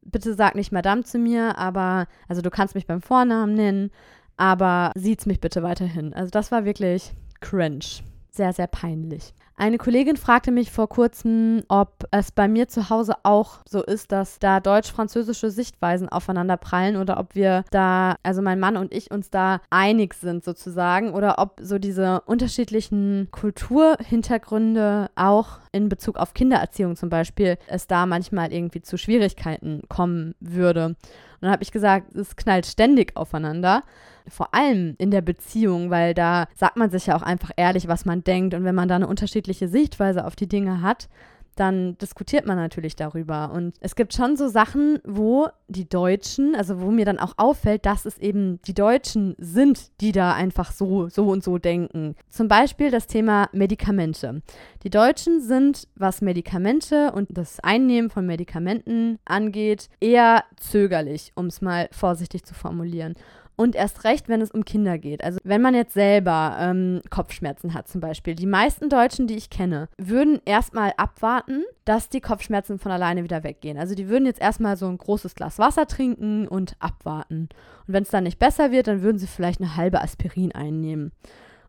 bitte 0.03 0.35
sag 0.35 0.55
nicht 0.55 0.73
Madame 0.73 1.05
zu 1.05 1.19
mir, 1.19 1.59
aber, 1.59 2.07
also 2.29 2.43
du 2.43 2.51
kannst 2.51 2.75
mich 2.75 2.87
beim 2.87 3.03
Vornamen 3.03 3.55
nennen, 3.55 3.91
aber 4.37 4.91
sieht's 4.97 5.27
mich 5.27 5.41
bitte 5.41 5.63
weiterhin. 5.63 6.15
Also 6.15 6.31
das 6.31 6.51
war 6.51 6.65
wirklich 6.65 7.13
cringe. 7.41 7.85
Sehr, 8.31 8.53
sehr 8.53 8.67
peinlich. 8.67 9.35
Eine 9.57 9.79
Kollegin 9.79 10.17
fragte 10.17 10.51
mich 10.51 10.71
vor 10.71 10.89
kurzem, 10.89 11.63
ob 11.69 12.05
es 12.11 12.33
bei 12.33 12.49
mir 12.49 12.69
zu 12.69 12.89
Hause 12.89 13.15
auch 13.23 13.59
so 13.69 13.83
ist, 13.83 14.11
dass 14.11 14.39
da 14.39 14.61
deutsch-französische 14.61 15.51
Sichtweisen 15.51 16.09
aufeinander 16.09 16.57
prallen 16.57 16.97
oder 16.97 17.21
ob 17.21 17.35
wir 17.35 17.65
da, 17.71 18.17
also 18.23 18.41
mein 18.41 18.59
Mann 18.59 18.77
und 18.77 18.95
ich, 18.95 19.11
uns 19.11 19.31
da 19.31 19.61
einig 19.71 20.15
sind 20.15 20.43
sozusagen 20.43 21.13
oder 21.13 21.39
ob 21.39 21.61
so 21.61 21.79
diese 21.79 22.23
unterschiedlichen 22.23 23.29
Kulturhintergründe 23.31 25.11
auch 25.17 25.59
in 25.71 25.89
Bezug 25.89 26.17
auf 26.17 26.35
Kindererziehung 26.35 26.97
zum 26.97 27.11
Beispiel 27.11 27.59
es 27.67 27.87
da 27.87 28.07
manchmal 28.07 28.53
irgendwie 28.53 28.83
zu 28.83 28.97
Schwierigkeiten 28.97 29.83
kommen 29.89 30.35
würde. 30.41 30.97
Dann 31.43 31.51
habe 31.51 31.63
ich 31.63 31.73
gesagt, 31.73 32.15
es 32.15 32.37
knallt 32.37 32.65
ständig 32.67 33.17
aufeinander 33.17 33.83
vor 34.29 34.55
allem 34.55 34.95
in 34.99 35.11
der 35.11 35.21
Beziehung, 35.21 35.91
weil 35.91 36.15
da 36.15 36.47
sagt 36.55 36.77
man 36.77 36.91
sich 36.91 37.07
ja 37.07 37.17
auch 37.17 37.23
einfach 37.23 37.51
ehrlich, 37.57 37.89
was 37.89 38.05
man 38.05 38.25
denkt. 38.25 38.55
Und 38.55 38.65
wenn 38.65 38.75
man 38.75 38.89
da 38.89 38.97
eine 38.97 39.09
unterschiedliche 39.09 39.69
Sichtweise 39.69 40.25
auf 40.25 40.37
die 40.37 40.49
Dinge 40.49 40.83
hat, 40.83 41.09
dann 41.57 41.99
diskutiert 41.99 42.47
man 42.47 42.57
natürlich 42.57 42.97
darüber. 42.97 43.53
Und 43.53 43.75
es 43.81 43.95
gibt 43.95 44.15
schon 44.15 44.37
so 44.37 44.49
Sachen, 44.49 44.99
wo 45.05 45.49
die 45.69 45.89
Deutschen, 45.89 46.55
also 46.55 46.81
wo 46.81 46.91
mir 46.91 47.05
dann 47.05 47.19
auch 47.19 47.35
auffällt, 47.37 47.87
dass 47.87 48.05
es 48.05 48.19
eben 48.19 48.61
die 48.63 48.75
Deutschen 48.75 49.35
sind, 49.39 49.91
die 50.01 50.13
da 50.13 50.35
einfach 50.35 50.73
so, 50.73 51.09
so 51.09 51.29
und 51.29 51.45
so 51.45 51.59
denken. 51.59 52.15
Zum 52.31 52.49
Beispiel 52.49 52.91
das 52.91 53.07
Thema 53.07 53.49
Medikamente. 53.53 54.43
Die 54.83 54.91
Deutschen 54.91 55.41
sind, 55.41 55.89
was 55.95 56.23
Medikamente 56.23 57.13
und 57.13 57.29
das 57.31 57.61
Einnehmen 57.61 58.11
von 58.11 58.27
Medikamenten 58.27 59.19
angeht, 59.25 59.89
eher 60.01 60.45
zögerlich, 60.59 61.33
um 61.35 61.47
es 61.47 61.61
mal 61.61 61.89
vorsichtig 61.93 62.45
zu 62.45 62.55
formulieren. 62.55 63.15
Und 63.57 63.77
erst 63.77 64.05
recht, 64.05 64.29
wenn 64.29 64.41
es 64.41 64.51
um 64.51 64.65
Kinder 64.65 64.99
geht. 64.99 65.23
Also 65.23 65.39
wenn 65.45 65.61
man 65.61 65.75
jetzt 65.75 65.93
selber 65.95 66.57
ähm, 66.59 67.01
Kopfschmerzen 67.11 67.75
hat 67.75 67.87
zum 67.87 68.01
Beispiel. 68.01 68.35
Die 68.35 68.47
meisten 68.47 68.89
Deutschen, 68.89 69.27
die 69.27 69.37
ich 69.37 69.51
kenne, 69.51 69.89
würden 69.99 70.41
erstmal 70.45 70.95
abwarten, 70.97 71.63
dass 71.85 72.09
die 72.09 72.21
Kopfschmerzen 72.21 72.79
von 72.79 72.91
alleine 72.91 73.25
wieder 73.25 73.45
weggehen. 73.45 73.79
Also 73.79 73.95
die 73.95 74.09
würden 74.09 74.27
jetzt 74.27 74.41
erstmal 74.41 74.77
so 74.77 74.87
ein 74.87 74.99
großes 74.99 75.35
Glas 75.35 75.59
Wasser 75.59 75.87
trinken 75.87 76.49
und 76.49 76.77
abwarten. 76.79 77.51
Und 77.87 77.95
wenn 77.95 78.05
es 78.05 78.11
dann 78.11 78.25
nicht 78.25 78.39
besser 78.39 78.71
wird, 78.71 78.87
dann 78.87 79.03
würden 79.03 79.19
sie 79.19 79.27
vielleicht 79.27 79.61
eine 79.61 79.77
halbe 79.77 80.01
Aspirin 80.01 80.53
einnehmen. 80.53 81.13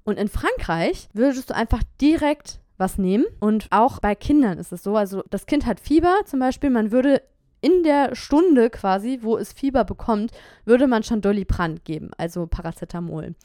Und 0.03 0.17
in 0.17 0.27
Frankreich 0.27 1.09
würdest 1.13 1.49
du 1.49 1.55
einfach 1.55 1.83
direkt 2.01 2.59
was 2.77 2.97
nehmen. 2.97 3.25
Und 3.39 3.67
auch 3.71 3.99
bei 3.99 4.15
Kindern 4.15 4.57
ist 4.57 4.71
es 4.71 4.83
so, 4.83 4.95
also 4.95 5.23
das 5.29 5.45
Kind 5.45 5.65
hat 5.65 5.79
Fieber 5.79 6.15
zum 6.25 6.39
Beispiel, 6.39 6.69
man 6.69 6.91
würde 6.91 7.21
in 7.63 7.83
der 7.83 8.13
Stunde 8.13 8.69
quasi, 8.69 9.19
wo 9.21 9.37
es 9.37 9.53
Fieber 9.53 9.85
bekommt, 9.85 10.31
würde 10.65 10.85
man 10.85 11.03
schon 11.03 11.21
Doliprand 11.21 11.85
geben, 11.85 12.11
also 12.17 12.45
Paracetamol. 12.45 13.35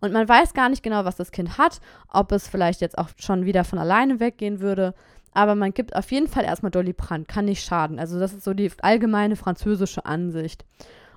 Und 0.00 0.12
man 0.12 0.28
weiß 0.28 0.52
gar 0.52 0.68
nicht 0.68 0.82
genau, 0.82 1.04
was 1.04 1.14
das 1.14 1.30
Kind 1.30 1.58
hat, 1.58 1.80
ob 2.12 2.32
es 2.32 2.48
vielleicht 2.48 2.80
jetzt 2.80 2.98
auch 2.98 3.08
schon 3.16 3.44
wieder 3.44 3.62
von 3.62 3.78
alleine 3.78 4.18
weggehen 4.18 4.60
würde. 4.60 4.94
Aber 5.32 5.54
man 5.54 5.72
gibt 5.72 5.94
auf 5.94 6.10
jeden 6.10 6.26
Fall 6.26 6.44
erstmal 6.44 6.72
Doliprand, 6.72 7.28
kann 7.28 7.44
nicht 7.44 7.64
schaden. 7.64 8.00
Also 8.00 8.18
das 8.18 8.32
ist 8.32 8.42
so 8.42 8.52
die 8.52 8.70
allgemeine 8.82 9.36
französische 9.36 10.04
Ansicht. 10.04 10.64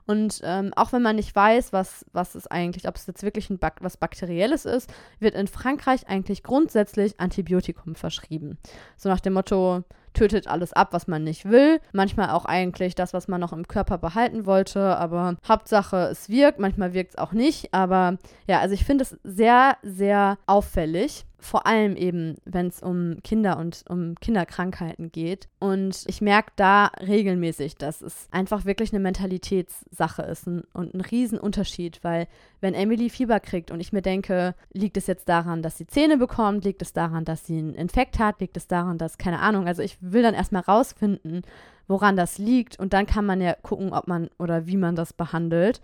Und 0.06 0.42
ähm, 0.44 0.72
auch 0.76 0.94
wenn 0.94 1.02
man 1.02 1.16
nicht 1.16 1.36
weiß, 1.36 1.74
was, 1.74 2.06
was 2.14 2.36
es 2.36 2.46
eigentlich, 2.46 2.88
ob 2.88 2.96
es 2.96 3.08
jetzt 3.08 3.24
wirklich 3.24 3.50
ein 3.50 3.58
Bak 3.58 3.78
was 3.82 3.98
Bakterielles 3.98 4.66
ist, 4.66 4.94
wird 5.20 5.34
in 5.34 5.48
Frankreich 5.48 6.08
eigentlich 6.08 6.44
grundsätzlich 6.44 7.20
Antibiotikum 7.20 7.96
verschrieben. 7.96 8.60
So 8.98 9.10
nach 9.10 9.20
dem 9.20 9.34
Motto, 9.34 9.84
tötet 10.14 10.48
alles 10.48 10.74
ab, 10.74 10.90
was 10.92 11.08
man 11.08 11.24
nicht 11.24 11.50
will. 11.50 11.80
Manchmal 11.94 12.30
auch 12.30 12.46
eigentlich 12.46 12.96
das, 12.96 13.14
was 13.14 13.28
man 13.28 13.42
noch 13.42 13.54
im 13.54 13.68
Körper 13.68 13.98
behalten 13.98 14.46
wollte. 14.46 14.98
Aber 14.98 15.36
Hauptsache, 15.48 16.10
es 16.12 16.30
wirkt. 16.30 16.60
Manchmal 16.60 16.94
wirkt 16.94 17.12
es 17.12 17.18
auch 17.18 17.34
nicht. 17.34 17.74
Aber 17.74 18.18
ja, 18.48 18.60
also 18.60 18.74
ich 18.74 18.86
finde 18.86 19.04
es 19.04 19.18
sehr, 19.24 19.78
sehr 19.84 20.38
auffällig. 20.46 21.26
Vor 21.42 21.66
allem 21.66 21.96
eben, 21.96 22.36
wenn 22.46 22.68
es 22.68 22.82
um 22.84 23.18
Kinder 23.24 23.58
und 23.58 23.84
um 23.90 24.16
Kinderkrankheiten 24.22 25.12
geht. 25.12 25.50
Und 25.60 26.04
ich 26.08 26.22
merke 26.22 26.52
da 26.56 26.92
regelmäßig, 27.02 27.76
dass 27.76 28.02
es 28.02 28.28
einfach 28.32 28.66
wirklich 28.66 28.94
eine 28.94 29.00
Mentalitätssache 29.00 30.22
ist 30.22 30.48
und, 30.48 30.94
ein 30.94 31.02
Riesenunterschied, 31.02 32.04
weil 32.04 32.28
wenn 32.62 32.76
Emily 32.76 33.10
Fieber 33.10 33.40
kriegt 33.40 33.72
und 33.72 33.80
ich 33.80 33.92
mir 33.92 34.04
denke, 34.04 34.54
liegt 34.72 34.98
es 34.98 35.08
jetzt 35.08 35.28
daran, 35.30 35.64
dass 35.64 35.78
sie 35.78 35.88
Zähne 35.88 36.18
bekommt, 36.18 36.64
liegt 36.64 36.84
es 36.84 36.94
daran, 36.94 37.26
dass 37.26 37.46
sie 37.46 37.58
einen 37.58 37.74
Infekt 37.74 38.20
hat, 38.20 38.40
liegt 38.40 38.56
es 38.56 38.68
daran, 38.68 39.00
dass, 39.00 39.18
keine 39.18 39.40
Ahnung, 39.40 39.68
also 39.68 39.82
ich 39.82 39.98
will 40.00 40.22
dann 40.22 40.36
erstmal 40.36 40.62
rausfinden, 40.62 41.42
woran 41.88 42.16
das 42.16 42.38
liegt 42.38 42.78
und 42.80 42.94
dann 42.94 43.08
kann 43.08 43.26
man 43.26 43.42
ja 43.42 43.56
gucken, 43.64 43.94
ob 43.94 44.08
man 44.08 44.30
oder 44.38 44.68
wie 44.68 44.78
man 44.78 44.96
das 44.96 45.12
behandelt. 45.12 45.82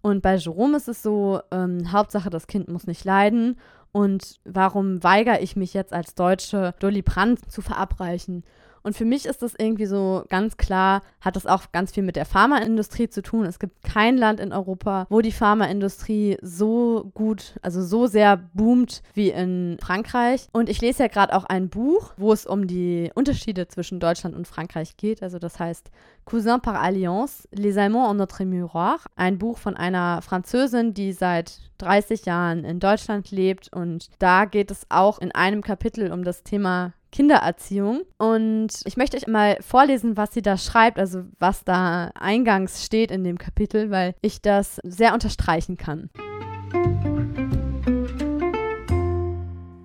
Und 0.00 0.22
bei 0.22 0.36
Jerome 0.36 0.76
ist 0.76 0.88
es 0.88 1.02
so, 1.02 1.40
ähm, 1.50 1.90
Hauptsache, 1.92 2.30
das 2.30 2.46
Kind 2.46 2.68
muss 2.68 2.86
nicht 2.86 3.04
leiden. 3.04 3.56
Und 3.98 4.38
warum 4.44 5.02
weigere 5.02 5.40
ich 5.40 5.56
mich 5.56 5.74
jetzt 5.74 5.92
als 5.92 6.14
Deutsche, 6.14 6.72
Doliprane 6.78 7.34
zu 7.48 7.62
verabreichen? 7.62 8.44
Und 8.88 8.94
für 8.96 9.04
mich 9.04 9.26
ist 9.26 9.42
das 9.42 9.52
irgendwie 9.54 9.84
so 9.84 10.24
ganz 10.30 10.56
klar, 10.56 11.02
hat 11.20 11.36
das 11.36 11.44
auch 11.44 11.72
ganz 11.72 11.92
viel 11.92 12.02
mit 12.02 12.16
der 12.16 12.24
Pharmaindustrie 12.24 13.10
zu 13.10 13.20
tun. 13.20 13.44
Es 13.44 13.58
gibt 13.58 13.82
kein 13.82 14.16
Land 14.16 14.40
in 14.40 14.50
Europa, 14.50 15.06
wo 15.10 15.20
die 15.20 15.30
Pharmaindustrie 15.30 16.38
so 16.40 17.10
gut, 17.12 17.56
also 17.60 17.82
so 17.82 18.06
sehr 18.06 18.38
boomt 18.38 19.02
wie 19.12 19.28
in 19.28 19.76
Frankreich. 19.78 20.48
Und 20.52 20.70
ich 20.70 20.80
lese 20.80 21.02
ja 21.02 21.08
gerade 21.08 21.36
auch 21.36 21.44
ein 21.44 21.68
Buch, 21.68 22.14
wo 22.16 22.32
es 22.32 22.46
um 22.46 22.66
die 22.66 23.10
Unterschiede 23.14 23.68
zwischen 23.68 24.00
Deutschland 24.00 24.34
und 24.34 24.48
Frankreich 24.48 24.96
geht. 24.96 25.22
Also 25.22 25.38
das 25.38 25.58
heißt 25.58 25.90
Cousin 26.24 26.62
par 26.62 26.80
Alliance, 26.80 27.46
Les 27.52 27.76
Allemands 27.76 28.10
en 28.10 28.16
notre 28.16 28.46
miroir. 28.46 29.00
Ein 29.16 29.36
Buch 29.36 29.58
von 29.58 29.76
einer 29.76 30.22
Französin, 30.22 30.94
die 30.94 31.12
seit 31.12 31.60
30 31.76 32.24
Jahren 32.24 32.64
in 32.64 32.80
Deutschland 32.80 33.30
lebt. 33.30 33.70
Und 33.70 34.08
da 34.18 34.46
geht 34.46 34.70
es 34.70 34.86
auch 34.88 35.18
in 35.18 35.32
einem 35.32 35.60
Kapitel 35.60 36.10
um 36.10 36.24
das 36.24 36.42
Thema 36.42 36.94
Kindererziehung. 37.12 38.02
Und 38.18 38.68
ich 38.84 38.96
möchte 38.96 39.16
euch 39.16 39.26
mal 39.26 39.56
vorlesen, 39.60 40.16
was 40.16 40.32
sie 40.32 40.42
da 40.42 40.56
schreibt, 40.56 40.98
also 40.98 41.22
was 41.38 41.64
da 41.64 42.10
eingangs 42.14 42.84
steht 42.84 43.10
in 43.10 43.24
dem 43.24 43.38
Kapitel, 43.38 43.90
weil 43.90 44.14
ich 44.20 44.42
das 44.42 44.80
sehr 44.84 45.14
unterstreichen 45.14 45.76
kann. 45.76 46.10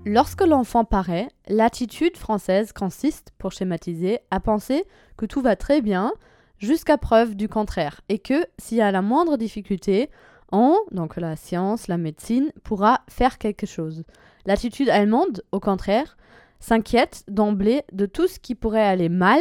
Lorsque 0.05 0.45
l'enfant 0.45 0.84
paraît, 0.84 1.30
l'attitude 1.47 2.17
française 2.17 2.74
consiste, 2.74 3.32
pour 3.38 3.51
schématiser, 3.53 4.19
à 4.30 4.39
penser 4.39 4.86
que 5.17 5.26
tout 5.26 5.41
va 5.41 5.55
très 5.55 5.82
bien, 5.82 6.11
jusqu'à 6.57 6.97
preuve 6.97 7.36
du 7.36 7.47
contraire, 7.47 8.01
et 8.09 8.19
que 8.19 8.45
s'il 8.59 8.78
y 8.78 8.82
a 8.82 8.91
la 8.91 9.01
moindre 9.01 9.38
difficulté, 9.38 10.09
on, 10.51 10.78
donc 10.91 11.15
la 11.15 11.36
science, 11.36 11.88
la 11.88 11.97
médecine, 11.97 12.51
pourra 12.63 13.01
faire 13.09 13.38
quelque 13.38 13.65
chose. 13.65 14.03
L'attitude 14.45 14.89
allemande, 14.89 15.41
au 15.51 15.59
contraire, 15.59 16.17
s'inquiète 16.64 17.24
d'emblée 17.28 17.84
de 17.91 18.05
tout 18.05 18.28
ce 18.28 18.39
qui 18.39 18.55
pourrait 18.55 18.88
aller 18.88 19.09
mal 19.09 19.39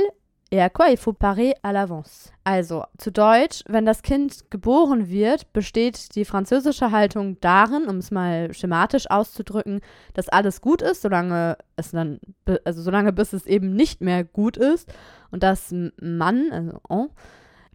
et 0.51 0.61
à 0.61 0.68
quoi 0.68 0.91
il 0.91 0.97
faut 0.97 1.12
parer 1.12 1.55
à 1.62 1.73
l'avance. 1.73 2.33
Also, 2.45 2.83
zu 2.99 3.11
Deutsch, 3.11 3.62
wenn 3.68 3.87
das 3.87 4.03
Kind 4.03 4.51
geboren 4.51 5.09
wird, 5.09 5.51
besteht 5.53 6.14
die 6.16 6.25
französische 6.25 6.91
Haltung 6.91 7.39
darin, 7.41 7.89
um 7.89 7.99
es 7.99 8.11
mal 8.11 8.53
schematisch 8.53 9.09
auszudrücken, 9.09 9.81
dass 10.14 10.29
alles 10.29 10.61
gut 10.61 10.83
ist, 10.83 11.03
solange 11.03 11.57
es 11.77 11.93
dann, 11.93 12.18
also 12.64 12.83
solange 12.83 13.12
bis 13.12 13.33
es 13.33 13.47
eben 13.47 13.75
nicht 13.75 14.01
mehr 14.01 14.25
gut 14.25 14.57
ist 14.57 14.93
und 15.31 15.43
dass 15.45 15.73
man, 16.01 16.51
also 16.51 16.81
on, 16.89 17.09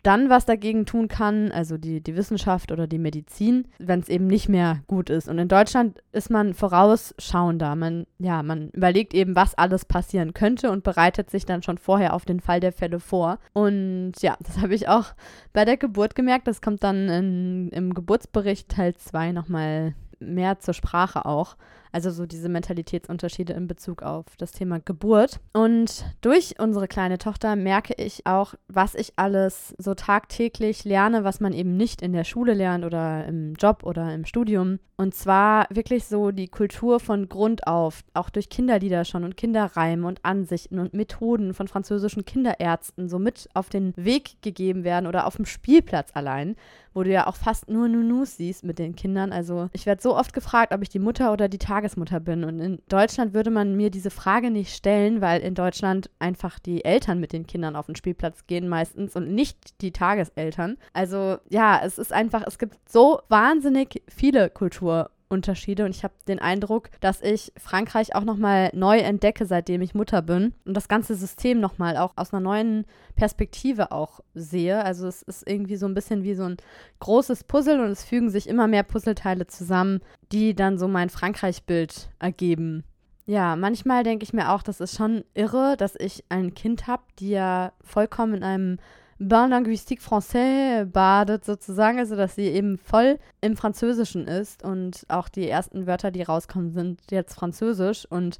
dann 0.07 0.29
was 0.29 0.45
dagegen 0.45 0.85
tun 0.85 1.09
kann, 1.09 1.51
also 1.51 1.77
die, 1.77 2.01
die 2.01 2.15
Wissenschaft 2.15 2.71
oder 2.71 2.87
die 2.87 2.97
Medizin, 2.97 3.67
wenn 3.77 3.99
es 3.99 4.07
eben 4.07 4.27
nicht 4.27 4.47
mehr 4.47 4.79
gut 4.87 5.09
ist. 5.09 5.27
Und 5.27 5.37
in 5.37 5.49
Deutschland 5.49 6.01
ist 6.13 6.29
man 6.29 6.53
vorausschauender. 6.53 7.75
Man, 7.75 8.07
ja, 8.17 8.41
man 8.41 8.69
überlegt 8.69 9.13
eben, 9.13 9.35
was 9.35 9.55
alles 9.55 9.83
passieren 9.83 10.33
könnte 10.33 10.71
und 10.71 10.85
bereitet 10.85 11.29
sich 11.29 11.45
dann 11.45 11.61
schon 11.61 11.77
vorher 11.77 12.13
auf 12.13 12.23
den 12.23 12.39
Fall 12.39 12.61
der 12.61 12.71
Fälle 12.71 13.01
vor. 13.01 13.39
Und 13.51 14.13
ja, 14.21 14.37
das 14.39 14.61
habe 14.61 14.75
ich 14.75 14.87
auch 14.87 15.07
bei 15.51 15.65
der 15.65 15.75
Geburt 15.75 16.15
gemerkt. 16.15 16.47
Das 16.47 16.61
kommt 16.61 16.85
dann 16.85 17.09
in, 17.09 17.69
im 17.69 17.93
Geburtsbericht 17.93 18.69
Teil 18.69 18.95
2 18.95 19.33
nochmal 19.33 19.93
mehr 20.19 20.59
zur 20.59 20.73
Sprache 20.73 21.25
auch. 21.25 21.57
Also 21.91 22.11
so 22.11 22.25
diese 22.25 22.49
Mentalitätsunterschiede 22.49 23.53
in 23.53 23.67
Bezug 23.67 24.03
auf 24.03 24.25
das 24.37 24.51
Thema 24.51 24.79
Geburt. 24.79 25.39
Und 25.53 26.05
durch 26.21 26.55
unsere 26.59 26.87
kleine 26.87 27.17
Tochter 27.17 27.55
merke 27.55 27.93
ich 27.97 28.25
auch, 28.25 28.53
was 28.67 28.95
ich 28.95 29.13
alles 29.15 29.75
so 29.77 29.93
tagtäglich 29.93 30.83
lerne, 30.83 31.23
was 31.23 31.39
man 31.39 31.53
eben 31.53 31.77
nicht 31.77 32.01
in 32.01 32.13
der 32.13 32.23
Schule 32.23 32.53
lernt 32.53 32.85
oder 32.85 33.25
im 33.25 33.53
Job 33.55 33.83
oder 33.83 34.13
im 34.13 34.25
Studium. 34.25 34.79
Und 34.99 35.13
zwar 35.13 35.67
wirklich 35.69 36.05
so 36.05 36.31
die 36.31 36.47
Kultur 36.47 36.99
von 36.99 37.29
Grund 37.29 37.67
auf, 37.67 38.03
auch 38.15 38.31
durch 38.31 38.49
Kinderlieder 38.49 39.05
schon 39.05 39.23
und 39.23 39.37
Kinderreime 39.37 40.07
und 40.07 40.25
Ansichten 40.25 40.79
und 40.79 40.95
Methoden 40.95 41.53
von 41.53 41.67
französischen 41.67 42.25
Kinderärzten 42.25 43.07
so 43.07 43.19
mit 43.19 43.47
auf 43.53 43.69
den 43.69 43.93
Weg 43.95 44.41
gegeben 44.41 44.83
werden 44.83 45.05
oder 45.05 45.27
auf 45.27 45.35
dem 45.35 45.45
Spielplatz 45.45 46.09
allein, 46.15 46.55
wo 46.97 47.03
du 47.03 47.11
ja 47.11 47.27
auch 47.27 47.35
fast 47.35 47.69
nur 47.69 47.87
Nunus 47.87 48.37
siehst 48.37 48.63
mit 48.63 48.79
den 48.79 48.95
Kindern. 48.95 49.31
Also 49.31 49.69
ich 49.71 49.85
werde 49.85 50.01
so 50.01 50.17
oft 50.17 50.33
gefragt, 50.33 50.73
ob 50.73 50.81
ich 50.81 50.89
die 50.89 50.97
Mutter 50.97 51.31
oder 51.31 51.47
die 51.47 51.59
Tagesmutter 51.59 52.19
bin. 52.19 52.43
Und 52.43 52.59
in 52.59 52.79
Deutschland 52.89 53.35
würde 53.35 53.51
man 53.51 53.77
mir 53.77 53.91
diese 53.91 54.09
Frage 54.09 54.49
nicht 54.49 54.75
stellen, 54.75 55.21
weil 55.21 55.41
in 55.41 55.53
Deutschland 55.53 56.09
einfach 56.17 56.57
die 56.57 56.83
Eltern 56.83 57.19
mit 57.19 57.33
den 57.33 57.45
Kindern 57.45 57.75
auf 57.75 57.85
den 57.85 57.95
Spielplatz 57.95 58.47
gehen 58.47 58.67
meistens 58.67 59.15
und 59.15 59.31
nicht 59.31 59.79
die 59.81 59.91
Tageseltern. 59.91 60.77
Also 60.91 61.37
ja, 61.49 61.79
es 61.83 61.99
ist 61.99 62.11
einfach, 62.11 62.41
es 62.47 62.57
gibt 62.57 62.77
so 62.89 63.21
wahnsinnig 63.29 64.01
viele 64.07 64.49
Kultur 64.49 65.11
Unterschiede 65.29 65.85
und 65.85 65.91
ich 65.91 66.03
habe 66.03 66.13
den 66.27 66.39
Eindruck, 66.39 66.89
dass 66.99 67.21
ich 67.21 67.51
Frankreich 67.57 68.15
auch 68.15 68.23
nochmal 68.23 68.69
neu 68.73 68.97
entdecke, 68.97 69.45
seitdem 69.45 69.81
ich 69.81 69.95
Mutter 69.95 70.21
bin 70.21 70.53
und 70.65 70.73
das 70.73 70.87
ganze 70.87 71.15
System 71.15 71.59
nochmal 71.59 71.97
auch 71.97 72.13
aus 72.15 72.33
einer 72.33 72.41
neuen 72.41 72.85
Perspektive 73.15 73.91
auch 73.91 74.21
sehe. 74.33 74.83
Also 74.83 75.07
es 75.07 75.21
ist 75.23 75.47
irgendwie 75.47 75.75
so 75.75 75.85
ein 75.85 75.93
bisschen 75.93 76.23
wie 76.23 76.35
so 76.35 76.43
ein 76.43 76.57
großes 76.99 77.43
Puzzle 77.43 77.81
und 77.81 77.89
es 77.89 78.03
fügen 78.03 78.29
sich 78.29 78.47
immer 78.47 78.67
mehr 78.67 78.83
Puzzleteile 78.83 79.47
zusammen, 79.47 80.01
die 80.31 80.55
dann 80.55 80.77
so 80.77 80.87
mein 80.87 81.09
Frankreich-Bild 81.09 82.09
ergeben. 82.19 82.83
Ja, 83.25 83.57
manchmal 83.57 84.03
denke 84.03 84.23
ich 84.23 84.31
mir 84.31 84.53
auch, 84.53 84.63
das 84.63 84.79
ist 84.79 84.95
schon 84.95 85.25
irre, 85.33 85.75
dass 85.77 85.95
ich 85.99 86.23
ein 86.29 86.53
Kind 86.53 86.87
habe, 86.87 87.03
die 87.19 87.31
ja 87.31 87.73
vollkommen 87.83 88.35
in 88.35 88.43
einem 88.43 88.77
Bain 89.19 89.49
Linguistique 89.49 90.01
Français 90.01 90.85
badet 90.85 91.43
sozusagen, 91.43 91.97
also 91.97 92.15
dass 92.15 92.35
sie 92.35 92.47
eben 92.47 92.77
voll 92.77 93.17
im 93.41 93.57
Französischen 93.57 94.27
ist 94.27 94.63
und 94.63 95.05
auch 95.07 95.27
die 95.27 95.49
ersten 95.49 95.87
Wörter, 95.87 96.11
die 96.11 96.21
rauskommen, 96.21 96.71
sind 96.71 97.01
jetzt 97.09 97.33
Französisch 97.33 98.05
und 98.09 98.37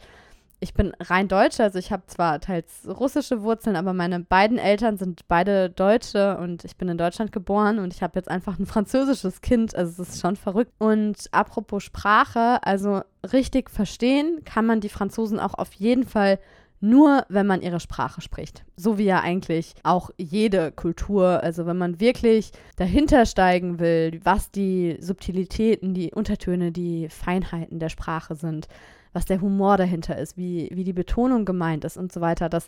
ich 0.59 0.73
bin 0.73 0.91
rein 0.99 1.27
Deutsche, 1.27 1.63
also 1.63 1.77
ich 1.77 1.91
habe 1.91 2.03
zwar 2.07 2.39
teils 2.39 2.87
russische 2.87 3.43
Wurzeln, 3.43 3.75
aber 3.75 3.93
meine 3.93 4.19
beiden 4.19 4.57
Eltern 4.57 4.97
sind 4.97 5.27
beide 5.27 5.69
Deutsche 5.69 6.37
und 6.37 6.63
ich 6.65 6.77
bin 6.77 6.89
in 6.89 6.97
Deutschland 6.97 7.31
geboren 7.31 7.77
und 7.77 7.93
ich 7.93 8.01
habe 8.01 8.13
jetzt 8.15 8.29
einfach 8.29 8.57
ein 8.57 8.65
französisches 8.65 9.41
Kind, 9.41 9.75
also 9.75 10.01
es 10.01 10.09
ist 10.09 10.21
schon 10.21 10.35
verrückt. 10.35 10.71
Und 10.79 11.17
apropos 11.31 11.83
Sprache, 11.83 12.59
also 12.63 13.01
richtig 13.31 13.69
verstehen 13.69 14.41
kann 14.45 14.65
man 14.65 14.81
die 14.81 14.89
Franzosen 14.89 15.39
auch 15.39 15.53
auf 15.53 15.73
jeden 15.73 16.05
Fall 16.05 16.39
nur 16.79 17.25
wenn 17.29 17.47
man 17.47 17.61
ihre 17.61 17.79
Sprache 17.79 18.21
spricht. 18.21 18.63
So 18.75 18.97
wie 18.97 19.05
ja 19.05 19.21
eigentlich 19.21 19.73
auch 19.83 20.11
jede 20.17 20.71
Kultur. 20.71 21.41
Also 21.43 21.65
wenn 21.65 21.77
man 21.77 21.99
wirklich 21.99 22.51
dahinter 22.75 23.25
steigen 23.25 23.79
will, 23.79 24.19
was 24.23 24.51
die 24.51 24.97
Subtilitäten, 24.99 25.93
die 25.93 26.11
Untertöne, 26.11 26.71
die 26.71 27.09
Feinheiten 27.09 27.79
der 27.79 27.89
Sprache 27.89 28.35
sind, 28.35 28.67
was 29.13 29.25
der 29.25 29.41
Humor 29.41 29.77
dahinter 29.77 30.17
ist, 30.17 30.37
wie, 30.37 30.69
wie 30.71 30.83
die 30.83 30.93
Betonung 30.93 31.45
gemeint 31.45 31.83
ist 31.85 31.97
und 31.97 32.11
so 32.11 32.21
weiter, 32.21 32.49
das 32.49 32.67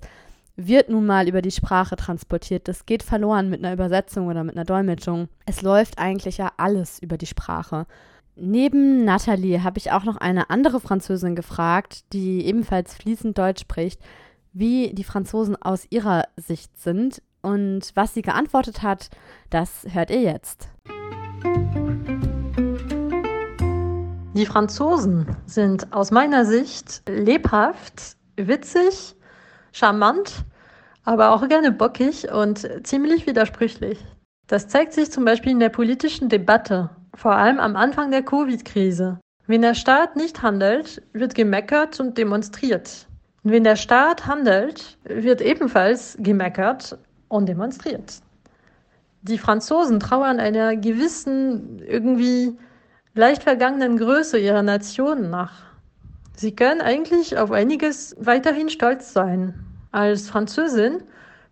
wird 0.56 0.90
nun 0.90 1.06
mal 1.06 1.28
über 1.28 1.42
die 1.42 1.52
Sprache 1.52 1.96
transportiert. 1.96 2.68
Das 2.68 2.86
geht 2.86 3.04
verloren 3.04 3.50
mit 3.50 3.64
einer 3.64 3.74
Übersetzung 3.74 4.28
oder 4.28 4.44
mit 4.44 4.56
einer 4.56 4.66
Dolmetschung. 4.66 5.30
Es 5.46 5.62
läuft 5.62 6.00
eigentlich 6.00 6.38
ja 6.38 6.52
alles 6.58 7.00
über 7.00 7.18
die 7.18 7.28
Sprache. 7.28 7.86
Neben 8.36 9.04
Nathalie 9.04 9.64
habe 9.64 9.78
ich 9.78 9.92
auch 9.92 10.04
noch 10.04 10.18
eine 10.18 10.50
andere 10.50 10.80
Französin 10.80 11.36
gefragt, 11.36 12.14
die 12.14 12.46
ebenfalls 12.46 12.96
fließend 12.96 13.38
Deutsch 13.38 13.62
spricht, 13.62 14.02
wie 14.54 14.94
die 14.94 15.04
Franzosen 15.04 15.62
aus 15.62 15.86
ihrer 15.90 16.24
Sicht 16.38 16.78
sind. 16.80 17.22
Und 17.42 17.92
was 17.96 18.14
sie 18.14 18.22
geantwortet 18.22 18.82
hat, 18.82 19.10
das 19.50 19.86
hört 19.90 20.12
ihr 20.12 20.22
jetzt. 20.22 20.70
Die 24.34 24.46
Franzosen 24.46 25.36
sind 25.46 25.92
aus 25.94 26.12
meiner 26.12 26.46
Sicht 26.46 27.04
lebhaft, 27.08 28.18
witzig, 28.38 29.16
charmant, 29.72 30.46
aber 31.04 31.32
auch 31.32 31.48
gerne 31.48 31.72
bockig 31.72 32.32
und 32.32 32.68
ziemlich 32.84 33.26
widersprüchlich. 33.26 34.00
Das 34.48 34.68
zeigt 34.68 34.94
sich 34.94 35.12
zum 35.12 35.26
Beispiel 35.26 35.52
in 35.52 35.60
der 35.60 35.70
politischen 35.70 36.30
Debatte 36.30 36.90
vor 37.20 37.34
allem 37.34 37.60
am 37.60 37.76
Anfang 37.76 38.12
der 38.12 38.24
Covid-Krise. 38.24 39.20
Wenn 39.46 39.62
der 39.62 39.74
Staat 39.74 40.16
nicht 40.16 40.42
handelt, 40.42 41.02
wird 41.12 41.36
gemeckert 41.36 42.00
und 42.00 42.18
demonstriert. 42.18 43.08
Und 43.44 43.52
wenn 43.52 43.66
der 43.66 43.76
Staat 43.76 44.26
handelt, 44.26 44.98
wird 45.04 45.42
ebenfalls 45.42 46.16
gemeckert 46.22 46.98
und 47.28 47.50
demonstriert. 47.50 48.22
Die 49.24 49.38
Franzosen 49.38 50.00
trauern 50.00 50.40
einer 50.40 50.78
gewissen, 50.78 51.80
irgendwie 51.80 52.58
leicht 53.16 53.44
vergangenen 53.44 53.98
Größe 53.98 54.40
ihrer 54.40 54.64
Nation 54.64 55.30
nach. 55.30 55.64
Sie 56.38 56.56
können 56.56 56.80
eigentlich 56.80 57.38
auf 57.38 57.52
einiges 57.52 58.16
weiterhin 58.18 58.70
stolz 58.70 59.12
sein. 59.12 59.56
Als 59.92 60.30
Französin 60.30 61.04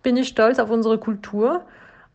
bin 0.02 0.16
ich 0.16 0.30
stolz 0.30 0.60
auf 0.60 0.70
unsere 0.70 0.98
Kultur, 0.98 1.66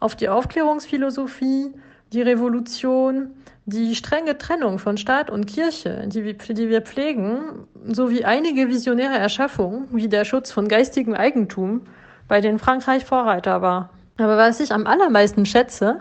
auf 0.00 0.16
die 0.16 0.30
Aufklärungsphilosophie, 0.30 1.74
die 2.12 2.22
Revolution, 2.22 3.30
die 3.64 3.94
strenge 3.94 4.36
Trennung 4.38 4.78
von 4.78 4.96
Staat 4.96 5.30
und 5.30 5.46
Kirche, 5.46 6.04
die 6.08 6.24
wir, 6.24 6.34
die 6.34 6.68
wir 6.68 6.82
pflegen, 6.82 7.66
sowie 7.86 8.24
einige 8.24 8.68
visionäre 8.68 9.16
Erschaffungen, 9.18 9.86
wie 9.92 10.08
der 10.08 10.24
Schutz 10.24 10.50
von 10.50 10.68
geistigem 10.68 11.14
Eigentum, 11.14 11.82
bei 12.28 12.40
denen 12.40 12.58
Frankreich 12.58 13.04
Vorreiter 13.04 13.62
war. 13.62 13.90
Aber 14.18 14.36
was 14.36 14.60
ich 14.60 14.72
am 14.72 14.86
allermeisten 14.86 15.46
schätze, 15.46 16.00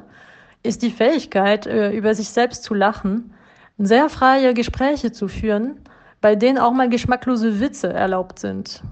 ist 0.64 0.82
die 0.82 0.92
Fähigkeit, 0.92 1.66
äh, 1.66 1.92
über 1.92 2.14
sich 2.14 2.30
selbst 2.30 2.64
zu 2.64 2.74
lachen, 2.74 3.34
sehr 3.78 4.10
freie 4.10 4.54
Gespräche 4.54 5.12
zu 5.12 5.28
führen, 5.28 5.80
bei 6.20 6.36
denen 6.36 6.58
auch 6.58 6.72
mal 6.72 6.90
geschmacklose 6.90 7.60
Witze 7.60 7.92
erlaubt 7.92 8.40
sind. 8.40 8.84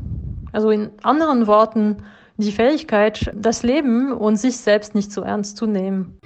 Also 0.51 0.71
in 0.71 0.89
anderen 1.03 1.45
Worten, 1.45 1.97
die 2.37 2.51
Fähigkeit, 2.51 3.31
das 3.35 3.61
Leben 3.61 4.11
und 4.11 4.37
sich 4.37 4.57
selbst 4.57 4.95
nicht 4.95 5.11
so 5.11 5.21
ernst 5.21 5.57
zu 5.57 5.67
nehmen. 5.67 6.17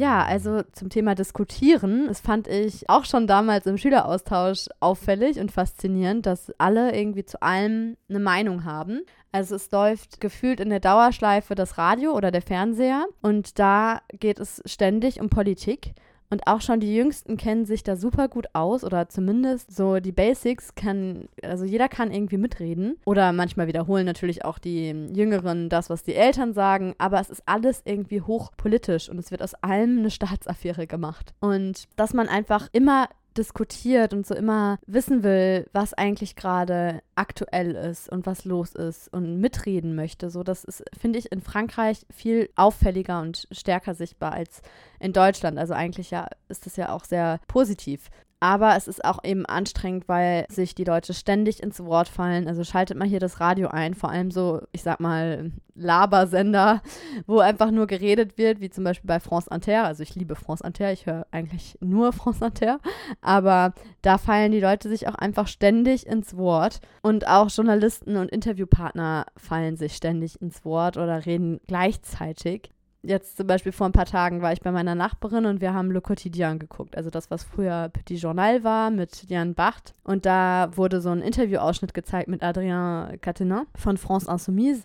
Ja, 0.00 0.24
also 0.24 0.62
zum 0.72 0.88
Thema 0.88 1.14
Diskutieren, 1.14 2.06
das 2.08 2.20
fand 2.20 2.48
ich 2.48 2.88
auch 2.88 3.04
schon 3.04 3.26
damals 3.26 3.66
im 3.66 3.76
Schüleraustausch 3.76 4.68
auffällig 4.80 5.38
und 5.38 5.52
faszinierend, 5.52 6.24
dass 6.24 6.50
alle 6.56 6.96
irgendwie 6.96 7.26
zu 7.26 7.42
allem 7.42 7.98
eine 8.08 8.18
Meinung 8.18 8.64
haben. 8.64 9.02
Also 9.30 9.56
es 9.56 9.70
läuft 9.70 10.18
gefühlt 10.18 10.58
in 10.58 10.70
der 10.70 10.80
Dauerschleife 10.80 11.54
das 11.54 11.76
Radio 11.76 12.12
oder 12.12 12.30
der 12.30 12.40
Fernseher 12.40 13.04
und 13.20 13.58
da 13.58 14.00
geht 14.18 14.40
es 14.40 14.62
ständig 14.64 15.20
um 15.20 15.28
Politik. 15.28 15.92
Und 16.30 16.46
auch 16.46 16.60
schon 16.60 16.78
die 16.78 16.94
Jüngsten 16.94 17.36
kennen 17.36 17.66
sich 17.66 17.82
da 17.82 17.96
super 17.96 18.28
gut 18.28 18.46
aus 18.52 18.84
oder 18.84 19.08
zumindest 19.08 19.74
so 19.74 19.98
die 19.98 20.12
Basics 20.12 20.76
kann, 20.76 21.28
also 21.42 21.64
jeder 21.64 21.88
kann 21.88 22.12
irgendwie 22.12 22.36
mitreden. 22.36 22.96
Oder 23.04 23.32
manchmal 23.32 23.66
wiederholen 23.66 24.06
natürlich 24.06 24.44
auch 24.44 24.60
die 24.60 24.90
Jüngeren 25.12 25.68
das, 25.68 25.90
was 25.90 26.04
die 26.04 26.14
Eltern 26.14 26.54
sagen. 26.54 26.94
Aber 26.98 27.20
es 27.20 27.30
ist 27.30 27.42
alles 27.46 27.82
irgendwie 27.84 28.20
hochpolitisch 28.20 29.08
und 29.08 29.18
es 29.18 29.32
wird 29.32 29.42
aus 29.42 29.54
allem 29.54 29.98
eine 29.98 30.10
Staatsaffäre 30.10 30.86
gemacht. 30.86 31.34
Und 31.40 31.88
dass 31.96 32.14
man 32.14 32.28
einfach 32.28 32.68
immer 32.72 33.08
diskutiert 33.36 34.12
und 34.12 34.26
so 34.26 34.34
immer 34.34 34.78
wissen 34.86 35.22
will, 35.22 35.66
was 35.72 35.94
eigentlich 35.94 36.36
gerade 36.36 37.02
aktuell 37.14 37.74
ist 37.74 38.08
und 38.08 38.26
was 38.26 38.44
los 38.44 38.74
ist 38.74 39.12
und 39.12 39.40
mitreden 39.40 39.94
möchte. 39.94 40.30
So, 40.30 40.42
das 40.42 40.64
ist, 40.64 40.82
finde 40.98 41.18
ich, 41.18 41.30
in 41.32 41.40
Frankreich 41.40 42.06
viel 42.10 42.50
auffälliger 42.56 43.20
und 43.20 43.46
stärker 43.50 43.94
sichtbar 43.94 44.32
als 44.32 44.62
in 44.98 45.12
Deutschland. 45.12 45.58
Also 45.58 45.74
eigentlich 45.74 46.10
ja 46.10 46.28
ist 46.48 46.66
das 46.66 46.76
ja 46.76 46.92
auch 46.92 47.04
sehr 47.04 47.40
positiv. 47.46 48.10
Aber 48.42 48.74
es 48.74 48.88
ist 48.88 49.04
auch 49.04 49.22
eben 49.22 49.44
anstrengend, 49.44 50.08
weil 50.08 50.46
sich 50.48 50.74
die 50.74 50.84
Leute 50.84 51.12
ständig 51.12 51.62
ins 51.62 51.84
Wort 51.84 52.08
fallen. 52.08 52.48
Also 52.48 52.64
schaltet 52.64 52.96
mal 52.96 53.06
hier 53.06 53.20
das 53.20 53.38
Radio 53.38 53.68
ein, 53.68 53.92
vor 53.94 54.10
allem 54.10 54.30
so, 54.30 54.62
ich 54.72 54.82
sag 54.82 54.98
mal, 54.98 55.52
Labersender, 55.74 56.82
wo 57.26 57.38
einfach 57.38 57.70
nur 57.70 57.86
geredet 57.86 58.38
wird, 58.38 58.60
wie 58.60 58.70
zum 58.70 58.84
Beispiel 58.84 59.08
bei 59.08 59.20
France 59.20 59.48
Inter. 59.52 59.84
Also 59.84 60.02
ich 60.02 60.14
liebe 60.14 60.36
France 60.36 60.64
Inter, 60.66 60.90
ich 60.90 61.04
höre 61.04 61.26
eigentlich 61.30 61.76
nur 61.80 62.14
France 62.14 62.42
Inter. 62.42 62.80
Aber 63.20 63.74
da 64.00 64.16
fallen 64.16 64.52
die 64.52 64.60
Leute 64.60 64.88
sich 64.88 65.06
auch 65.06 65.14
einfach 65.16 65.46
ständig 65.46 66.06
ins 66.06 66.34
Wort. 66.34 66.80
Und 67.02 67.28
auch 67.28 67.50
Journalisten 67.50 68.16
und 68.16 68.30
Interviewpartner 68.30 69.26
fallen 69.36 69.76
sich 69.76 69.94
ständig 69.96 70.40
ins 70.40 70.64
Wort 70.64 70.96
oder 70.96 71.26
reden 71.26 71.60
gleichzeitig 71.66 72.70
jetzt 73.02 73.36
zum 73.36 73.46
Beispiel 73.46 73.72
vor 73.72 73.86
ein 73.86 73.92
paar 73.92 74.06
Tagen 74.06 74.42
war 74.42 74.52
ich 74.52 74.60
bei 74.60 74.72
meiner 74.72 74.94
Nachbarin 74.94 75.46
und 75.46 75.60
wir 75.60 75.74
haben 75.74 75.90
Le 75.90 76.00
Quotidien 76.00 76.58
geguckt. 76.58 76.96
Also 76.96 77.10
das, 77.10 77.30
was 77.30 77.44
früher 77.44 77.88
Petit 77.88 78.20
Journal 78.20 78.64
war 78.64 78.90
mit 78.90 79.28
Jan 79.28 79.54
Bacht. 79.54 79.94
Und 80.04 80.26
da 80.26 80.70
wurde 80.74 81.00
so 81.00 81.10
ein 81.10 81.22
Interviewausschnitt 81.22 81.94
gezeigt 81.94 82.28
mit 82.28 82.42
Adrien 82.42 83.20
Catenin 83.20 83.66
von 83.74 83.96
France 83.96 84.30
Insoumise, 84.30 84.84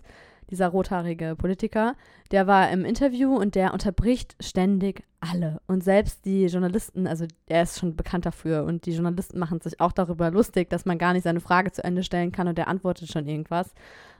dieser 0.50 0.68
rothaarige 0.68 1.34
Politiker. 1.36 1.94
Der 2.30 2.46
war 2.46 2.70
im 2.70 2.84
Interview 2.84 3.36
und 3.36 3.54
der 3.54 3.72
unterbricht 3.72 4.36
ständig 4.40 5.04
alle. 5.20 5.60
Und 5.66 5.82
selbst 5.82 6.24
die 6.24 6.46
Journalisten, 6.46 7.06
also 7.06 7.26
er 7.46 7.62
ist 7.62 7.78
schon 7.78 7.96
bekannt 7.96 8.26
dafür 8.26 8.64
und 8.64 8.86
die 8.86 8.92
Journalisten 8.92 9.38
machen 9.38 9.60
sich 9.60 9.80
auch 9.80 9.92
darüber 9.92 10.30
lustig, 10.30 10.70
dass 10.70 10.84
man 10.84 10.98
gar 10.98 11.12
nicht 11.12 11.24
seine 11.24 11.40
Frage 11.40 11.72
zu 11.72 11.82
Ende 11.82 12.02
stellen 12.02 12.32
kann 12.32 12.48
und 12.48 12.58
der 12.58 12.68
antwortet 12.68 13.10
schon 13.10 13.26
irgendwas 13.26 13.74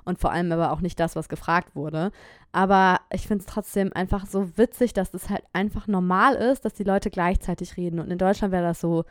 und 0.07 0.21
vor 0.21 0.31
allem 0.31 0.51
aber 0.53 0.73
auch 0.73 0.81
nicht 0.81 0.99
das, 0.99 1.17
was 1.17 1.29
gefragt 1.29 1.75
wurde. 1.75 2.13
Aber 2.57 3.03
ich 3.13 3.27
finde 3.27 3.45
es 3.45 3.53
trotzdem 3.53 3.93
einfach 3.93 4.25
so 4.25 4.57
witzig, 4.57 4.95
dass 4.95 5.13
es 5.13 5.25
das 5.25 5.31
halt 5.31 5.43
einfach 5.53 5.89
normal 5.89 6.37
ist, 6.37 6.65
dass 6.65 6.73
die 6.73 6.85
Leute 6.85 7.11
gleichzeitig 7.11 7.77
reden. 7.77 8.01
Und 8.01 8.11
in 8.11 8.17
Deutschland 8.17 8.51
wäre 8.51 8.63
das 8.63 8.81
so, 8.81 9.05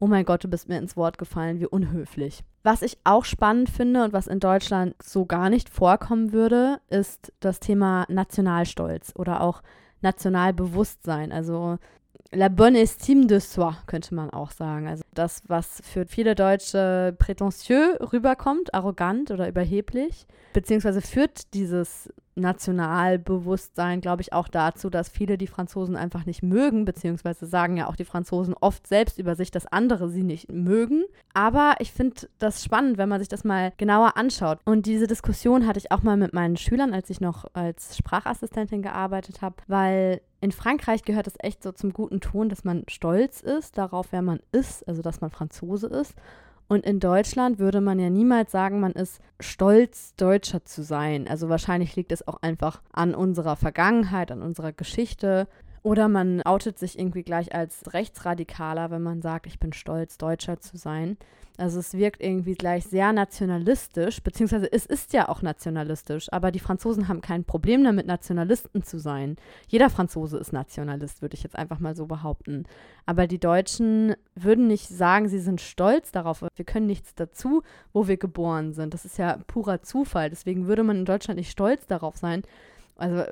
oh 0.00 0.08
mein 0.08 0.24
Gott, 0.24 0.42
du 0.42 0.48
bist 0.48 0.68
mir 0.68 0.78
ins 0.78 0.96
Wort 0.96 1.16
gefallen, 1.16 1.60
wie 1.60 1.66
unhöflich. 1.66 2.42
Was 2.64 2.82
ich 2.82 2.98
auch 3.04 3.24
spannend 3.24 3.70
finde 3.70 4.02
und 4.02 4.12
was 4.12 4.26
in 4.26 4.40
Deutschland 4.40 4.96
so 5.00 5.26
gar 5.26 5.48
nicht 5.48 5.68
vorkommen 5.68 6.32
würde, 6.32 6.80
ist 6.90 7.32
das 7.38 7.60
Thema 7.60 8.04
Nationalstolz 8.08 9.12
oder 9.14 9.42
auch 9.42 9.62
Nationalbewusstsein. 10.00 11.30
Also 11.30 11.78
la 12.32 12.48
bonne 12.48 12.80
estime 12.80 13.26
de 13.26 13.38
soi, 13.38 13.74
könnte 13.86 14.12
man 14.12 14.30
auch 14.30 14.50
sagen. 14.50 14.88
Also 14.88 15.04
das, 15.14 15.42
was 15.46 15.80
für 15.84 16.04
viele 16.04 16.34
Deutsche 16.34 17.14
prätentieux 17.16 17.96
rüberkommt, 18.12 18.74
arrogant 18.74 19.30
oder 19.30 19.48
überheblich, 19.48 20.26
beziehungsweise 20.52 21.00
führt 21.00 21.54
dieses 21.54 22.12
Nationalbewusstsein, 22.38 24.00
glaube 24.00 24.22
ich, 24.22 24.32
auch 24.32 24.48
dazu, 24.48 24.90
dass 24.90 25.08
viele 25.08 25.38
die 25.38 25.46
Franzosen 25.46 25.96
einfach 25.96 26.26
nicht 26.26 26.42
mögen, 26.42 26.84
beziehungsweise 26.84 27.46
sagen 27.46 27.76
ja 27.76 27.88
auch 27.88 27.96
die 27.96 28.04
Franzosen 28.04 28.54
oft 28.60 28.86
selbst 28.86 29.18
über 29.18 29.34
sich, 29.34 29.50
dass 29.50 29.66
andere 29.66 30.08
sie 30.08 30.22
nicht 30.22 30.50
mögen. 30.50 31.04
Aber 31.34 31.76
ich 31.78 31.92
finde 31.92 32.28
das 32.38 32.64
spannend, 32.64 32.98
wenn 32.98 33.08
man 33.08 33.20
sich 33.20 33.28
das 33.28 33.44
mal 33.44 33.72
genauer 33.76 34.16
anschaut. 34.16 34.58
Und 34.64 34.86
diese 34.86 35.06
Diskussion 35.06 35.66
hatte 35.66 35.78
ich 35.78 35.92
auch 35.92 36.02
mal 36.02 36.16
mit 36.16 36.32
meinen 36.32 36.56
Schülern, 36.56 36.94
als 36.94 37.10
ich 37.10 37.20
noch 37.20 37.44
als 37.52 37.96
Sprachassistentin 37.96 38.82
gearbeitet 38.82 39.42
habe, 39.42 39.56
weil 39.66 40.20
in 40.40 40.52
Frankreich 40.52 41.02
gehört 41.02 41.26
es 41.26 41.34
echt 41.40 41.62
so 41.62 41.72
zum 41.72 41.92
guten 41.92 42.20
Ton, 42.20 42.48
dass 42.48 42.64
man 42.64 42.84
stolz 42.88 43.40
ist 43.40 43.76
darauf, 43.76 44.08
wer 44.12 44.22
man 44.22 44.40
ist, 44.52 44.86
also 44.86 45.02
dass 45.02 45.20
man 45.20 45.30
Franzose 45.30 45.88
ist. 45.88 46.14
Und 46.68 46.84
in 46.84 47.00
Deutschland 47.00 47.58
würde 47.58 47.80
man 47.80 47.98
ja 47.98 48.10
niemals 48.10 48.52
sagen, 48.52 48.78
man 48.80 48.92
ist 48.92 49.20
stolz, 49.40 50.14
Deutscher 50.16 50.64
zu 50.64 50.82
sein. 50.82 51.26
Also 51.26 51.48
wahrscheinlich 51.48 51.96
liegt 51.96 52.12
es 52.12 52.28
auch 52.28 52.42
einfach 52.42 52.82
an 52.92 53.14
unserer 53.14 53.56
Vergangenheit, 53.56 54.30
an 54.30 54.42
unserer 54.42 54.72
Geschichte. 54.72 55.48
Oder 55.82 56.08
man 56.08 56.42
outet 56.42 56.78
sich 56.78 56.98
irgendwie 56.98 57.22
gleich 57.22 57.54
als 57.54 57.92
Rechtsradikaler, 57.92 58.90
wenn 58.90 59.02
man 59.02 59.22
sagt, 59.22 59.46
ich 59.46 59.58
bin 59.58 59.72
stolz, 59.72 60.18
Deutscher 60.18 60.60
zu 60.60 60.76
sein. 60.76 61.16
Also 61.58 61.80
es 61.80 61.94
wirkt 61.94 62.22
irgendwie 62.22 62.54
gleich 62.54 62.84
sehr 62.84 63.12
nationalistisch, 63.12 64.22
beziehungsweise 64.22 64.72
es 64.72 64.86
ist 64.86 65.12
ja 65.12 65.28
auch 65.28 65.42
nationalistisch, 65.42 66.28
aber 66.32 66.52
die 66.52 66.60
Franzosen 66.60 67.08
haben 67.08 67.20
kein 67.20 67.42
Problem 67.42 67.82
damit, 67.82 68.06
Nationalisten 68.06 68.84
zu 68.84 69.00
sein. 69.00 69.34
Jeder 69.66 69.90
Franzose 69.90 70.38
ist 70.38 70.52
Nationalist, 70.52 71.20
würde 71.20 71.34
ich 71.34 71.42
jetzt 71.42 71.56
einfach 71.56 71.80
mal 71.80 71.96
so 71.96 72.06
behaupten. 72.06 72.64
Aber 73.06 73.26
die 73.26 73.40
Deutschen 73.40 74.14
würden 74.36 74.68
nicht 74.68 74.86
sagen, 74.88 75.28
sie 75.28 75.40
sind 75.40 75.60
stolz 75.60 76.12
darauf. 76.12 76.44
Wir 76.54 76.64
können 76.64 76.86
nichts 76.86 77.16
dazu, 77.16 77.64
wo 77.92 78.06
wir 78.06 78.18
geboren 78.18 78.72
sind. 78.72 78.94
Das 78.94 79.04
ist 79.04 79.18
ja 79.18 79.40
purer 79.48 79.82
Zufall. 79.82 80.30
Deswegen 80.30 80.68
würde 80.68 80.84
man 80.84 80.98
in 80.98 81.04
Deutschland 81.06 81.38
nicht 81.38 81.50
stolz 81.50 81.88
darauf 81.88 82.16
sein, 82.16 82.42
also 82.98 83.24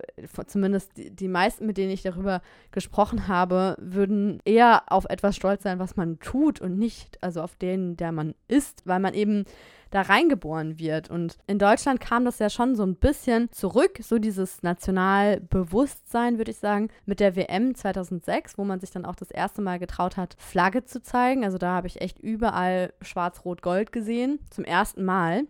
zumindest 0.47 0.97
die, 0.97 1.11
die, 1.11 1.29
meisten, 1.29 1.67
mit 1.67 1.77
denen 1.77 1.91
ich 1.91 2.03
darüber 2.03 2.41
gesprochen 2.71 3.29
habe, 3.29 3.77
würden 3.81 4.41
eher 4.45 4.85
auf 4.91 5.05
etwas 5.07 5.37
stolz 5.37 5.65
sein, 5.65 5.79
was 5.79 5.97
man 5.97 6.19
tut 6.21 6.61
und 6.61 6.79
nicht 6.79 7.23
also 7.23 7.43
auf 7.43 7.57
den, 7.57 7.97
der 7.97 8.13
man 8.13 8.35
ist, 8.49 8.83
weil 8.87 9.01
man 9.01 9.15
eben 9.15 9.45
da 9.91 10.03
reingeboren 10.03 10.79
wird. 10.79 11.11
Und 11.11 11.39
in 11.47 11.59
Deutschland 11.59 12.01
kam 12.01 12.25
das 12.25 12.39
ja 12.39 12.51
schon 12.51 12.75
so 12.75 12.85
ein 12.85 12.97
bisschen 12.97 13.51
zurück, 13.53 13.99
so 14.03 14.19
dieses 14.19 14.63
Nationalbewusstsein, 14.63 16.39
würde 16.39 16.51
ich 16.51 16.59
sagen, 16.59 16.89
mit 17.05 17.21
der 17.21 17.37
WM 17.37 17.75
2006, 17.75 18.59
wo 18.59 18.65
man 18.65 18.81
sich 18.81 18.91
dann 18.91 19.05
auch 19.05 19.17
das 19.17 19.31
erste 19.31 19.63
Mal 19.63 19.79
getraut 19.79 20.17
hat, 20.17 20.37
Flagge 20.39 20.85
zu 20.85 21.03
zeigen. 21.03 21.45
Also 21.45 21.59
da 21.59 21.75
habe 21.75 21.87
ich 21.87 22.01
echt 22.01 22.19
überall 22.19 22.93
schwarz-rot-gold 23.01 23.93
gesehen, 23.93 24.39
zum 24.51 24.65
ersten 24.65 25.05
Mal 25.05 25.45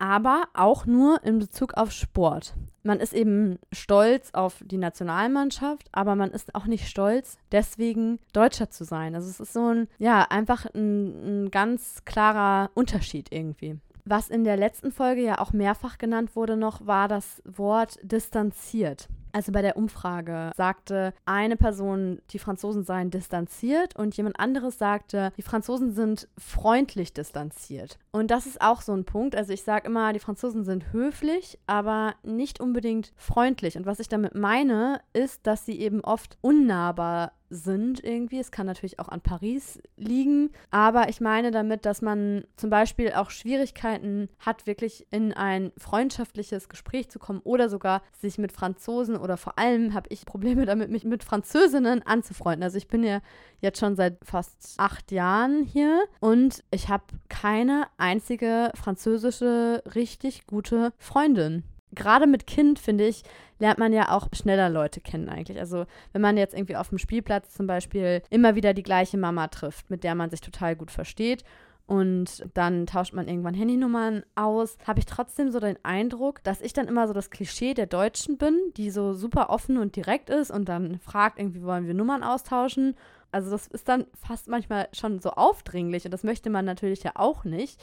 aber 0.00 0.48
auch 0.54 0.86
nur 0.86 1.22
in 1.22 1.38
Bezug 1.38 1.74
auf 1.74 1.92
Sport. 1.92 2.54
Man 2.82 2.98
ist 2.98 3.12
eben 3.12 3.58
stolz 3.72 4.30
auf 4.32 4.62
die 4.64 4.78
Nationalmannschaft, 4.78 5.88
aber 5.92 6.16
man 6.16 6.30
ist 6.30 6.54
auch 6.54 6.64
nicht 6.64 6.88
stolz, 6.88 7.36
deswegen 7.52 8.18
Deutscher 8.32 8.70
zu 8.70 8.84
sein. 8.84 9.14
Also 9.14 9.28
es 9.28 9.38
ist 9.38 9.52
so 9.52 9.68
ein, 9.68 9.88
ja, 9.98 10.22
einfach 10.30 10.66
ein, 10.74 11.44
ein 11.44 11.50
ganz 11.50 12.04
klarer 12.06 12.70
Unterschied 12.74 13.28
irgendwie. 13.30 13.78
Was 14.06 14.30
in 14.30 14.44
der 14.44 14.56
letzten 14.56 14.90
Folge 14.90 15.22
ja 15.22 15.38
auch 15.38 15.52
mehrfach 15.52 15.98
genannt 15.98 16.34
wurde 16.34 16.56
noch, 16.56 16.86
war 16.86 17.06
das 17.06 17.42
Wort 17.44 17.98
distanziert. 18.02 19.08
Also 19.32 19.52
bei 19.52 19.62
der 19.62 19.76
Umfrage 19.76 20.52
sagte 20.56 21.12
eine 21.24 21.56
Person, 21.56 22.20
die 22.30 22.38
Franzosen 22.38 22.84
seien 22.84 23.10
distanziert 23.10 23.96
und 23.96 24.16
jemand 24.16 24.38
anderes 24.38 24.78
sagte, 24.78 25.32
die 25.36 25.42
Franzosen 25.42 25.92
sind 25.92 26.28
freundlich 26.38 27.12
distanziert. 27.12 27.98
Und 28.12 28.30
das 28.30 28.46
ist 28.46 28.60
auch 28.60 28.80
so 28.82 28.92
ein 28.92 29.04
Punkt. 29.04 29.36
Also 29.36 29.52
ich 29.52 29.62
sage 29.62 29.86
immer, 29.86 30.12
die 30.12 30.18
Franzosen 30.18 30.64
sind 30.64 30.92
höflich, 30.92 31.58
aber 31.66 32.14
nicht 32.22 32.60
unbedingt 32.60 33.12
freundlich. 33.16 33.76
Und 33.76 33.86
was 33.86 34.00
ich 34.00 34.08
damit 34.08 34.34
meine, 34.34 35.00
ist, 35.12 35.46
dass 35.46 35.64
sie 35.64 35.78
eben 35.80 36.00
oft 36.02 36.38
unnahbar 36.40 37.32
sind 37.50 38.02
irgendwie. 38.02 38.38
Es 38.38 38.52
kann 38.52 38.66
natürlich 38.66 39.00
auch 39.00 39.08
an 39.08 39.20
Paris 39.20 39.80
liegen. 39.96 40.50
Aber 40.70 41.08
ich 41.08 41.20
meine 41.20 41.50
damit, 41.50 41.84
dass 41.84 42.00
man 42.00 42.44
zum 42.56 42.70
Beispiel 42.70 43.12
auch 43.12 43.30
Schwierigkeiten 43.30 44.28
hat, 44.38 44.66
wirklich 44.66 45.06
in 45.10 45.32
ein 45.32 45.72
freundschaftliches 45.76 46.68
Gespräch 46.68 47.10
zu 47.10 47.18
kommen 47.18 47.40
oder 47.42 47.68
sogar 47.68 48.02
sich 48.18 48.38
mit 48.38 48.52
Franzosen 48.52 49.16
oder 49.20 49.36
vor 49.36 49.58
allem 49.58 49.94
habe 49.94 50.08
ich 50.10 50.24
Probleme 50.24 50.66
damit, 50.66 50.90
mich 50.90 51.04
mit 51.04 51.24
Französinnen 51.24 52.02
anzufreunden. 52.02 52.62
Also 52.62 52.78
ich 52.78 52.88
bin 52.88 53.04
ja 53.04 53.20
jetzt 53.60 53.78
schon 53.78 53.96
seit 53.96 54.18
fast 54.24 54.74
acht 54.78 55.12
Jahren 55.12 55.64
hier 55.64 56.04
und 56.20 56.64
ich 56.70 56.88
habe 56.88 57.04
keine 57.28 57.86
einzige 57.98 58.72
französische 58.74 59.82
richtig 59.94 60.46
gute 60.46 60.92
Freundin 60.98 61.64
gerade 61.92 62.26
mit 62.26 62.46
Kind, 62.46 62.78
finde 62.78 63.06
ich, 63.06 63.22
lernt 63.58 63.78
man 63.78 63.92
ja 63.92 64.10
auch 64.10 64.28
schneller 64.32 64.68
Leute 64.68 65.00
kennen 65.00 65.28
eigentlich. 65.28 65.58
Also 65.58 65.86
wenn 66.12 66.22
man 66.22 66.36
jetzt 66.36 66.54
irgendwie 66.54 66.76
auf 66.76 66.88
dem 66.88 66.98
Spielplatz 66.98 67.52
zum 67.54 67.66
Beispiel 67.66 68.22
immer 68.30 68.54
wieder 68.54 68.74
die 68.74 68.82
gleiche 68.82 69.18
Mama 69.18 69.48
trifft, 69.48 69.90
mit 69.90 70.04
der 70.04 70.14
man 70.14 70.30
sich 70.30 70.40
total 70.40 70.76
gut 70.76 70.90
versteht 70.90 71.44
und 71.90 72.46
dann 72.54 72.86
tauscht 72.86 73.14
man 73.14 73.26
irgendwann 73.26 73.52
Handynummern 73.52 74.22
aus, 74.36 74.78
habe 74.86 75.00
ich 75.00 75.06
trotzdem 75.06 75.50
so 75.50 75.58
den 75.58 75.76
Eindruck, 75.82 76.40
dass 76.44 76.60
ich 76.60 76.72
dann 76.72 76.86
immer 76.86 77.08
so 77.08 77.12
das 77.12 77.30
Klischee 77.30 77.74
der 77.74 77.86
Deutschen 77.86 78.38
bin, 78.38 78.56
die 78.76 78.92
so 78.92 79.12
super 79.12 79.50
offen 79.50 79.76
und 79.76 79.96
direkt 79.96 80.30
ist 80.30 80.52
und 80.52 80.68
dann 80.68 81.00
fragt, 81.00 81.40
irgendwie 81.40 81.64
wollen 81.64 81.88
wir 81.88 81.94
Nummern 81.94 82.22
austauschen. 82.22 82.94
Also 83.32 83.50
das 83.50 83.66
ist 83.66 83.88
dann 83.88 84.06
fast 84.14 84.46
manchmal 84.46 84.88
schon 84.92 85.18
so 85.18 85.30
aufdringlich 85.30 86.04
und 86.04 86.12
das 86.12 86.22
möchte 86.22 86.48
man 86.48 86.64
natürlich 86.64 87.02
ja 87.02 87.10
auch 87.16 87.42
nicht 87.42 87.82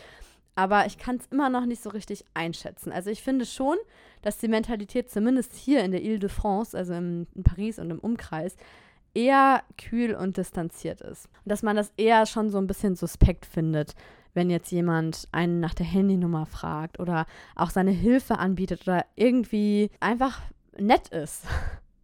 aber 0.58 0.88
ich 0.88 0.98
kann 0.98 1.18
es 1.18 1.28
immer 1.28 1.50
noch 1.50 1.68
nicht 1.68 1.84
so 1.84 1.92
richtig 1.92 2.26
einschätzen. 2.34 2.92
Also 2.92 3.12
ich 3.12 3.22
finde 3.22 3.46
schon, 3.46 3.78
dass 4.24 4.40
die 4.40 4.48
Mentalität 4.48 5.08
zumindest 5.12 5.54
hier 5.54 5.84
in 5.84 5.92
der 5.92 6.02
Ile-de-France, 6.02 6.76
also 6.76 6.96
im, 6.96 7.28
in 7.36 7.44
Paris 7.44 7.78
und 7.78 7.92
im 7.92 8.00
Umkreis, 8.00 8.58
eher 9.18 9.64
kühl 9.80 10.14
und 10.14 10.38
distanziert 10.38 11.02
ist. 11.02 11.26
Und 11.44 11.52
dass 11.52 11.64
man 11.64 11.76
das 11.76 11.92
eher 11.98 12.28
schon 12.28 12.52
so 12.52 12.60
ein 12.60 12.68
bisschen 12.68 12.96
suspekt 12.96 13.48
findet, 13.48 13.96
wenn 14.36 14.52
jetzt 14.52 14.72
jemand 14.72 15.28
einen 15.32 15.60
nach 15.60 15.74
der 15.74 15.88
Handynummer 15.88 16.46
fragt 16.46 17.00
oder 17.00 17.26
auch 17.56 17.72
seine 17.72 17.90
Hilfe 17.90 18.38
anbietet 18.38 18.84
oder 18.84 19.04
irgendwie 19.16 19.90
einfach 20.00 20.42
nett 20.78 21.08
ist. 21.10 21.46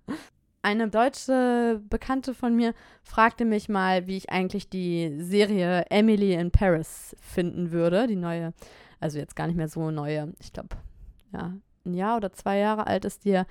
Eine 0.63 0.87
deutsche 0.87 1.81
Bekannte 1.89 2.33
von 2.33 2.55
mir 2.55 2.73
fragte 3.03 3.45
mich 3.45 3.67
mal, 3.69 4.07
wie 4.07 4.17
ich 4.17 4.29
eigentlich 4.29 4.69
die 4.69 5.13
Serie 5.19 5.85
Emily 5.89 6.33
in 6.33 6.51
Paris 6.51 7.15
finden 7.21 7.71
würde. 7.71 8.07
Die 8.07 8.15
neue, 8.15 8.53
also 8.99 9.19
jetzt 9.19 9.35
gar 9.35 9.47
nicht 9.47 9.57
mehr 9.57 9.67
so 9.67 9.91
neue, 9.91 10.33
ich 10.39 10.53
glaube, 10.53 10.77
ja, 11.33 11.53
ein 11.85 11.93
Jahr 11.93 12.17
oder 12.17 12.31
zwei 12.31 12.57
Jahre 12.57 12.87
alt 12.87 13.05
ist 13.05 13.25
die, 13.25 13.41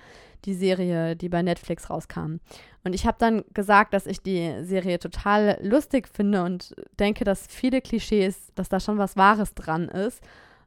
die 0.44 0.54
Serie, 0.54 1.16
die 1.16 1.28
bei 1.28 1.42
Netflix 1.42 1.90
rauskam. 1.90 2.36
Und 2.84 2.94
ich 2.94 3.06
habe 3.06 3.16
dann 3.18 3.44
gesagt, 3.54 3.94
dass 3.94 4.06
ich 4.06 4.22
die 4.22 4.64
Serie 4.64 4.98
total 4.98 5.58
lustig 5.62 6.08
finde 6.08 6.42
und 6.42 6.74
denke, 6.98 7.24
dass 7.24 7.46
viele 7.46 7.80
Klischees, 7.80 8.52
dass 8.54 8.68
da 8.68 8.80
schon 8.80 8.98
was 8.98 9.16
Wahres 9.16 9.54
dran 9.54 9.88
ist. 9.88 10.22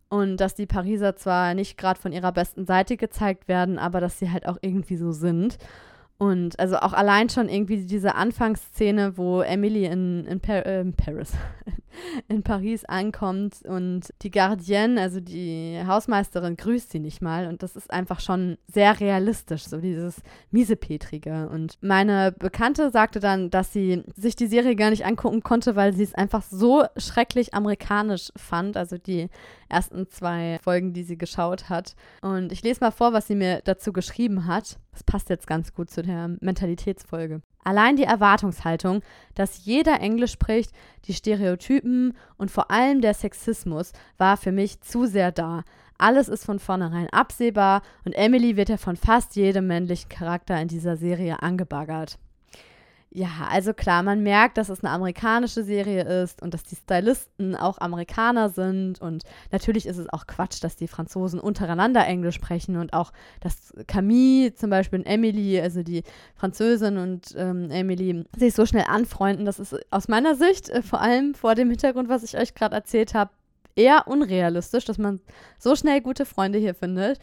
Und 0.08 0.38
dass 0.38 0.54
die 0.54 0.68
Pariser 0.68 1.16
zwar 1.16 1.56
nicht 1.56 1.78
gerade 1.78 2.00
von 2.00 2.12
ihrer 2.12 2.32
besten 2.32 2.66
Seite 2.66 2.96
gezeigt 2.96 3.48
werden, 3.48 3.80
aber 3.80 4.00
dass 4.00 4.20
sie 4.20 4.32
halt 4.32 4.48
auch 4.48 4.58
irgendwie 4.62 4.98
so 4.98 5.12
sind. 5.12 5.58
Und 6.18 6.58
also 6.60 6.78
auch 6.78 6.94
allein 6.94 7.30
schon 7.30 7.50
irgendwie 7.50 7.86
diese 7.86 8.16
Anfangsszene, 8.16 9.18
wo 9.18 9.42
Emily 9.42 9.86
in, 9.86 10.26
in, 10.26 10.40
Par 10.40 10.66
äh, 10.66 10.80
in 10.80 10.94
Paris, 10.94 11.34
in 12.30 12.42
Paris 12.42 12.86
ankommt 12.86 13.62
und 13.66 14.14
die 14.22 14.32
Gardienne, 14.32 15.02
also 15.02 15.20
die 15.20 15.78
Hausmeisterin, 15.86 16.56
grüßt 16.56 16.90
sie 16.90 17.00
nicht 17.00 17.22
mal. 17.22 17.48
Und 17.48 17.64
das 17.64 17.76
ist 17.76 17.92
einfach 17.92 18.22
schon 18.22 18.58
sehr 18.72 18.98
realistisch, 19.02 19.66
so 19.66 19.82
dieses 19.82 20.22
Miesepetrige. 20.52 21.50
Und 21.50 21.78
meine 21.82 22.32
Bekannte 22.32 22.92
sagte 22.92 23.20
dann, 23.20 23.50
dass 23.50 23.74
sie 23.74 24.04
sich 24.16 24.38
die 24.38 24.48
Serie 24.48 24.78
gar 24.78 24.92
nicht 24.92 25.06
angucken 25.06 25.44
konnte, 25.44 25.76
weil 25.76 25.94
sie 25.94 26.04
es 26.04 26.16
einfach 26.16 26.44
so 26.44 26.86
schrecklich 26.96 27.54
amerikanisch 27.54 28.32
fand. 28.38 28.78
Also 28.78 28.98
die 28.98 29.28
ersten 29.68 30.10
zwei 30.10 30.60
Folgen, 30.64 30.94
die 30.94 31.04
sie 31.04 31.18
geschaut 31.18 31.68
hat. 31.68 31.96
Und 32.22 32.54
ich 32.54 32.64
lese 32.64 32.80
mal 32.80 32.92
vor, 32.92 33.12
was 33.12 33.28
sie 33.28 33.36
mir 33.36 33.62
dazu 33.66 33.92
geschrieben 33.92 34.46
hat. 34.46 34.80
Das 34.92 35.04
passt 35.04 35.30
jetzt 35.30 35.48
ganz 35.48 35.74
gut 35.74 35.90
zu 35.90 36.05
der 36.06 36.36
Mentalitätsfolge. 36.40 37.42
Allein 37.64 37.96
die 37.96 38.04
Erwartungshaltung, 38.04 39.02
dass 39.34 39.66
jeder 39.66 40.00
Englisch 40.00 40.34
spricht, 40.34 40.72
die 41.06 41.14
Stereotypen 41.14 42.16
und 42.38 42.52
vor 42.52 42.70
allem 42.70 43.02
der 43.02 43.14
Sexismus 43.14 43.92
war 44.18 44.38
für 44.38 44.52
mich 44.52 44.82
zu 44.82 45.06
sehr 45.06 45.32
da. 45.32 45.64
Alles 45.98 46.28
ist 46.28 46.46
von 46.46 46.60
vornherein 46.60 47.10
absehbar 47.10 47.82
und 48.04 48.14
Emily 48.14 48.58
wird 48.58 48.70
ja 48.70 48.78
von 48.78 48.98
fast 48.98 49.36
jedem 49.36 49.68
männlichen 49.68 50.10
Charakter 50.10 50.62
in 50.62 50.68
dieser 50.68 50.98
Serie 50.98 51.42
angebaggert. 51.42 52.20
Ja, 53.18 53.48
also 53.50 53.74
klar, 53.74 54.04
man 54.04 54.24
merkt, 54.24 54.58
dass 54.58 54.68
es 54.68 54.84
eine 54.84 54.92
amerikanische 54.92 55.64
Serie 55.64 56.04
ist 56.04 56.42
und 56.42 56.54
dass 56.54 56.64
die 56.64 56.76
Stylisten 56.76 57.56
auch 57.56 57.78
Amerikaner 57.78 58.50
sind. 58.50 59.00
Und 59.00 59.24
natürlich 59.54 59.86
ist 59.86 59.98
es 60.00 60.12
auch 60.12 60.28
Quatsch, 60.28 60.62
dass 60.62 60.76
die 60.76 60.90
Franzosen 60.90 61.40
untereinander 61.40 62.06
Englisch 62.06 62.36
sprechen 62.36 62.76
und 62.76 62.92
auch, 62.92 63.14
dass 63.40 63.74
Camille 63.88 64.54
zum 64.54 64.70
Beispiel 64.70 65.00
und 65.00 65.06
Emily, 65.06 65.62
also 65.62 65.82
die 65.82 66.04
Französin 66.36 66.98
und 66.98 67.34
ähm, 67.38 67.72
Emily, 67.72 68.26
sich 68.36 68.54
so 68.54 68.66
schnell 68.66 68.84
anfreunden. 68.86 69.46
Das 69.46 69.60
ist 69.60 69.78
aus 69.92 70.10
meiner 70.10 70.36
Sicht, 70.36 70.68
äh, 70.68 70.82
vor 70.82 71.00
allem 71.00 71.36
vor 71.36 71.56
dem 71.56 71.70
Hintergrund, 71.70 72.10
was 72.10 72.22
ich 72.24 72.38
euch 72.38 72.54
gerade 72.54 72.76
erzählt 72.76 73.14
habe, 73.14 73.32
eher 73.78 74.10
unrealistisch, 74.10 74.84
dass 74.84 74.98
man 74.98 75.22
so 75.58 75.78
schnell 75.78 76.02
gute 76.02 76.26
Freunde 76.26 76.60
hier 76.60 76.76
findet. 76.76 77.20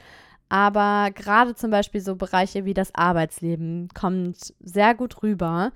Aber 0.52 1.10
gerade 1.14 1.54
zum 1.54 1.70
Beispiel 1.70 2.02
so 2.02 2.14
Bereiche 2.14 2.66
wie 2.66 2.74
das 2.74 2.94
Arbeitsleben 2.94 3.88
kommt 3.94 4.52
sehr 4.60 4.94
gut 4.94 5.22
rüber. 5.22 5.72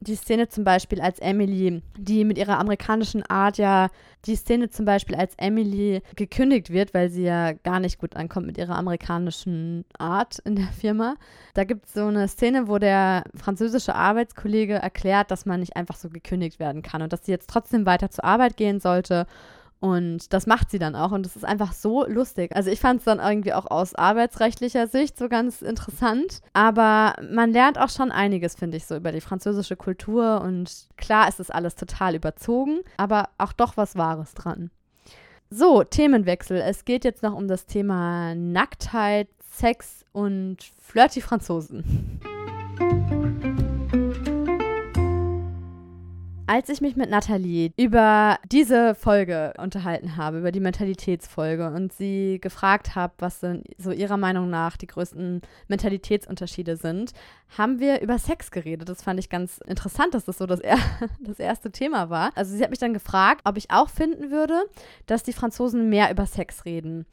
Die 0.00 0.14
Szene 0.14 0.48
zum 0.48 0.64
Beispiel 0.64 1.02
als 1.02 1.18
Emily, 1.18 1.82
die 1.98 2.24
mit 2.24 2.38
ihrer 2.38 2.58
amerikanischen 2.58 3.22
Art 3.26 3.58
ja, 3.58 3.90
die 4.24 4.34
Szene 4.34 4.70
zum 4.70 4.86
Beispiel 4.86 5.14
als 5.14 5.34
Emily 5.36 6.00
gekündigt 6.16 6.70
wird, 6.70 6.94
weil 6.94 7.10
sie 7.10 7.24
ja 7.24 7.52
gar 7.52 7.80
nicht 7.80 7.98
gut 7.98 8.16
ankommt 8.16 8.46
mit 8.46 8.56
ihrer 8.56 8.76
amerikanischen 8.76 9.84
Art 9.98 10.38
in 10.38 10.56
der 10.56 10.68
Firma. 10.68 11.16
Da 11.52 11.64
gibt 11.64 11.84
es 11.84 11.92
so 11.92 12.06
eine 12.06 12.26
Szene, 12.26 12.66
wo 12.66 12.78
der 12.78 13.24
französische 13.34 13.94
Arbeitskollege 13.94 14.72
erklärt, 14.72 15.30
dass 15.30 15.44
man 15.44 15.60
nicht 15.60 15.76
einfach 15.76 15.96
so 15.96 16.08
gekündigt 16.08 16.58
werden 16.58 16.80
kann 16.80 17.02
und 17.02 17.12
dass 17.12 17.26
sie 17.26 17.32
jetzt 17.32 17.50
trotzdem 17.50 17.84
weiter 17.84 18.10
zur 18.10 18.24
Arbeit 18.24 18.56
gehen 18.56 18.80
sollte 18.80 19.26
und 19.84 20.32
das 20.32 20.46
macht 20.46 20.70
sie 20.70 20.78
dann 20.78 20.96
auch. 20.96 21.12
Und 21.12 21.26
das 21.26 21.36
ist 21.36 21.44
einfach 21.44 21.74
so 21.74 22.06
lustig. 22.06 22.56
Also 22.56 22.70
ich 22.70 22.80
fand 22.80 23.00
es 23.00 23.04
dann 23.04 23.18
irgendwie 23.18 23.52
auch 23.52 23.70
aus 23.70 23.94
arbeitsrechtlicher 23.94 24.86
Sicht 24.86 25.18
so 25.18 25.28
ganz 25.28 25.60
interessant. 25.60 26.40
Aber 26.54 27.14
man 27.30 27.52
lernt 27.52 27.78
auch 27.78 27.90
schon 27.90 28.10
einiges, 28.10 28.54
finde 28.54 28.78
ich, 28.78 28.86
so 28.86 28.96
über 28.96 29.12
die 29.12 29.20
französische 29.20 29.76
Kultur. 29.76 30.40
Und 30.40 30.86
klar 30.96 31.28
ist 31.28 31.38
es 31.38 31.50
alles 31.50 31.74
total 31.74 32.14
überzogen, 32.14 32.80
aber 32.96 33.28
auch 33.36 33.52
doch 33.52 33.76
was 33.76 33.94
Wahres 33.94 34.32
dran. 34.32 34.70
So, 35.50 35.84
Themenwechsel. 35.84 36.56
Es 36.56 36.86
geht 36.86 37.04
jetzt 37.04 37.22
noch 37.22 37.34
um 37.34 37.46
das 37.46 37.66
Thema 37.66 38.34
Nacktheit, 38.34 39.28
Sex 39.52 40.06
und 40.12 40.62
flirty 40.80 41.20
Franzosen. 41.20 42.22
Als 46.46 46.68
ich 46.68 46.82
mich 46.82 46.94
mit 46.94 47.08
Nathalie 47.08 47.72
über 47.78 48.38
diese 48.52 48.94
Folge 48.94 49.54
unterhalten 49.56 50.18
habe, 50.18 50.40
über 50.40 50.52
die 50.52 50.60
Mentalitätsfolge 50.60 51.68
und 51.68 51.90
sie 51.90 52.38
gefragt 52.38 52.94
habe, 52.94 53.14
was 53.18 53.40
denn 53.40 53.64
so 53.78 53.92
ihrer 53.92 54.18
Meinung 54.18 54.50
nach 54.50 54.76
die 54.76 54.86
größten 54.86 55.40
Mentalitätsunterschiede 55.68 56.76
sind, 56.76 57.12
haben 57.56 57.80
wir 57.80 58.02
über 58.02 58.18
Sex 58.18 58.50
geredet. 58.50 58.90
Das 58.90 59.02
fand 59.02 59.20
ich 59.20 59.30
ganz 59.30 59.58
interessant, 59.66 60.12
dass 60.12 60.26
das 60.26 60.36
so 60.36 60.44
das, 60.44 60.60
er 60.60 60.76
das 61.20 61.38
erste 61.38 61.72
Thema 61.72 62.10
war. 62.10 62.30
Also 62.34 62.54
sie 62.54 62.62
hat 62.62 62.70
mich 62.70 62.78
dann 62.78 62.92
gefragt, 62.92 63.40
ob 63.44 63.56
ich 63.56 63.70
auch 63.70 63.88
finden 63.88 64.30
würde, 64.30 64.64
dass 65.06 65.22
die 65.22 65.32
Franzosen 65.32 65.88
mehr 65.88 66.10
über 66.10 66.26
Sex 66.26 66.66
reden. 66.66 67.06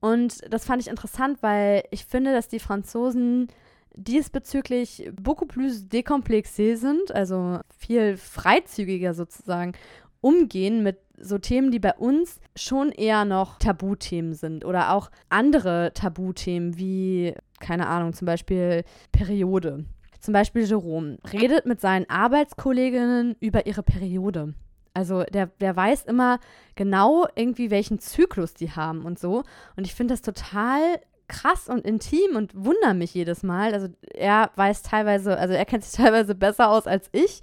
Und 0.00 0.40
das 0.52 0.66
fand 0.66 0.82
ich 0.82 0.88
interessant, 0.88 1.38
weil 1.40 1.84
ich 1.90 2.04
finde, 2.04 2.34
dass 2.34 2.48
die 2.48 2.60
Franzosen 2.60 3.48
diesbezüglich 3.96 5.10
beaucoup 5.20 5.48
plus 5.48 5.88
décomplexé 5.88 6.76
sind, 6.76 7.12
also 7.12 7.60
viel 7.78 8.16
freizügiger 8.16 9.14
sozusagen 9.14 9.72
umgehen 10.20 10.82
mit 10.82 10.98
so 11.18 11.38
Themen, 11.38 11.70
die 11.70 11.78
bei 11.78 11.94
uns 11.94 12.40
schon 12.56 12.90
eher 12.90 13.24
noch 13.24 13.58
Tabuthemen 13.58 14.34
sind 14.34 14.64
oder 14.64 14.92
auch 14.92 15.10
andere 15.28 15.92
Tabuthemen 15.94 16.76
wie, 16.76 17.34
keine 17.60 17.86
Ahnung, 17.86 18.14
zum 18.14 18.26
Beispiel 18.26 18.84
Periode. 19.12 19.84
Zum 20.20 20.32
Beispiel 20.32 20.64
Jerome 20.64 21.18
redet 21.32 21.66
mit 21.66 21.80
seinen 21.80 22.08
Arbeitskolleginnen 22.08 23.36
über 23.40 23.66
ihre 23.66 23.82
Periode. 23.82 24.54
Also 24.94 25.24
der, 25.24 25.48
der 25.48 25.76
weiß 25.76 26.04
immer 26.04 26.38
genau 26.76 27.26
irgendwie, 27.34 27.70
welchen 27.70 27.98
Zyklus 27.98 28.54
die 28.54 28.70
haben 28.70 29.04
und 29.04 29.18
so. 29.18 29.42
Und 29.76 29.86
ich 29.86 29.94
finde 29.94 30.14
das 30.14 30.22
total 30.22 30.80
krass 31.28 31.68
und 31.68 31.84
intim 31.84 32.36
und 32.36 32.52
wundere 32.54 32.94
mich 32.94 33.14
jedes 33.14 33.42
Mal. 33.42 33.72
Also 33.74 33.88
er 34.12 34.50
weiß 34.56 34.82
teilweise, 34.82 35.38
also 35.38 35.54
er 35.54 35.64
kennt 35.64 35.84
sich 35.84 35.92
teilweise 36.02 36.34
besser 36.34 36.70
aus 36.70 36.86
als 36.86 37.08
ich 37.12 37.40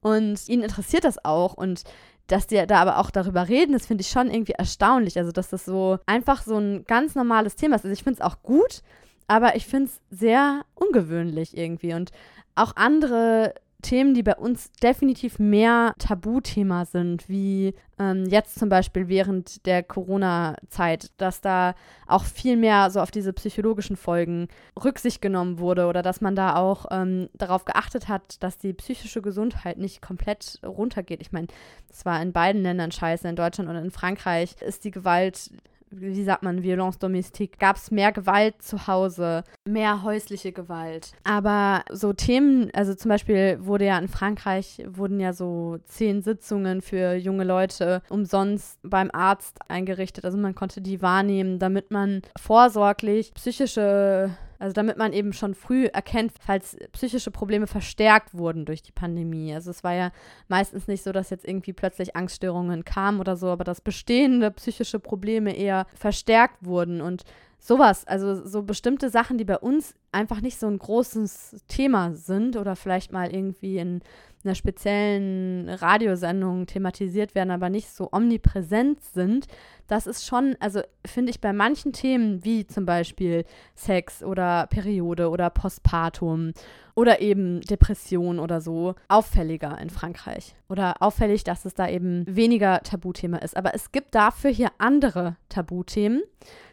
und 0.00 0.48
ihn 0.48 0.62
interessiert 0.62 1.04
das 1.04 1.24
auch 1.24 1.54
und 1.54 1.84
dass 2.26 2.46
die 2.46 2.64
da 2.66 2.80
aber 2.80 2.98
auch 2.98 3.10
darüber 3.10 3.48
reden, 3.48 3.72
das 3.72 3.86
finde 3.86 4.02
ich 4.02 4.08
schon 4.08 4.30
irgendwie 4.30 4.52
erstaunlich. 4.52 5.18
Also 5.18 5.32
dass 5.32 5.48
das 5.48 5.64
so 5.64 5.98
einfach 6.06 6.42
so 6.42 6.58
ein 6.58 6.84
ganz 6.84 7.14
normales 7.14 7.56
Thema 7.56 7.76
ist. 7.76 7.84
Also 7.84 7.92
ich 7.92 8.04
finde 8.04 8.20
es 8.20 8.26
auch 8.26 8.42
gut, 8.42 8.82
aber 9.26 9.56
ich 9.56 9.66
finde 9.66 9.90
es 9.90 10.00
sehr 10.10 10.64
ungewöhnlich 10.74 11.56
irgendwie 11.56 11.94
und 11.94 12.12
auch 12.54 12.76
andere 12.76 13.54
Themen, 13.82 14.12
die 14.12 14.24
bei 14.24 14.34
uns 14.34 14.72
definitiv 14.72 15.38
mehr 15.38 15.94
Tabuthema 15.98 16.84
sind, 16.84 17.28
wie 17.28 17.74
ähm, 18.00 18.24
jetzt 18.26 18.58
zum 18.58 18.68
Beispiel 18.68 19.06
während 19.06 19.66
der 19.66 19.84
Corona-Zeit, 19.84 21.12
dass 21.16 21.40
da 21.40 21.74
auch 22.08 22.24
viel 22.24 22.56
mehr 22.56 22.90
so 22.90 23.00
auf 23.00 23.12
diese 23.12 23.32
psychologischen 23.32 23.96
Folgen 23.96 24.48
Rücksicht 24.82 25.22
genommen 25.22 25.60
wurde 25.60 25.86
oder 25.86 26.02
dass 26.02 26.20
man 26.20 26.34
da 26.34 26.56
auch 26.56 26.86
ähm, 26.90 27.28
darauf 27.34 27.64
geachtet 27.64 28.08
hat, 28.08 28.42
dass 28.42 28.58
die 28.58 28.72
psychische 28.72 29.22
Gesundheit 29.22 29.78
nicht 29.78 30.02
komplett 30.02 30.58
runtergeht. 30.64 31.20
Ich 31.20 31.30
meine, 31.30 31.46
es 31.88 32.04
war 32.04 32.20
in 32.20 32.32
beiden 32.32 32.62
Ländern 32.62 32.90
scheiße, 32.90 33.28
in 33.28 33.36
Deutschland 33.36 33.70
und 33.70 33.76
in 33.76 33.92
Frankreich 33.92 34.56
ist 34.60 34.84
die 34.84 34.90
Gewalt 34.90 35.50
wie 35.90 36.24
sagt 36.24 36.42
man, 36.42 36.62
Violence 36.62 36.98
domestique, 36.98 37.58
gab 37.58 37.76
es 37.76 37.90
mehr 37.90 38.12
Gewalt 38.12 38.62
zu 38.62 38.86
Hause, 38.86 39.44
mehr 39.66 40.02
häusliche 40.02 40.52
Gewalt. 40.52 41.12
Aber 41.24 41.84
so 41.90 42.12
Themen, 42.12 42.70
also 42.74 42.94
zum 42.94 43.08
Beispiel 43.10 43.58
wurde 43.60 43.86
ja 43.86 43.98
in 43.98 44.08
Frankreich, 44.08 44.82
wurden 44.86 45.20
ja 45.20 45.32
so 45.32 45.78
zehn 45.84 46.22
Sitzungen 46.22 46.82
für 46.82 47.14
junge 47.14 47.44
Leute 47.44 48.02
umsonst 48.08 48.78
beim 48.82 49.10
Arzt 49.12 49.58
eingerichtet. 49.68 50.24
Also 50.24 50.38
man 50.38 50.54
konnte 50.54 50.80
die 50.80 51.02
wahrnehmen, 51.02 51.58
damit 51.58 51.90
man 51.90 52.22
vorsorglich 52.38 53.32
psychische 53.34 54.30
also 54.58 54.72
damit 54.72 54.96
man 54.96 55.12
eben 55.12 55.32
schon 55.32 55.54
früh 55.54 55.86
erkennt, 55.86 56.32
falls 56.40 56.76
psychische 56.92 57.30
Probleme 57.30 57.66
verstärkt 57.66 58.34
wurden 58.34 58.64
durch 58.64 58.82
die 58.82 58.92
Pandemie. 58.92 59.54
Also 59.54 59.70
es 59.70 59.84
war 59.84 59.94
ja 59.94 60.10
meistens 60.48 60.88
nicht 60.88 61.02
so, 61.02 61.12
dass 61.12 61.30
jetzt 61.30 61.46
irgendwie 61.46 61.72
plötzlich 61.72 62.16
Angststörungen 62.16 62.84
kamen 62.84 63.20
oder 63.20 63.36
so, 63.36 63.48
aber 63.48 63.64
dass 63.64 63.80
bestehende 63.80 64.50
psychische 64.50 64.98
Probleme 64.98 65.54
eher 65.56 65.86
verstärkt 65.94 66.64
wurden 66.64 67.00
und 67.00 67.24
sowas, 67.60 68.06
also 68.06 68.46
so 68.46 68.62
bestimmte 68.62 69.10
Sachen, 69.10 69.36
die 69.36 69.44
bei 69.44 69.58
uns 69.58 69.94
einfach 70.12 70.40
nicht 70.40 70.58
so 70.58 70.66
ein 70.66 70.78
großes 70.78 71.64
Thema 71.68 72.14
sind 72.14 72.56
oder 72.56 72.76
vielleicht 72.76 73.12
mal 73.12 73.34
irgendwie 73.34 73.78
in 73.78 74.00
einer 74.44 74.54
speziellen 74.54 75.68
Radiosendung 75.68 76.66
thematisiert 76.66 77.34
werden, 77.34 77.50
aber 77.50 77.70
nicht 77.70 77.90
so 77.90 78.08
omnipräsent 78.12 79.02
sind, 79.02 79.46
das 79.88 80.06
ist 80.06 80.26
schon, 80.26 80.54
also 80.60 80.82
finde 81.04 81.30
ich 81.30 81.40
bei 81.40 81.52
manchen 81.52 81.92
Themen, 81.92 82.44
wie 82.44 82.66
zum 82.66 82.84
Beispiel 82.84 83.44
Sex 83.74 84.22
oder 84.22 84.66
Periode 84.66 85.30
oder 85.30 85.48
Postpartum 85.48 86.52
oder 86.94 87.20
eben 87.20 87.62
Depression 87.62 88.38
oder 88.38 88.60
so, 88.60 88.96
auffälliger 89.08 89.78
in 89.80 89.88
Frankreich. 89.88 90.56
Oder 90.68 91.00
auffällig, 91.00 91.42
dass 91.42 91.64
es 91.64 91.74
da 91.74 91.88
eben 91.88 92.24
weniger 92.28 92.82
Tabuthema 92.82 93.38
ist. 93.38 93.56
Aber 93.56 93.74
es 93.74 93.92
gibt 93.92 94.14
dafür 94.14 94.50
hier 94.50 94.70
andere 94.78 95.36
Tabuthemen. 95.48 96.22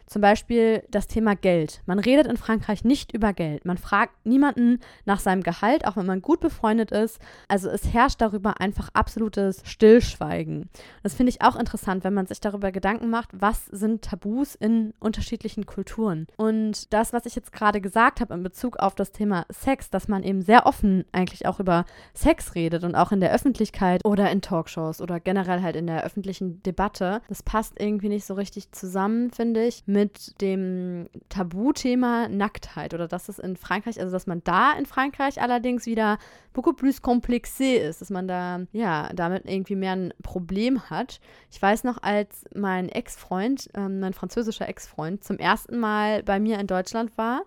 Zum 0.06 0.22
Beispiel 0.22 0.84
das 0.88 1.08
Thema 1.08 1.34
Geld. 1.34 1.82
Man 1.86 1.98
redet 1.98 2.28
in 2.28 2.36
Frankreich 2.36 2.84
nicht 2.84 3.12
über 3.12 3.32
Geld. 3.32 3.64
Man 3.64 3.76
fragt 3.76 4.24
niemanden 4.24 4.78
nach 5.04 5.18
seinem 5.18 5.42
Gehalt, 5.42 5.84
auch 5.84 5.96
wenn 5.96 6.06
man 6.06 6.22
gut 6.22 6.40
befreundet 6.40 6.92
ist. 6.92 7.18
Also 7.48 7.68
es 7.68 7.92
herrscht 7.92 8.20
darüber 8.20 8.60
einfach 8.60 8.88
absolutes 8.94 9.62
Stillschweigen. 9.64 10.68
Das 11.02 11.14
finde 11.14 11.30
ich 11.30 11.42
auch 11.42 11.56
interessant, 11.56 12.04
wenn 12.04 12.14
man 12.14 12.26
sich 12.26 12.40
darüber 12.40 12.70
Gedanken 12.70 13.10
macht, 13.10 13.30
was 13.32 13.66
sind 13.66 14.02
Tabus 14.02 14.54
in 14.54 14.94
unterschiedlichen 15.00 15.66
Kulturen. 15.66 16.28
Und 16.36 16.92
das, 16.92 17.12
was 17.12 17.26
ich 17.26 17.34
jetzt 17.34 17.52
gerade 17.52 17.80
gesagt 17.80 18.20
habe 18.20 18.34
in 18.34 18.44
Bezug 18.44 18.78
auf 18.78 18.94
das 18.94 19.10
Thema 19.10 19.44
Sex, 19.50 19.90
dass 19.90 20.06
man 20.06 20.22
eben 20.22 20.42
sehr 20.42 20.66
offen 20.66 21.04
eigentlich 21.10 21.46
auch 21.46 21.58
über 21.58 21.84
Sex 22.14 22.54
redet 22.54 22.84
und 22.84 22.94
auch 22.94 23.10
in 23.10 23.20
der 23.20 23.32
Öffentlichkeit 23.32 24.04
oder 24.04 24.30
in 24.30 24.40
Talkshows 24.40 25.00
oder 25.00 25.18
generell 25.18 25.62
halt 25.62 25.74
in 25.74 25.88
der 25.88 26.04
öffentlichen 26.04 26.62
Debatte, 26.62 27.22
das 27.28 27.42
passt 27.42 27.80
irgendwie 27.80 28.08
nicht 28.08 28.24
so 28.24 28.34
richtig 28.34 28.70
zusammen, 28.70 29.30
finde 29.30 29.64
ich, 29.64 29.82
mit 29.96 30.42
dem 30.42 31.08
Tabuthema 31.30 32.28
Nacktheit 32.28 32.92
oder 32.92 33.08
dass 33.08 33.30
es 33.30 33.38
in 33.38 33.56
Frankreich, 33.56 33.98
also 33.98 34.12
dass 34.12 34.26
man 34.26 34.44
da 34.44 34.74
in 34.74 34.84
Frankreich 34.84 35.40
allerdings 35.40 35.86
wieder 35.86 36.18
beaucoup 36.52 36.76
plus 36.76 37.02
complexé 37.02 37.76
ist, 37.76 38.02
dass 38.02 38.10
man 38.10 38.28
da 38.28 38.60
ja 38.72 39.08
damit 39.14 39.46
irgendwie 39.46 39.74
mehr 39.74 39.92
ein 39.92 40.12
Problem 40.22 40.90
hat. 40.90 41.18
Ich 41.50 41.62
weiß 41.62 41.84
noch, 41.84 42.02
als 42.02 42.44
mein 42.54 42.90
Ex-Freund, 42.90 43.70
ähm, 43.72 44.00
mein 44.00 44.12
französischer 44.12 44.68
Ex-Freund, 44.68 45.24
zum 45.24 45.38
ersten 45.38 45.78
Mal 45.78 46.22
bei 46.22 46.40
mir 46.40 46.60
in 46.60 46.66
Deutschland 46.66 47.16
war, 47.16 47.40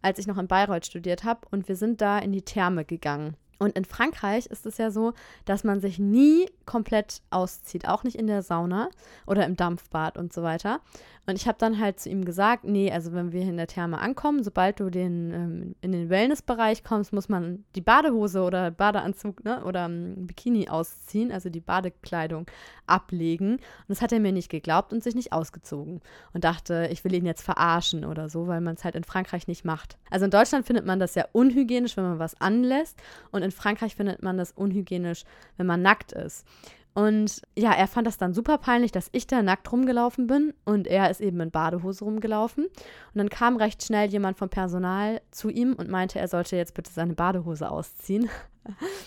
als 0.00 0.20
ich 0.20 0.28
noch 0.28 0.38
in 0.38 0.46
Bayreuth 0.46 0.86
studiert 0.86 1.24
habe 1.24 1.40
und 1.50 1.66
wir 1.66 1.74
sind 1.74 2.00
da 2.00 2.20
in 2.20 2.30
die 2.30 2.42
Therme 2.42 2.84
gegangen. 2.84 3.34
Und 3.60 3.76
in 3.76 3.84
Frankreich 3.84 4.46
ist 4.46 4.64
es 4.64 4.78
ja 4.78 4.90
so, 4.90 5.12
dass 5.44 5.64
man 5.64 5.80
sich 5.80 5.98
nie 5.98 6.46
komplett 6.64 7.20
auszieht, 7.28 7.86
auch 7.86 8.04
nicht 8.04 8.16
in 8.16 8.26
der 8.26 8.42
Sauna 8.42 8.88
oder 9.26 9.44
im 9.44 9.54
Dampfbad 9.54 10.16
und 10.16 10.32
so 10.32 10.42
weiter. 10.42 10.80
Und 11.26 11.36
ich 11.36 11.46
habe 11.46 11.58
dann 11.58 11.78
halt 11.78 12.00
zu 12.00 12.08
ihm 12.08 12.24
gesagt, 12.24 12.64
nee, 12.64 12.90
also 12.90 13.12
wenn 13.12 13.32
wir 13.32 13.42
in 13.42 13.56
der 13.56 13.66
Therme 13.66 13.98
ankommen, 13.98 14.42
sobald 14.42 14.80
du 14.80 14.90
den, 14.90 15.32
ähm, 15.32 15.74
in 15.80 15.92
den 15.92 16.08
Wellnessbereich 16.08 16.82
kommst, 16.82 17.12
muss 17.12 17.28
man 17.28 17.64
die 17.76 17.80
Badehose 17.80 18.42
oder 18.42 18.70
Badeanzug 18.70 19.44
ne, 19.44 19.62
oder 19.64 19.84
ähm, 19.84 20.26
Bikini 20.26 20.68
ausziehen, 20.68 21.30
also 21.30 21.50
die 21.50 21.60
Badekleidung 21.60 22.46
ablegen. 22.86 23.52
Und 23.52 23.60
das 23.88 24.02
hat 24.02 24.12
er 24.12 24.20
mir 24.20 24.32
nicht 24.32 24.50
geglaubt 24.50 24.92
und 24.92 25.02
sich 25.02 25.14
nicht 25.14 25.32
ausgezogen. 25.32 26.00
Und 26.32 26.44
dachte, 26.44 26.88
ich 26.90 27.04
will 27.04 27.14
ihn 27.14 27.26
jetzt 27.26 27.42
verarschen 27.42 28.04
oder 28.04 28.28
so, 28.28 28.48
weil 28.48 28.60
man 28.60 28.74
es 28.74 28.84
halt 28.84 28.94
in 28.96 29.04
Frankreich 29.04 29.46
nicht 29.46 29.64
macht. 29.64 29.98
Also 30.10 30.24
in 30.24 30.30
Deutschland 30.30 30.66
findet 30.66 30.86
man 30.86 30.98
das 30.98 31.14
ja 31.14 31.26
unhygienisch, 31.32 31.96
wenn 31.96 32.04
man 32.04 32.18
was 32.18 32.40
anlässt. 32.40 33.00
Und 33.30 33.42
in 33.42 33.50
Frankreich 33.50 33.94
findet 33.94 34.22
man 34.22 34.36
das 34.36 34.52
unhygienisch, 34.52 35.24
wenn 35.56 35.66
man 35.66 35.82
nackt 35.82 36.12
ist. 36.12 36.46
Und 36.92 37.42
ja, 37.56 37.72
er 37.72 37.86
fand 37.86 38.06
das 38.06 38.18
dann 38.18 38.34
super 38.34 38.58
peinlich, 38.58 38.90
dass 38.90 39.08
ich 39.12 39.26
da 39.26 39.42
nackt 39.42 39.70
rumgelaufen 39.70 40.26
bin 40.26 40.54
und 40.64 40.86
er 40.86 41.10
ist 41.10 41.20
eben 41.20 41.40
in 41.40 41.50
Badehose 41.50 42.04
rumgelaufen. 42.04 42.64
Und 42.66 43.14
dann 43.14 43.28
kam 43.28 43.56
recht 43.56 43.84
schnell 43.84 44.08
jemand 44.08 44.38
vom 44.38 44.48
Personal 44.48 45.20
zu 45.30 45.50
ihm 45.50 45.74
und 45.74 45.88
meinte, 45.88 46.18
er 46.18 46.28
sollte 46.28 46.56
jetzt 46.56 46.74
bitte 46.74 46.90
seine 46.90 47.14
Badehose 47.14 47.70
ausziehen. 47.70 48.28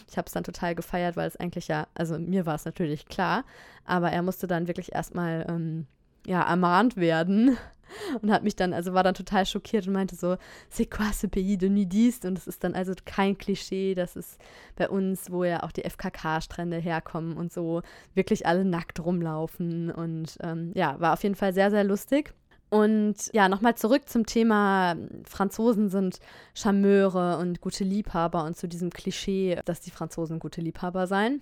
Ich 0.09 0.17
habe 0.17 0.25
es 0.25 0.33
dann 0.33 0.43
total 0.43 0.73
gefeiert, 0.73 1.15
weil 1.15 1.27
es 1.27 1.37
eigentlich 1.37 1.67
ja, 1.67 1.87
also 1.93 2.17
mir 2.17 2.47
war 2.47 2.55
es 2.55 2.65
natürlich 2.65 3.05
klar, 3.05 3.45
aber 3.85 4.11
er 4.11 4.23
musste 4.23 4.47
dann 4.47 4.67
wirklich 4.67 4.93
erstmal 4.93 5.45
ähm, 5.47 5.85
ja, 6.25 6.41
ermahnt 6.41 6.97
werden, 6.97 7.57
und 8.21 8.31
hat 8.31 8.43
mich 8.43 8.55
dann, 8.55 8.73
also 8.73 8.93
war 8.93 9.03
dann 9.03 9.13
total 9.13 9.45
schockiert 9.45 9.87
und 9.87 9.93
meinte 9.93 10.15
so, 10.15 10.37
c'est 10.71 10.89
quoi 10.89 11.11
ce 11.11 11.27
pays 11.27 11.57
de 11.57 11.69
nudistes? 11.69 12.29
Und 12.29 12.37
es 12.37 12.47
ist 12.47 12.63
dann 12.63 12.73
also 12.73 12.93
kein 13.05 13.37
Klischee, 13.37 13.95
das 13.95 14.15
ist 14.15 14.39
bei 14.75 14.89
uns, 14.89 15.31
wo 15.31 15.43
ja 15.43 15.63
auch 15.63 15.71
die 15.71 15.83
FKK-Strände 15.83 16.77
herkommen 16.77 17.37
und 17.37 17.51
so, 17.51 17.81
wirklich 18.13 18.45
alle 18.45 18.65
nackt 18.65 18.99
rumlaufen 18.99 19.91
und 19.91 20.37
ähm, 20.41 20.71
ja, 20.75 20.99
war 20.99 21.13
auf 21.13 21.23
jeden 21.23 21.35
Fall 21.35 21.53
sehr, 21.53 21.71
sehr 21.71 21.83
lustig. 21.83 22.33
Und 22.69 23.31
ja, 23.33 23.49
nochmal 23.49 23.75
zurück 23.75 24.09
zum 24.09 24.25
Thema, 24.25 24.95
Franzosen 25.25 25.89
sind 25.89 26.17
Charmeure 26.55 27.37
und 27.37 27.61
gute 27.61 27.83
Liebhaber 27.83 28.45
und 28.45 28.57
zu 28.57 28.67
diesem 28.67 28.89
Klischee, 28.89 29.59
dass 29.65 29.79
die 29.81 29.91
Franzosen 29.91 30.39
gute 30.39 30.59
Liebhaber 30.59 31.05
seien. 31.05 31.39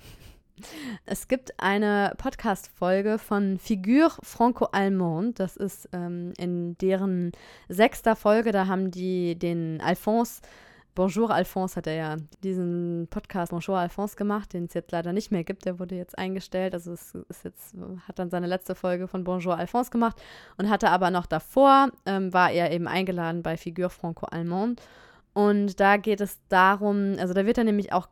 Es 1.05 1.27
gibt 1.27 1.59
eine 1.59 2.13
Podcast-Folge 2.17 3.17
von 3.17 3.57
Figure 3.57 4.11
Franco-Allemande. 4.21 5.33
Das 5.33 5.57
ist 5.57 5.89
ähm, 5.93 6.33
in 6.37 6.77
deren 6.77 7.31
sechster 7.69 8.15
Folge. 8.15 8.51
Da 8.51 8.67
haben 8.67 8.91
die 8.91 9.37
den 9.37 9.81
Alphonse, 9.81 10.41
Bonjour 10.93 11.31
Alphonse 11.31 11.77
hat 11.77 11.87
er 11.87 11.93
ja 11.93 12.17
diesen 12.43 13.07
Podcast 13.09 13.51
Bonjour 13.51 13.77
Alphonse 13.77 14.17
gemacht, 14.17 14.51
den 14.51 14.65
es 14.65 14.73
jetzt 14.73 14.91
leider 14.91 15.13
nicht 15.13 15.31
mehr 15.31 15.45
gibt. 15.45 15.63
Der 15.63 15.79
wurde 15.79 15.95
jetzt 15.95 16.17
eingestellt. 16.17 16.73
Also 16.73 16.91
es 16.91 17.15
ist 17.29 17.45
jetzt, 17.45 17.75
hat 18.07 18.19
dann 18.19 18.29
seine 18.29 18.47
letzte 18.47 18.75
Folge 18.75 19.07
von 19.07 19.23
Bonjour 19.23 19.57
Alphonse 19.57 19.89
gemacht 19.89 20.21
und 20.57 20.69
hatte 20.69 20.89
aber 20.89 21.09
noch 21.09 21.27
davor, 21.27 21.91
ähm, 22.05 22.33
war 22.33 22.51
er 22.51 22.71
eben 22.71 22.89
eingeladen 22.89 23.41
bei 23.41 23.55
Figure 23.55 23.89
Franco-Allemande. 23.89 24.83
Und 25.33 25.79
da 25.79 25.97
geht 25.97 26.21
es 26.21 26.39
darum, 26.49 27.15
also 27.17 27.33
da 27.33 27.45
wird 27.45 27.57
er 27.57 27.63
nämlich 27.63 27.93
auch 27.93 28.07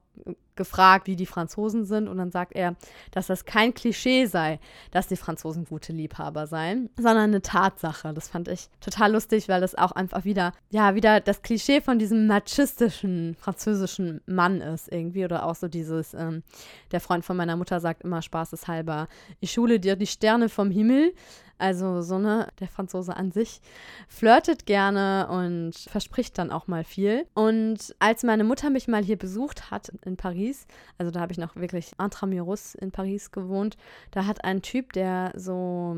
gefragt, 0.59 1.07
wie 1.07 1.15
die 1.15 1.25
Franzosen 1.25 1.85
sind. 1.85 2.07
Und 2.07 2.17
dann 2.17 2.31
sagt 2.31 2.53
er, 2.53 2.75
dass 3.11 3.27
das 3.27 3.45
kein 3.45 3.73
Klischee 3.73 4.25
sei, 4.25 4.59
dass 4.91 5.07
die 5.07 5.15
Franzosen 5.15 5.65
gute 5.65 5.93
Liebhaber 5.93 6.47
seien, 6.47 6.89
sondern 6.97 7.29
eine 7.29 7.41
Tatsache. 7.41 8.13
Das 8.13 8.27
fand 8.27 8.49
ich 8.49 8.69
total 8.81 9.13
lustig, 9.13 9.47
weil 9.47 9.61
das 9.61 9.75
auch 9.75 9.93
einfach 9.93 10.25
wieder, 10.25 10.51
ja, 10.69 10.95
wieder 10.95 11.21
das 11.21 11.41
Klischee 11.41 11.81
von 11.81 11.97
diesem 11.97 12.27
machistischen 12.27 13.35
französischen 13.39 14.21
Mann 14.25 14.61
ist 14.61 14.91
irgendwie. 14.91 15.23
Oder 15.23 15.45
auch 15.45 15.55
so 15.55 15.69
dieses, 15.69 16.13
ähm, 16.13 16.43
der 16.91 16.99
Freund 16.99 17.23
von 17.23 17.37
meiner 17.37 17.55
Mutter 17.55 17.79
sagt 17.79 18.03
immer 18.03 18.21
spaßeshalber, 18.21 19.07
ich 19.39 19.51
schule 19.51 19.79
dir 19.79 19.95
die 19.95 20.07
Sterne 20.07 20.49
vom 20.49 20.71
Himmel. 20.71 21.13
Also 21.59 22.01
so 22.01 22.17
ne, 22.17 22.47
der 22.59 22.69
Franzose 22.69 23.15
an 23.15 23.31
sich 23.31 23.61
flirtet 24.07 24.65
gerne 24.65 25.27
und 25.29 25.75
verspricht 25.75 26.37
dann 26.37 26.51
auch 26.51 26.67
mal 26.67 26.83
viel. 26.83 27.25
Und 27.33 27.95
als 27.99 28.23
meine 28.23 28.45
Mutter 28.45 28.69
mich 28.69 28.87
mal 28.87 29.03
hier 29.03 29.17
besucht 29.17 29.69
hat 29.69 29.91
in 30.05 30.15
Paris, 30.17 30.65
also 30.97 31.11
da 31.11 31.19
habe 31.19 31.33
ich 31.33 31.37
noch 31.37 31.55
wirklich 31.55 31.91
intramuros 32.01 32.75
in 32.75 32.91
Paris 32.91 33.31
gewohnt, 33.31 33.77
da 34.11 34.25
hat 34.25 34.43
ein 34.45 34.61
Typ, 34.61 34.93
der 34.93 35.33
so 35.35 35.97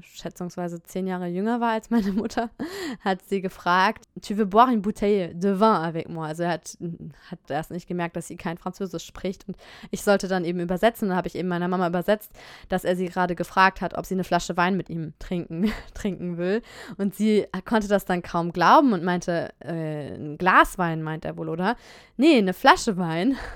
schätzungsweise 0.00 0.82
zehn 0.82 1.06
Jahre 1.06 1.26
jünger 1.26 1.60
war 1.60 1.72
als 1.72 1.90
meine 1.90 2.12
Mutter, 2.12 2.50
hat 3.00 3.22
sie 3.26 3.40
gefragt, 3.40 4.04
tu 4.20 4.36
veux 4.36 4.46
boire 4.46 4.68
une 4.68 4.82
bouteille 4.82 5.34
de 5.34 5.58
vin 5.58 5.74
avec 5.74 6.08
moi? 6.08 6.26
Also 6.26 6.42
er 6.42 6.50
hat, 6.50 6.76
hat 7.30 7.38
erst 7.48 7.70
nicht 7.70 7.86
gemerkt, 7.86 8.16
dass 8.16 8.28
sie 8.28 8.36
kein 8.36 8.58
Französisch 8.58 9.06
spricht 9.06 9.46
und 9.48 9.56
ich 9.90 10.02
sollte 10.02 10.28
dann 10.28 10.44
eben 10.44 10.60
übersetzen. 10.60 11.08
Dann 11.08 11.16
habe 11.16 11.28
ich 11.28 11.34
eben 11.34 11.48
meiner 11.48 11.68
Mama 11.68 11.86
übersetzt, 11.86 12.32
dass 12.68 12.84
er 12.84 12.96
sie 12.96 13.06
gerade 13.06 13.34
gefragt 13.34 13.80
hat, 13.80 13.96
ob 13.96 14.06
sie 14.06 14.14
eine 14.14 14.24
Flasche 14.24 14.56
Wein 14.56 14.76
mit 14.76 14.83
ihm 14.88 15.14
trinken, 15.18 15.70
trinken 15.94 16.36
will. 16.36 16.62
Und 16.96 17.14
sie 17.14 17.46
konnte 17.64 17.88
das 17.88 18.04
dann 18.04 18.22
kaum 18.22 18.52
glauben 18.52 18.92
und 18.92 19.04
meinte, 19.04 19.52
äh, 19.60 20.14
ein 20.14 20.38
Glas 20.38 20.78
Wein 20.78 21.02
meint 21.02 21.24
er 21.24 21.36
wohl, 21.36 21.48
oder? 21.48 21.76
Nee, 22.16 22.38
eine 22.38 22.54
Flasche 22.54 22.96
Wein. 22.96 23.36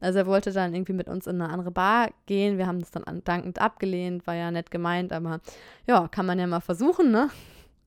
Also 0.00 0.18
er 0.18 0.26
wollte 0.26 0.52
dann 0.52 0.74
irgendwie 0.74 0.92
mit 0.92 1.08
uns 1.08 1.26
in 1.26 1.40
eine 1.40 1.50
andere 1.50 1.70
Bar 1.70 2.10
gehen. 2.26 2.58
Wir 2.58 2.66
haben 2.66 2.80
das 2.80 2.90
dann 2.90 3.22
dankend 3.24 3.58
abgelehnt, 3.58 4.26
war 4.26 4.34
ja 4.34 4.50
nett 4.50 4.70
gemeint, 4.70 5.14
aber 5.14 5.40
ja, 5.86 6.08
kann 6.08 6.26
man 6.26 6.38
ja 6.38 6.46
mal 6.46 6.60
versuchen, 6.60 7.10
ne? 7.10 7.30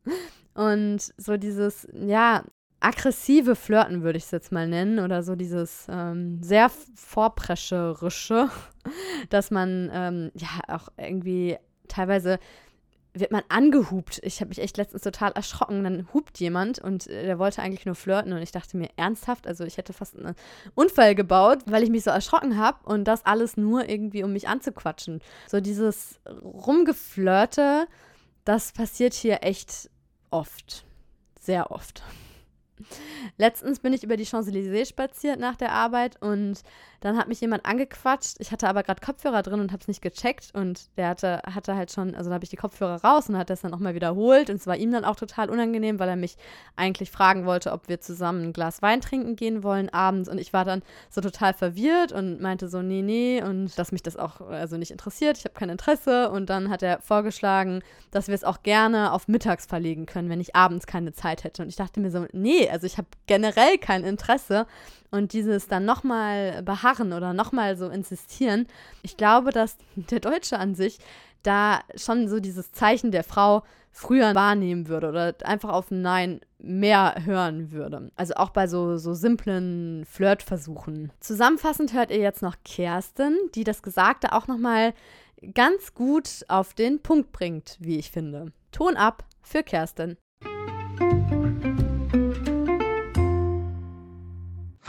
Und 0.55 1.13
so 1.15 1.37
dieses, 1.37 1.87
ja, 1.93 2.43
aggressive 2.85 3.55
Flirten 3.55 4.03
würde 4.03 4.17
ich 4.17 4.25
es 4.25 4.31
jetzt 4.31 4.51
mal 4.51 4.67
nennen 4.67 4.99
oder 4.99 5.23
so 5.23 5.35
dieses 5.35 5.87
ähm, 5.89 6.41
sehr 6.43 6.69
vorprescherische, 6.95 8.49
dass 9.29 9.49
man 9.49 9.89
ähm, 9.91 10.31
ja 10.35 10.47
auch 10.67 10.89
irgendwie 10.97 11.57
teilweise 11.87 12.39
wird 13.15 13.31
man 13.31 13.43
angehupt. 13.49 14.19
Ich 14.23 14.41
habe 14.41 14.49
mich 14.49 14.59
echt 14.59 14.77
letztens 14.77 15.03
total 15.03 15.31
erschrocken. 15.31 15.83
Dann 15.83 16.07
hupt 16.13 16.39
jemand 16.39 16.79
und 16.79 17.07
äh, 17.07 17.25
der 17.25 17.39
wollte 17.39 17.61
eigentlich 17.61 17.85
nur 17.85 17.95
flirten 17.95 18.33
und 18.33 18.41
ich 18.41 18.51
dachte 18.51 18.77
mir 18.77 18.89
ernsthaft, 18.97 19.47
also 19.47 19.63
ich 19.63 19.77
hätte 19.77 19.93
fast 19.93 20.17
einen 20.17 20.35
Unfall 20.75 21.15
gebaut, 21.15 21.59
weil 21.65 21.83
ich 21.83 21.89
mich 21.89 22.03
so 22.03 22.11
erschrocken 22.11 22.57
habe 22.57 22.77
und 22.83 23.05
das 23.05 23.25
alles 23.25 23.57
nur 23.57 23.87
irgendwie, 23.89 24.23
um 24.23 24.33
mich 24.33 24.47
anzuquatschen. 24.47 25.21
So 25.47 25.61
dieses 25.61 26.19
Rumgeflirte, 26.43 27.87
das 28.43 28.71
passiert 28.71 29.13
hier 29.13 29.39
echt 29.41 29.89
oft. 30.29 30.85
Sehr 31.39 31.71
oft. 31.71 32.03
Letztens 33.37 33.79
bin 33.79 33.93
ich 33.93 34.03
über 34.03 34.17
die 34.17 34.25
Champs-Élysées 34.25 34.89
spaziert 34.89 35.39
nach 35.39 35.55
der 35.55 35.71
Arbeit 35.71 36.21
und 36.21 36.61
dann 37.05 37.17
hat 37.17 37.27
mich 37.27 37.39
jemand 37.39 37.67
angequatscht. 37.67 38.37
Ich 38.39 38.51
hatte 38.51 38.67
aber 38.67 38.81
gerade 38.81 38.99
Kopfhörer 38.99 39.43
drin 39.43 39.59
und 39.59 39.71
habe 39.71 39.79
es 39.79 39.87
nicht 39.87 40.01
gecheckt. 40.01 40.49
Und 40.55 40.89
der 40.97 41.09
hatte, 41.09 41.39
hatte 41.45 41.75
halt 41.75 41.91
schon, 41.91 42.15
also 42.15 42.31
da 42.31 42.33
habe 42.33 42.43
ich 42.43 42.49
die 42.49 42.55
Kopfhörer 42.55 43.03
raus 43.03 43.29
und 43.29 43.37
hat 43.37 43.51
das 43.51 43.61
dann 43.61 43.69
nochmal 43.69 43.93
wiederholt. 43.93 44.49
Und 44.49 44.55
es 44.55 44.65
war 44.65 44.75
ihm 44.75 44.91
dann 44.91 45.05
auch 45.05 45.15
total 45.15 45.51
unangenehm, 45.51 45.99
weil 45.99 46.09
er 46.09 46.15
mich 46.15 46.35
eigentlich 46.75 47.11
fragen 47.11 47.45
wollte, 47.45 47.73
ob 47.73 47.89
wir 47.89 48.01
zusammen 48.01 48.45
ein 48.45 48.53
Glas 48.53 48.81
Wein 48.81 49.01
trinken 49.01 49.35
gehen 49.35 49.61
wollen 49.61 49.89
abends. 49.89 50.27
Und 50.27 50.39
ich 50.39 50.51
war 50.51 50.65
dann 50.65 50.81
so 51.11 51.21
total 51.21 51.53
verwirrt 51.53 52.11
und 52.11 52.41
meinte 52.41 52.69
so, 52.69 52.81
nee, 52.81 53.03
nee. 53.03 53.43
Und 53.43 53.77
dass 53.77 53.91
mich 53.91 54.01
das 54.01 54.17
auch 54.17 54.41
also 54.41 54.77
nicht 54.77 54.89
interessiert, 54.89 55.37
ich 55.37 55.45
habe 55.45 55.53
kein 55.53 55.69
Interesse. 55.69 56.31
Und 56.31 56.49
dann 56.49 56.71
hat 56.71 56.81
er 56.81 57.01
vorgeschlagen, 57.01 57.83
dass 58.09 58.29
wir 58.29 58.35
es 58.35 58.43
auch 58.43 58.63
gerne 58.63 59.11
auf 59.11 59.27
mittags 59.27 59.67
verlegen 59.67 60.07
können, 60.07 60.31
wenn 60.31 60.41
ich 60.41 60.55
abends 60.55 60.87
keine 60.87 61.13
Zeit 61.13 61.43
hätte. 61.43 61.61
Und 61.61 61.69
ich 61.69 61.75
dachte 61.75 61.99
mir 61.99 62.09
so, 62.09 62.25
nee, 62.31 62.67
also 62.67 62.87
ich 62.87 62.97
habe 62.97 63.09
generell 63.27 63.77
kein 63.77 64.03
Interesse 64.03 64.65
und 65.11 65.33
dieses 65.33 65.67
dann 65.67 65.85
nochmal 65.85 66.61
beharren 66.63 67.13
oder 67.13 67.33
nochmal 67.33 67.77
so 67.77 67.87
insistieren, 67.89 68.67
ich 69.01 69.17
glaube, 69.17 69.51
dass 69.51 69.77
der 69.95 70.19
Deutsche 70.19 70.59
an 70.59 70.75
sich 70.75 70.99
da 71.43 71.81
schon 71.95 72.27
so 72.27 72.39
dieses 72.39 72.71
Zeichen 72.71 73.11
der 73.11 73.23
Frau 73.23 73.63
früher 73.91 74.35
wahrnehmen 74.35 74.87
würde 74.87 75.09
oder 75.09 75.35
einfach 75.43 75.69
auf 75.69 75.89
ein 75.89 76.01
Nein 76.01 76.41
mehr 76.59 77.15
hören 77.23 77.71
würde. 77.71 78.11
Also 78.15 78.33
auch 78.33 78.49
bei 78.49 78.67
so, 78.67 78.97
so 78.97 79.13
simplen 79.13 80.05
Flirtversuchen. 80.05 81.13
Zusammenfassend 81.21 81.93
hört 81.93 82.11
ihr 82.11 82.17
jetzt 82.17 82.41
noch 82.41 82.55
Kerstin, 82.65 83.37
die 83.53 83.63
das 83.63 83.83
Gesagte 83.83 84.33
auch 84.33 84.47
nochmal 84.47 84.93
ganz 85.53 85.93
gut 85.93 86.43
auf 86.49 86.73
den 86.73 87.01
Punkt 87.01 87.31
bringt, 87.31 87.77
wie 87.79 87.97
ich 87.97 88.11
finde. 88.11 88.51
Ton 88.71 88.97
ab 88.97 89.23
für 89.41 89.63
Kerstin. 89.63 90.17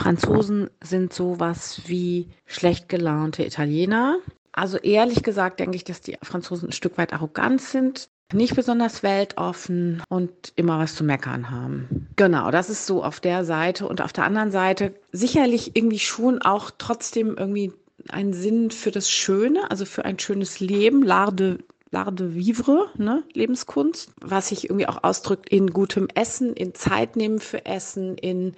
Franzosen 0.07 0.69
sind 0.81 1.11
sowas 1.11 1.81
wie 1.87 2.29
schlecht 2.45 2.87
gelaunte 2.87 3.43
Italiener. 3.43 4.19
Also 4.53 4.77
ehrlich 4.77 5.21
gesagt 5.21 5.59
denke 5.59 5.75
ich, 5.75 5.83
dass 5.83 5.99
die 5.99 6.15
Franzosen 6.23 6.69
ein 6.69 6.71
Stück 6.71 6.97
weit 6.97 7.11
arrogant 7.11 7.59
sind, 7.59 8.07
nicht 8.31 8.55
besonders 8.55 9.03
weltoffen 9.03 10.01
und 10.07 10.31
immer 10.55 10.79
was 10.79 10.95
zu 10.95 11.03
meckern 11.03 11.51
haben. 11.51 12.07
Genau, 12.15 12.51
das 12.51 12.69
ist 12.69 12.85
so 12.85 13.03
auf 13.03 13.19
der 13.19 13.43
Seite. 13.43 13.85
Und 13.85 13.99
auf 13.99 14.13
der 14.13 14.23
anderen 14.23 14.49
Seite 14.49 14.95
sicherlich 15.11 15.75
irgendwie 15.75 15.99
schon 15.99 16.41
auch 16.41 16.71
trotzdem 16.77 17.35
irgendwie 17.37 17.73
einen 18.07 18.31
Sinn 18.31 18.71
für 18.71 18.91
das 18.91 19.11
Schöne, 19.11 19.69
also 19.69 19.83
für 19.83 20.05
ein 20.05 20.19
schönes 20.19 20.61
Leben, 20.61 21.03
l'art 21.03 21.35
de, 21.35 21.57
de 21.91 22.33
vivre, 22.33 22.91
ne? 22.95 23.23
Lebenskunst, 23.33 24.13
was 24.21 24.47
sich 24.47 24.69
irgendwie 24.69 24.87
auch 24.87 25.03
ausdrückt 25.03 25.49
in 25.49 25.71
gutem 25.71 26.07
Essen, 26.15 26.53
in 26.53 26.73
Zeit 26.73 27.17
nehmen 27.17 27.39
für 27.41 27.65
Essen, 27.65 28.17
in 28.17 28.53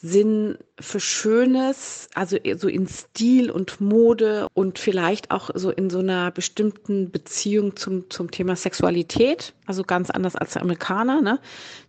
Sinn 0.00 0.56
für 0.80 1.00
Schönes, 1.00 2.08
also 2.14 2.36
so 2.56 2.68
in 2.68 2.86
Stil 2.86 3.50
und 3.50 3.80
Mode 3.80 4.46
und 4.54 4.78
vielleicht 4.78 5.30
auch 5.30 5.50
so 5.54 5.70
in 5.70 5.90
so 5.90 5.98
einer 5.98 6.30
bestimmten 6.30 7.10
Beziehung 7.10 7.76
zum, 7.76 8.10
zum 8.10 8.30
Thema 8.30 8.56
Sexualität. 8.56 9.54
Also 9.66 9.82
ganz 9.82 10.08
anders 10.08 10.34
als 10.34 10.54
die 10.54 10.60
Amerikaner, 10.60 11.20
ne? 11.20 11.40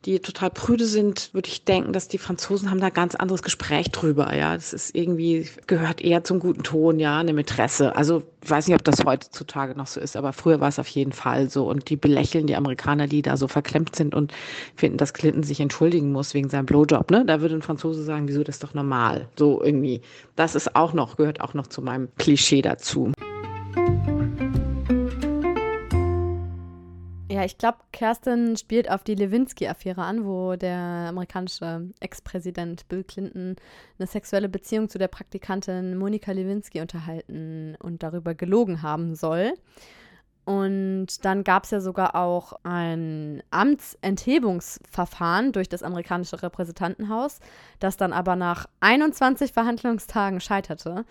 die 0.05 0.19
total 0.19 0.49
prüde 0.49 0.85
sind, 0.85 1.33
würde 1.33 1.47
ich 1.47 1.63
denken, 1.63 1.93
dass 1.93 2.07
die 2.07 2.17
Franzosen 2.17 2.69
haben 2.69 2.81
da 2.81 2.89
ganz 2.89 3.15
anderes 3.15 3.41
Gespräch 3.41 3.91
drüber. 3.91 4.35
Ja, 4.35 4.55
das 4.55 4.73
ist 4.73 4.95
irgendwie, 4.95 5.47
gehört 5.67 6.01
eher 6.01 6.23
zum 6.23 6.39
guten 6.39 6.63
Ton, 6.63 6.99
ja, 6.99 7.19
eine 7.19 7.31
Mätresse. 7.31 7.95
Also 7.95 8.23
ich 8.43 8.49
weiß 8.49 8.67
nicht, 8.67 8.75
ob 8.75 8.83
das 8.83 9.05
heutzutage 9.05 9.75
noch 9.75 9.87
so 9.87 9.99
ist, 9.99 10.15
aber 10.15 10.33
früher 10.33 10.59
war 10.59 10.69
es 10.69 10.79
auf 10.79 10.87
jeden 10.87 11.11
Fall 11.11 11.49
so. 11.49 11.69
Und 11.69 11.89
die 11.89 11.97
belächeln 11.97 12.47
die 12.47 12.55
Amerikaner, 12.55 13.07
die 13.07 13.21
da 13.21 13.35
so 13.35 13.47
verklemmt 13.47 13.95
sind 13.95 14.15
und 14.15 14.33
finden, 14.75 14.97
dass 14.97 15.13
Clinton 15.13 15.43
sich 15.43 15.59
entschuldigen 15.59 16.11
muss 16.11 16.33
wegen 16.33 16.49
seinem 16.49 16.65
Blowjob. 16.65 17.11
Ne? 17.11 17.25
Da 17.25 17.41
würde 17.41 17.55
ein 17.55 17.61
Franzose 17.61 18.03
sagen, 18.03 18.27
wieso 18.27 18.43
das 18.43 18.59
doch 18.59 18.73
normal. 18.79 19.27
So 19.37 19.61
irgendwie. 19.61 20.01
Das 20.35 20.55
ist 20.55 20.75
auch 20.75 20.93
noch, 20.93 21.17
gehört 21.17 21.41
auch 21.41 21.53
noch 21.53 21.67
zu 21.67 21.81
meinem 21.81 22.09
Klischee 22.17 22.61
dazu. 22.61 23.11
Ja, 27.31 27.45
ich 27.45 27.57
glaube, 27.57 27.77
Kerstin 27.91 28.57
spielt 28.57 28.89
auf 28.89 29.03
die 29.03 29.15
Lewinsky-Affäre 29.15 30.01
an, 30.01 30.25
wo 30.25 30.55
der 30.55 30.79
amerikanische 31.09 31.89
Ex-Präsident 31.99 32.87
Bill 32.89 33.03
Clinton 33.03 33.55
eine 33.97 34.07
sexuelle 34.07 34.49
Beziehung 34.49 34.89
zu 34.89 34.97
der 34.97 35.09
Praktikantin 35.09 35.95
Monika 35.97 36.31
Lewinsky 36.31 36.81
unterhalten 36.81 37.77
und 37.79 38.01
darüber 38.01 38.33
gelogen 38.33 38.81
haben 38.81 39.15
soll. 39.15 39.53
Und 40.49 41.25
dann 41.25 41.43
gab 41.43 41.65
es 41.65 41.69
ja 41.69 41.79
sogar 41.79 42.15
auch 42.15 42.53
ein 42.63 43.43
Amtsenthebungsverfahren 43.51 45.51
durch 45.51 45.69
das 45.69 45.83
amerikanische 45.83 46.41
Repräsentantenhaus, 46.41 47.39
das 47.79 47.97
dann 47.97 48.13
aber 48.13 48.35
nach 48.35 48.65
21 48.79 49.53
Verhandlungstagen 49.53 50.41
scheiterte. 50.41 51.05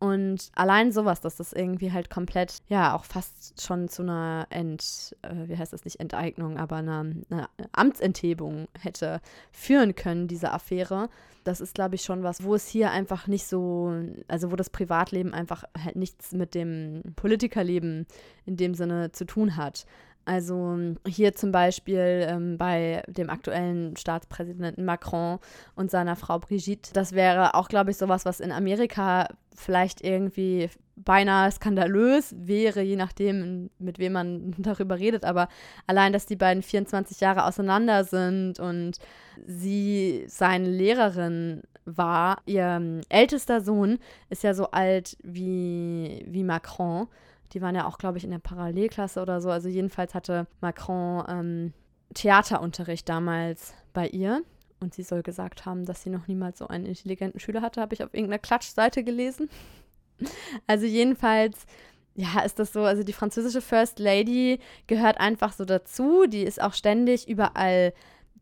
Und 0.00 0.50
allein 0.54 0.92
sowas, 0.92 1.20
dass 1.20 1.36
das 1.36 1.52
irgendwie 1.52 1.92
halt 1.92 2.08
komplett, 2.08 2.62
ja, 2.68 2.96
auch 2.96 3.04
fast 3.04 3.60
schon 3.60 3.86
zu 3.86 4.00
einer 4.00 4.46
Ent, 4.48 5.14
äh, 5.20 5.46
wie 5.46 5.58
heißt 5.58 5.74
das 5.74 5.84
nicht, 5.84 6.00
Enteignung, 6.00 6.56
aber 6.56 6.76
einer, 6.76 7.04
einer 7.28 7.50
Amtsenthebung 7.72 8.66
hätte 8.80 9.20
führen 9.52 9.94
können, 9.94 10.26
diese 10.26 10.52
Affäre. 10.52 11.10
Das 11.44 11.60
ist, 11.60 11.74
glaube 11.74 11.96
ich, 11.96 12.02
schon 12.02 12.22
was, 12.22 12.42
wo 12.42 12.54
es 12.54 12.66
hier 12.66 12.90
einfach 12.92 13.26
nicht 13.26 13.46
so, 13.46 13.92
also 14.26 14.50
wo 14.50 14.56
das 14.56 14.70
Privatleben 14.70 15.34
einfach 15.34 15.64
halt 15.84 15.96
nichts 15.96 16.32
mit 16.32 16.54
dem 16.54 17.02
Politikerleben 17.16 18.06
in 18.46 18.56
dem 18.56 18.72
Sinne 18.72 19.12
zu 19.12 19.26
tun 19.26 19.56
hat. 19.56 19.84
Also 20.24 20.78
hier 21.06 21.34
zum 21.34 21.50
Beispiel 21.50 22.26
ähm, 22.28 22.58
bei 22.58 23.02
dem 23.08 23.30
aktuellen 23.30 23.96
Staatspräsidenten 23.96 24.84
Macron 24.84 25.38
und 25.74 25.90
seiner 25.90 26.14
Frau 26.16 26.38
Brigitte. 26.38 26.92
Das 26.92 27.12
wäre 27.12 27.54
auch, 27.54 27.68
glaube 27.68 27.90
ich, 27.90 27.96
sowas, 27.96 28.24
was 28.24 28.40
in 28.40 28.52
Amerika 28.52 29.28
vielleicht 29.54 30.02
irgendwie 30.04 30.70
beinahe 30.96 31.50
skandalös 31.50 32.34
wäre, 32.38 32.82
je 32.82 32.96
nachdem, 32.96 33.70
mit 33.78 33.98
wem 33.98 34.12
man 34.12 34.54
darüber 34.58 34.98
redet. 34.98 35.24
Aber 35.24 35.48
allein, 35.86 36.12
dass 36.12 36.26
die 36.26 36.36
beiden 36.36 36.62
24 36.62 37.20
Jahre 37.20 37.44
auseinander 37.44 38.04
sind 38.04 38.60
und 38.60 38.98
sie 39.46 40.24
seine 40.28 40.68
Lehrerin 40.68 41.62
war, 41.84 42.38
ihr 42.46 42.62
ähm, 42.62 43.00
ältester 43.08 43.60
Sohn 43.60 43.98
ist 44.28 44.42
ja 44.42 44.54
so 44.54 44.70
alt 44.70 45.16
wie, 45.22 46.24
wie 46.28 46.44
Macron. 46.44 47.08
Die 47.52 47.62
waren 47.62 47.74
ja 47.74 47.86
auch, 47.86 47.98
glaube 47.98 48.18
ich, 48.18 48.24
in 48.24 48.30
der 48.30 48.38
Parallelklasse 48.38 49.20
oder 49.20 49.40
so. 49.40 49.50
Also 49.50 49.68
jedenfalls 49.68 50.14
hatte 50.14 50.46
Macron 50.60 51.24
ähm, 51.28 51.72
Theaterunterricht 52.14 53.08
damals 53.08 53.74
bei 53.92 54.08
ihr. 54.08 54.42
Und 54.80 54.94
sie 54.94 55.02
soll 55.02 55.22
gesagt 55.22 55.66
haben, 55.66 55.84
dass 55.84 56.02
sie 56.02 56.10
noch 56.10 56.26
niemals 56.26 56.58
so 56.58 56.68
einen 56.68 56.86
intelligenten 56.86 57.38
Schüler 57.38 57.60
hatte, 57.60 57.80
habe 57.82 57.94
ich 57.94 58.02
auf 58.02 58.14
irgendeiner 58.14 58.38
Klatschseite 58.38 59.04
gelesen. 59.04 59.48
Also 60.66 60.84
jedenfalls, 60.84 61.64
ja, 62.14 62.40
ist 62.40 62.58
das 62.58 62.74
so, 62.74 62.82
also 62.82 63.02
die 63.04 63.14
französische 63.14 63.62
First 63.62 63.98
Lady 63.98 64.60
gehört 64.86 65.18
einfach 65.18 65.54
so 65.54 65.64
dazu. 65.64 66.26
Die 66.26 66.42
ist 66.42 66.60
auch 66.60 66.74
ständig 66.74 67.26
überall 67.26 67.94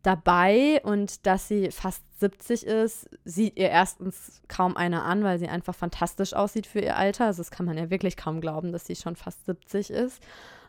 dabei 0.08 0.80
und 0.84 1.26
dass 1.26 1.48
sie 1.48 1.70
fast 1.70 2.02
70 2.20 2.66
ist, 2.66 3.10
sieht 3.26 3.58
ihr 3.58 3.68
erstens 3.68 4.40
kaum 4.48 4.74
einer 4.74 5.04
an, 5.04 5.22
weil 5.22 5.38
sie 5.38 5.48
einfach 5.48 5.74
fantastisch 5.74 6.32
aussieht 6.32 6.66
für 6.66 6.80
ihr 6.80 6.96
Alter. 6.96 7.26
Also 7.26 7.42
das 7.42 7.50
kann 7.50 7.66
man 7.66 7.76
ja 7.76 7.90
wirklich 7.90 8.16
kaum 8.16 8.40
glauben, 8.40 8.72
dass 8.72 8.86
sie 8.86 8.96
schon 8.96 9.16
fast 9.16 9.44
70 9.44 9.90
ist. 9.90 10.22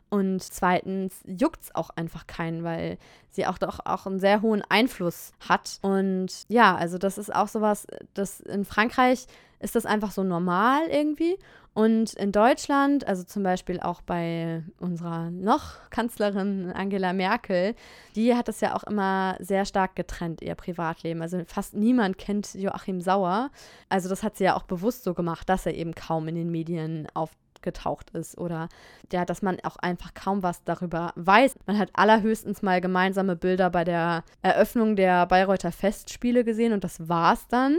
Und 0.09 0.43
zweitens 0.43 1.13
juckt 1.25 1.61
es 1.61 1.75
auch 1.75 1.91
einfach 1.91 2.27
keinen, 2.27 2.65
weil 2.65 2.97
sie 3.29 3.47
auch 3.47 3.57
doch 3.57 3.79
auch 3.85 4.05
einen 4.07 4.19
sehr 4.19 4.41
hohen 4.41 4.63
Einfluss 4.67 5.31
hat. 5.47 5.79
Und 5.81 6.43
ja, 6.49 6.75
also 6.75 6.97
das 6.97 7.17
ist 7.17 7.33
auch 7.33 7.47
sowas, 7.47 7.87
das 8.15 8.41
in 8.41 8.65
Frankreich 8.65 9.25
ist 9.59 9.75
das 9.75 9.85
einfach 9.85 10.11
so 10.11 10.23
normal 10.23 10.81
irgendwie. 10.89 11.37
Und 11.79 12.11
in 12.15 12.33
Deutschland, 12.33 13.07
also 13.07 13.23
zum 13.23 13.41
Beispiel 13.41 13.79
auch 13.79 14.01
bei 14.01 14.63
unserer 14.81 15.31
noch 15.31 15.77
Kanzlerin 15.91 16.73
Angela 16.73 17.13
Merkel, 17.13 17.73
die 18.17 18.35
hat 18.35 18.49
das 18.49 18.59
ja 18.59 18.75
auch 18.75 18.83
immer 18.83 19.37
sehr 19.39 19.63
stark 19.63 19.95
getrennt, 19.95 20.41
ihr 20.41 20.55
Privatleben. 20.55 21.21
Also 21.21 21.41
fast 21.47 21.75
niemand 21.75 22.17
kennt 22.17 22.53
Joachim 22.53 22.99
Sauer. 22.99 23.49
Also 23.87 24.09
das 24.09 24.23
hat 24.23 24.35
sie 24.35 24.43
ja 24.43 24.57
auch 24.57 24.63
bewusst 24.63 25.05
so 25.05 25.13
gemacht, 25.13 25.47
dass 25.47 25.65
er 25.65 25.73
eben 25.73 25.95
kaum 25.95 26.27
in 26.27 26.35
den 26.35 26.51
Medien 26.51 27.07
aufgetaucht 27.13 28.09
ist 28.09 28.37
oder 28.37 28.67
ja, 29.13 29.23
dass 29.23 29.41
man 29.41 29.57
auch 29.63 29.77
einfach 29.77 30.13
kaum 30.13 30.43
was 30.43 30.65
darüber 30.65 31.13
weiß. 31.15 31.55
Man 31.65 31.77
hat 31.77 31.91
allerhöchstens 31.93 32.61
mal 32.61 32.81
gemeinsame 32.81 33.37
Bilder 33.37 33.69
bei 33.69 33.85
der 33.85 34.25
Eröffnung 34.41 34.97
der 34.97 35.25
Bayreuther 35.27 35.71
Festspiele 35.71 36.43
gesehen 36.43 36.73
und 36.73 36.83
das 36.83 37.07
war's 37.07 37.47
dann. 37.47 37.77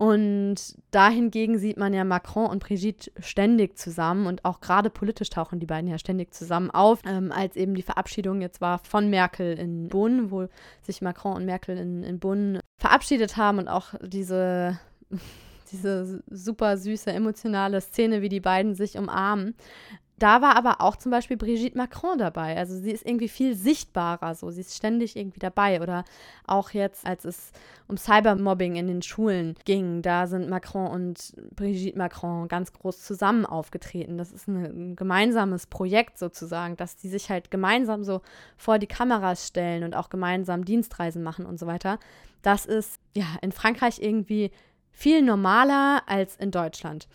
Und 0.00 0.56
dahingegen 0.92 1.58
sieht 1.58 1.76
man 1.76 1.92
ja 1.92 2.04
Macron 2.04 2.46
und 2.46 2.64
Brigitte 2.64 3.12
ständig 3.18 3.76
zusammen 3.76 4.26
und 4.26 4.46
auch 4.46 4.60
gerade 4.60 4.88
politisch 4.88 5.28
tauchen 5.28 5.60
die 5.60 5.66
beiden 5.66 5.90
ja 5.90 5.98
ständig 5.98 6.32
zusammen 6.32 6.70
auf, 6.70 7.02
ähm, 7.04 7.30
als 7.30 7.54
eben 7.54 7.74
die 7.74 7.82
Verabschiedung 7.82 8.40
jetzt 8.40 8.62
war 8.62 8.78
von 8.78 9.10
Merkel 9.10 9.58
in 9.58 9.88
Bonn, 9.88 10.30
wo 10.30 10.48
sich 10.80 11.02
Macron 11.02 11.36
und 11.36 11.44
Merkel 11.44 11.76
in, 11.76 12.02
in 12.02 12.18
Bonn 12.18 12.60
verabschiedet 12.78 13.36
haben 13.36 13.58
und 13.58 13.68
auch 13.68 13.92
diese, 14.00 14.80
diese 15.70 16.22
super 16.30 16.78
süße, 16.78 17.12
emotionale 17.12 17.82
Szene, 17.82 18.22
wie 18.22 18.30
die 18.30 18.40
beiden 18.40 18.74
sich 18.74 18.96
umarmen. 18.96 19.54
Da 20.20 20.42
war 20.42 20.54
aber 20.54 20.82
auch 20.82 20.96
zum 20.96 21.10
Beispiel 21.10 21.38
Brigitte 21.38 21.78
Macron 21.78 22.18
dabei. 22.18 22.54
Also 22.58 22.78
sie 22.78 22.90
ist 22.90 23.06
irgendwie 23.06 23.28
viel 23.28 23.56
sichtbarer 23.56 24.34
so. 24.34 24.50
Sie 24.50 24.60
ist 24.60 24.76
ständig 24.76 25.16
irgendwie 25.16 25.40
dabei. 25.40 25.80
Oder 25.80 26.04
auch 26.46 26.70
jetzt, 26.72 27.06
als 27.06 27.24
es 27.24 27.52
um 27.88 27.96
Cybermobbing 27.96 28.76
in 28.76 28.86
den 28.86 29.00
Schulen 29.00 29.54
ging, 29.64 30.02
da 30.02 30.26
sind 30.26 30.50
Macron 30.50 30.90
und 30.90 31.32
Brigitte 31.56 31.96
Macron 31.96 32.48
ganz 32.48 32.70
groß 32.74 33.02
zusammen 33.02 33.46
aufgetreten. 33.46 34.18
Das 34.18 34.30
ist 34.30 34.46
ein 34.46 34.94
gemeinsames 34.94 35.66
Projekt 35.66 36.18
sozusagen, 36.18 36.76
dass 36.76 36.96
die 36.96 37.08
sich 37.08 37.30
halt 37.30 37.50
gemeinsam 37.50 38.04
so 38.04 38.20
vor 38.58 38.78
die 38.78 38.86
Kameras 38.86 39.46
stellen 39.46 39.84
und 39.84 39.96
auch 39.96 40.10
gemeinsam 40.10 40.66
Dienstreisen 40.66 41.22
machen 41.22 41.46
und 41.46 41.58
so 41.58 41.66
weiter. 41.66 41.98
Das 42.42 42.66
ist 42.66 43.00
ja 43.16 43.24
in 43.40 43.52
Frankreich 43.52 44.02
irgendwie 44.02 44.50
viel 44.92 45.22
normaler 45.22 46.02
als 46.06 46.36
in 46.36 46.50
Deutschland. 46.50 47.08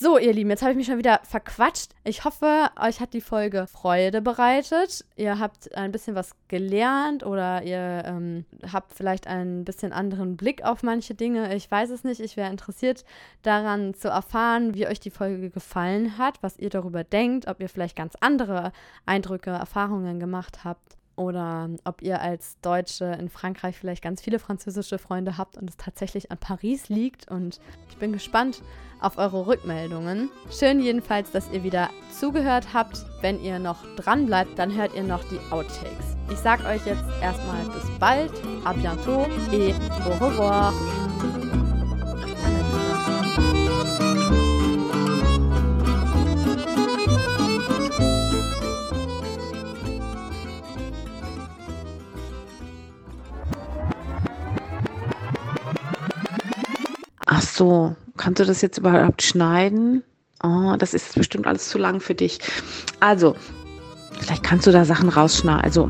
So, 0.00 0.16
ihr 0.16 0.32
Lieben, 0.32 0.48
jetzt 0.48 0.62
habe 0.62 0.70
ich 0.70 0.76
mich 0.76 0.86
schon 0.86 0.98
wieder 0.98 1.18
verquatscht. 1.24 1.90
Ich 2.04 2.24
hoffe, 2.24 2.68
euch 2.80 3.00
hat 3.00 3.14
die 3.14 3.20
Folge 3.20 3.66
Freude 3.66 4.22
bereitet. 4.22 5.04
Ihr 5.16 5.40
habt 5.40 5.74
ein 5.76 5.90
bisschen 5.90 6.14
was 6.14 6.36
gelernt 6.46 7.26
oder 7.26 7.64
ihr 7.64 8.04
ähm, 8.06 8.44
habt 8.72 8.92
vielleicht 8.92 9.26
einen 9.26 9.64
bisschen 9.64 9.92
anderen 9.92 10.36
Blick 10.36 10.62
auf 10.62 10.84
manche 10.84 11.16
Dinge. 11.16 11.52
Ich 11.56 11.68
weiß 11.68 11.90
es 11.90 12.04
nicht. 12.04 12.20
Ich 12.20 12.36
wäre 12.36 12.48
interessiert 12.48 13.04
daran 13.42 13.92
zu 13.92 14.06
erfahren, 14.06 14.72
wie 14.72 14.86
euch 14.86 15.00
die 15.00 15.10
Folge 15.10 15.50
gefallen 15.50 16.16
hat, 16.16 16.44
was 16.44 16.60
ihr 16.60 16.70
darüber 16.70 17.02
denkt, 17.02 17.48
ob 17.48 17.60
ihr 17.60 17.68
vielleicht 17.68 17.96
ganz 17.96 18.14
andere 18.20 18.70
Eindrücke, 19.04 19.50
Erfahrungen 19.50 20.20
gemacht 20.20 20.62
habt 20.62 20.97
oder 21.18 21.68
ob 21.84 22.00
ihr 22.02 22.20
als 22.20 22.58
Deutsche 22.60 23.04
in 23.04 23.28
Frankreich 23.28 23.76
vielleicht 23.76 24.02
ganz 24.02 24.22
viele 24.22 24.38
französische 24.38 24.98
Freunde 24.98 25.36
habt 25.36 25.56
und 25.56 25.68
es 25.68 25.76
tatsächlich 25.76 26.30
an 26.30 26.38
Paris 26.38 26.88
liegt. 26.88 27.30
Und 27.30 27.60
ich 27.90 27.96
bin 27.96 28.12
gespannt 28.12 28.62
auf 29.00 29.18
eure 29.18 29.46
Rückmeldungen. 29.46 30.30
Schön 30.50 30.80
jedenfalls, 30.80 31.30
dass 31.30 31.50
ihr 31.50 31.62
wieder 31.62 31.90
zugehört 32.10 32.72
habt. 32.72 33.04
Wenn 33.20 33.42
ihr 33.42 33.58
noch 33.58 33.84
dran 33.96 34.26
bleibt, 34.26 34.58
dann 34.58 34.74
hört 34.74 34.94
ihr 34.94 35.02
noch 35.02 35.24
die 35.24 35.40
Outtakes. 35.52 36.16
Ich 36.30 36.38
sag 36.38 36.64
euch 36.64 36.84
jetzt 36.86 37.04
erstmal 37.22 37.64
bis 37.66 37.98
bald, 37.98 38.32
à 38.64 38.72
bientôt 38.72 39.26
et 39.52 39.74
au 40.04 40.24
revoir. 40.24 40.72
Ach 57.38 57.42
so, 57.42 57.94
kannst 58.16 58.40
du 58.40 58.44
das 58.44 58.62
jetzt 58.62 58.78
überhaupt 58.78 59.22
schneiden? 59.22 60.02
Oh, 60.42 60.74
das 60.76 60.92
ist 60.92 61.14
bestimmt 61.14 61.46
alles 61.46 61.68
zu 61.68 61.78
lang 61.78 62.00
für 62.00 62.16
dich. 62.16 62.40
Also, 62.98 63.36
vielleicht 64.18 64.42
kannst 64.42 64.66
du 64.66 64.72
da 64.72 64.84
Sachen 64.84 65.08
rausschneiden. 65.08 65.62
Also, 65.62 65.88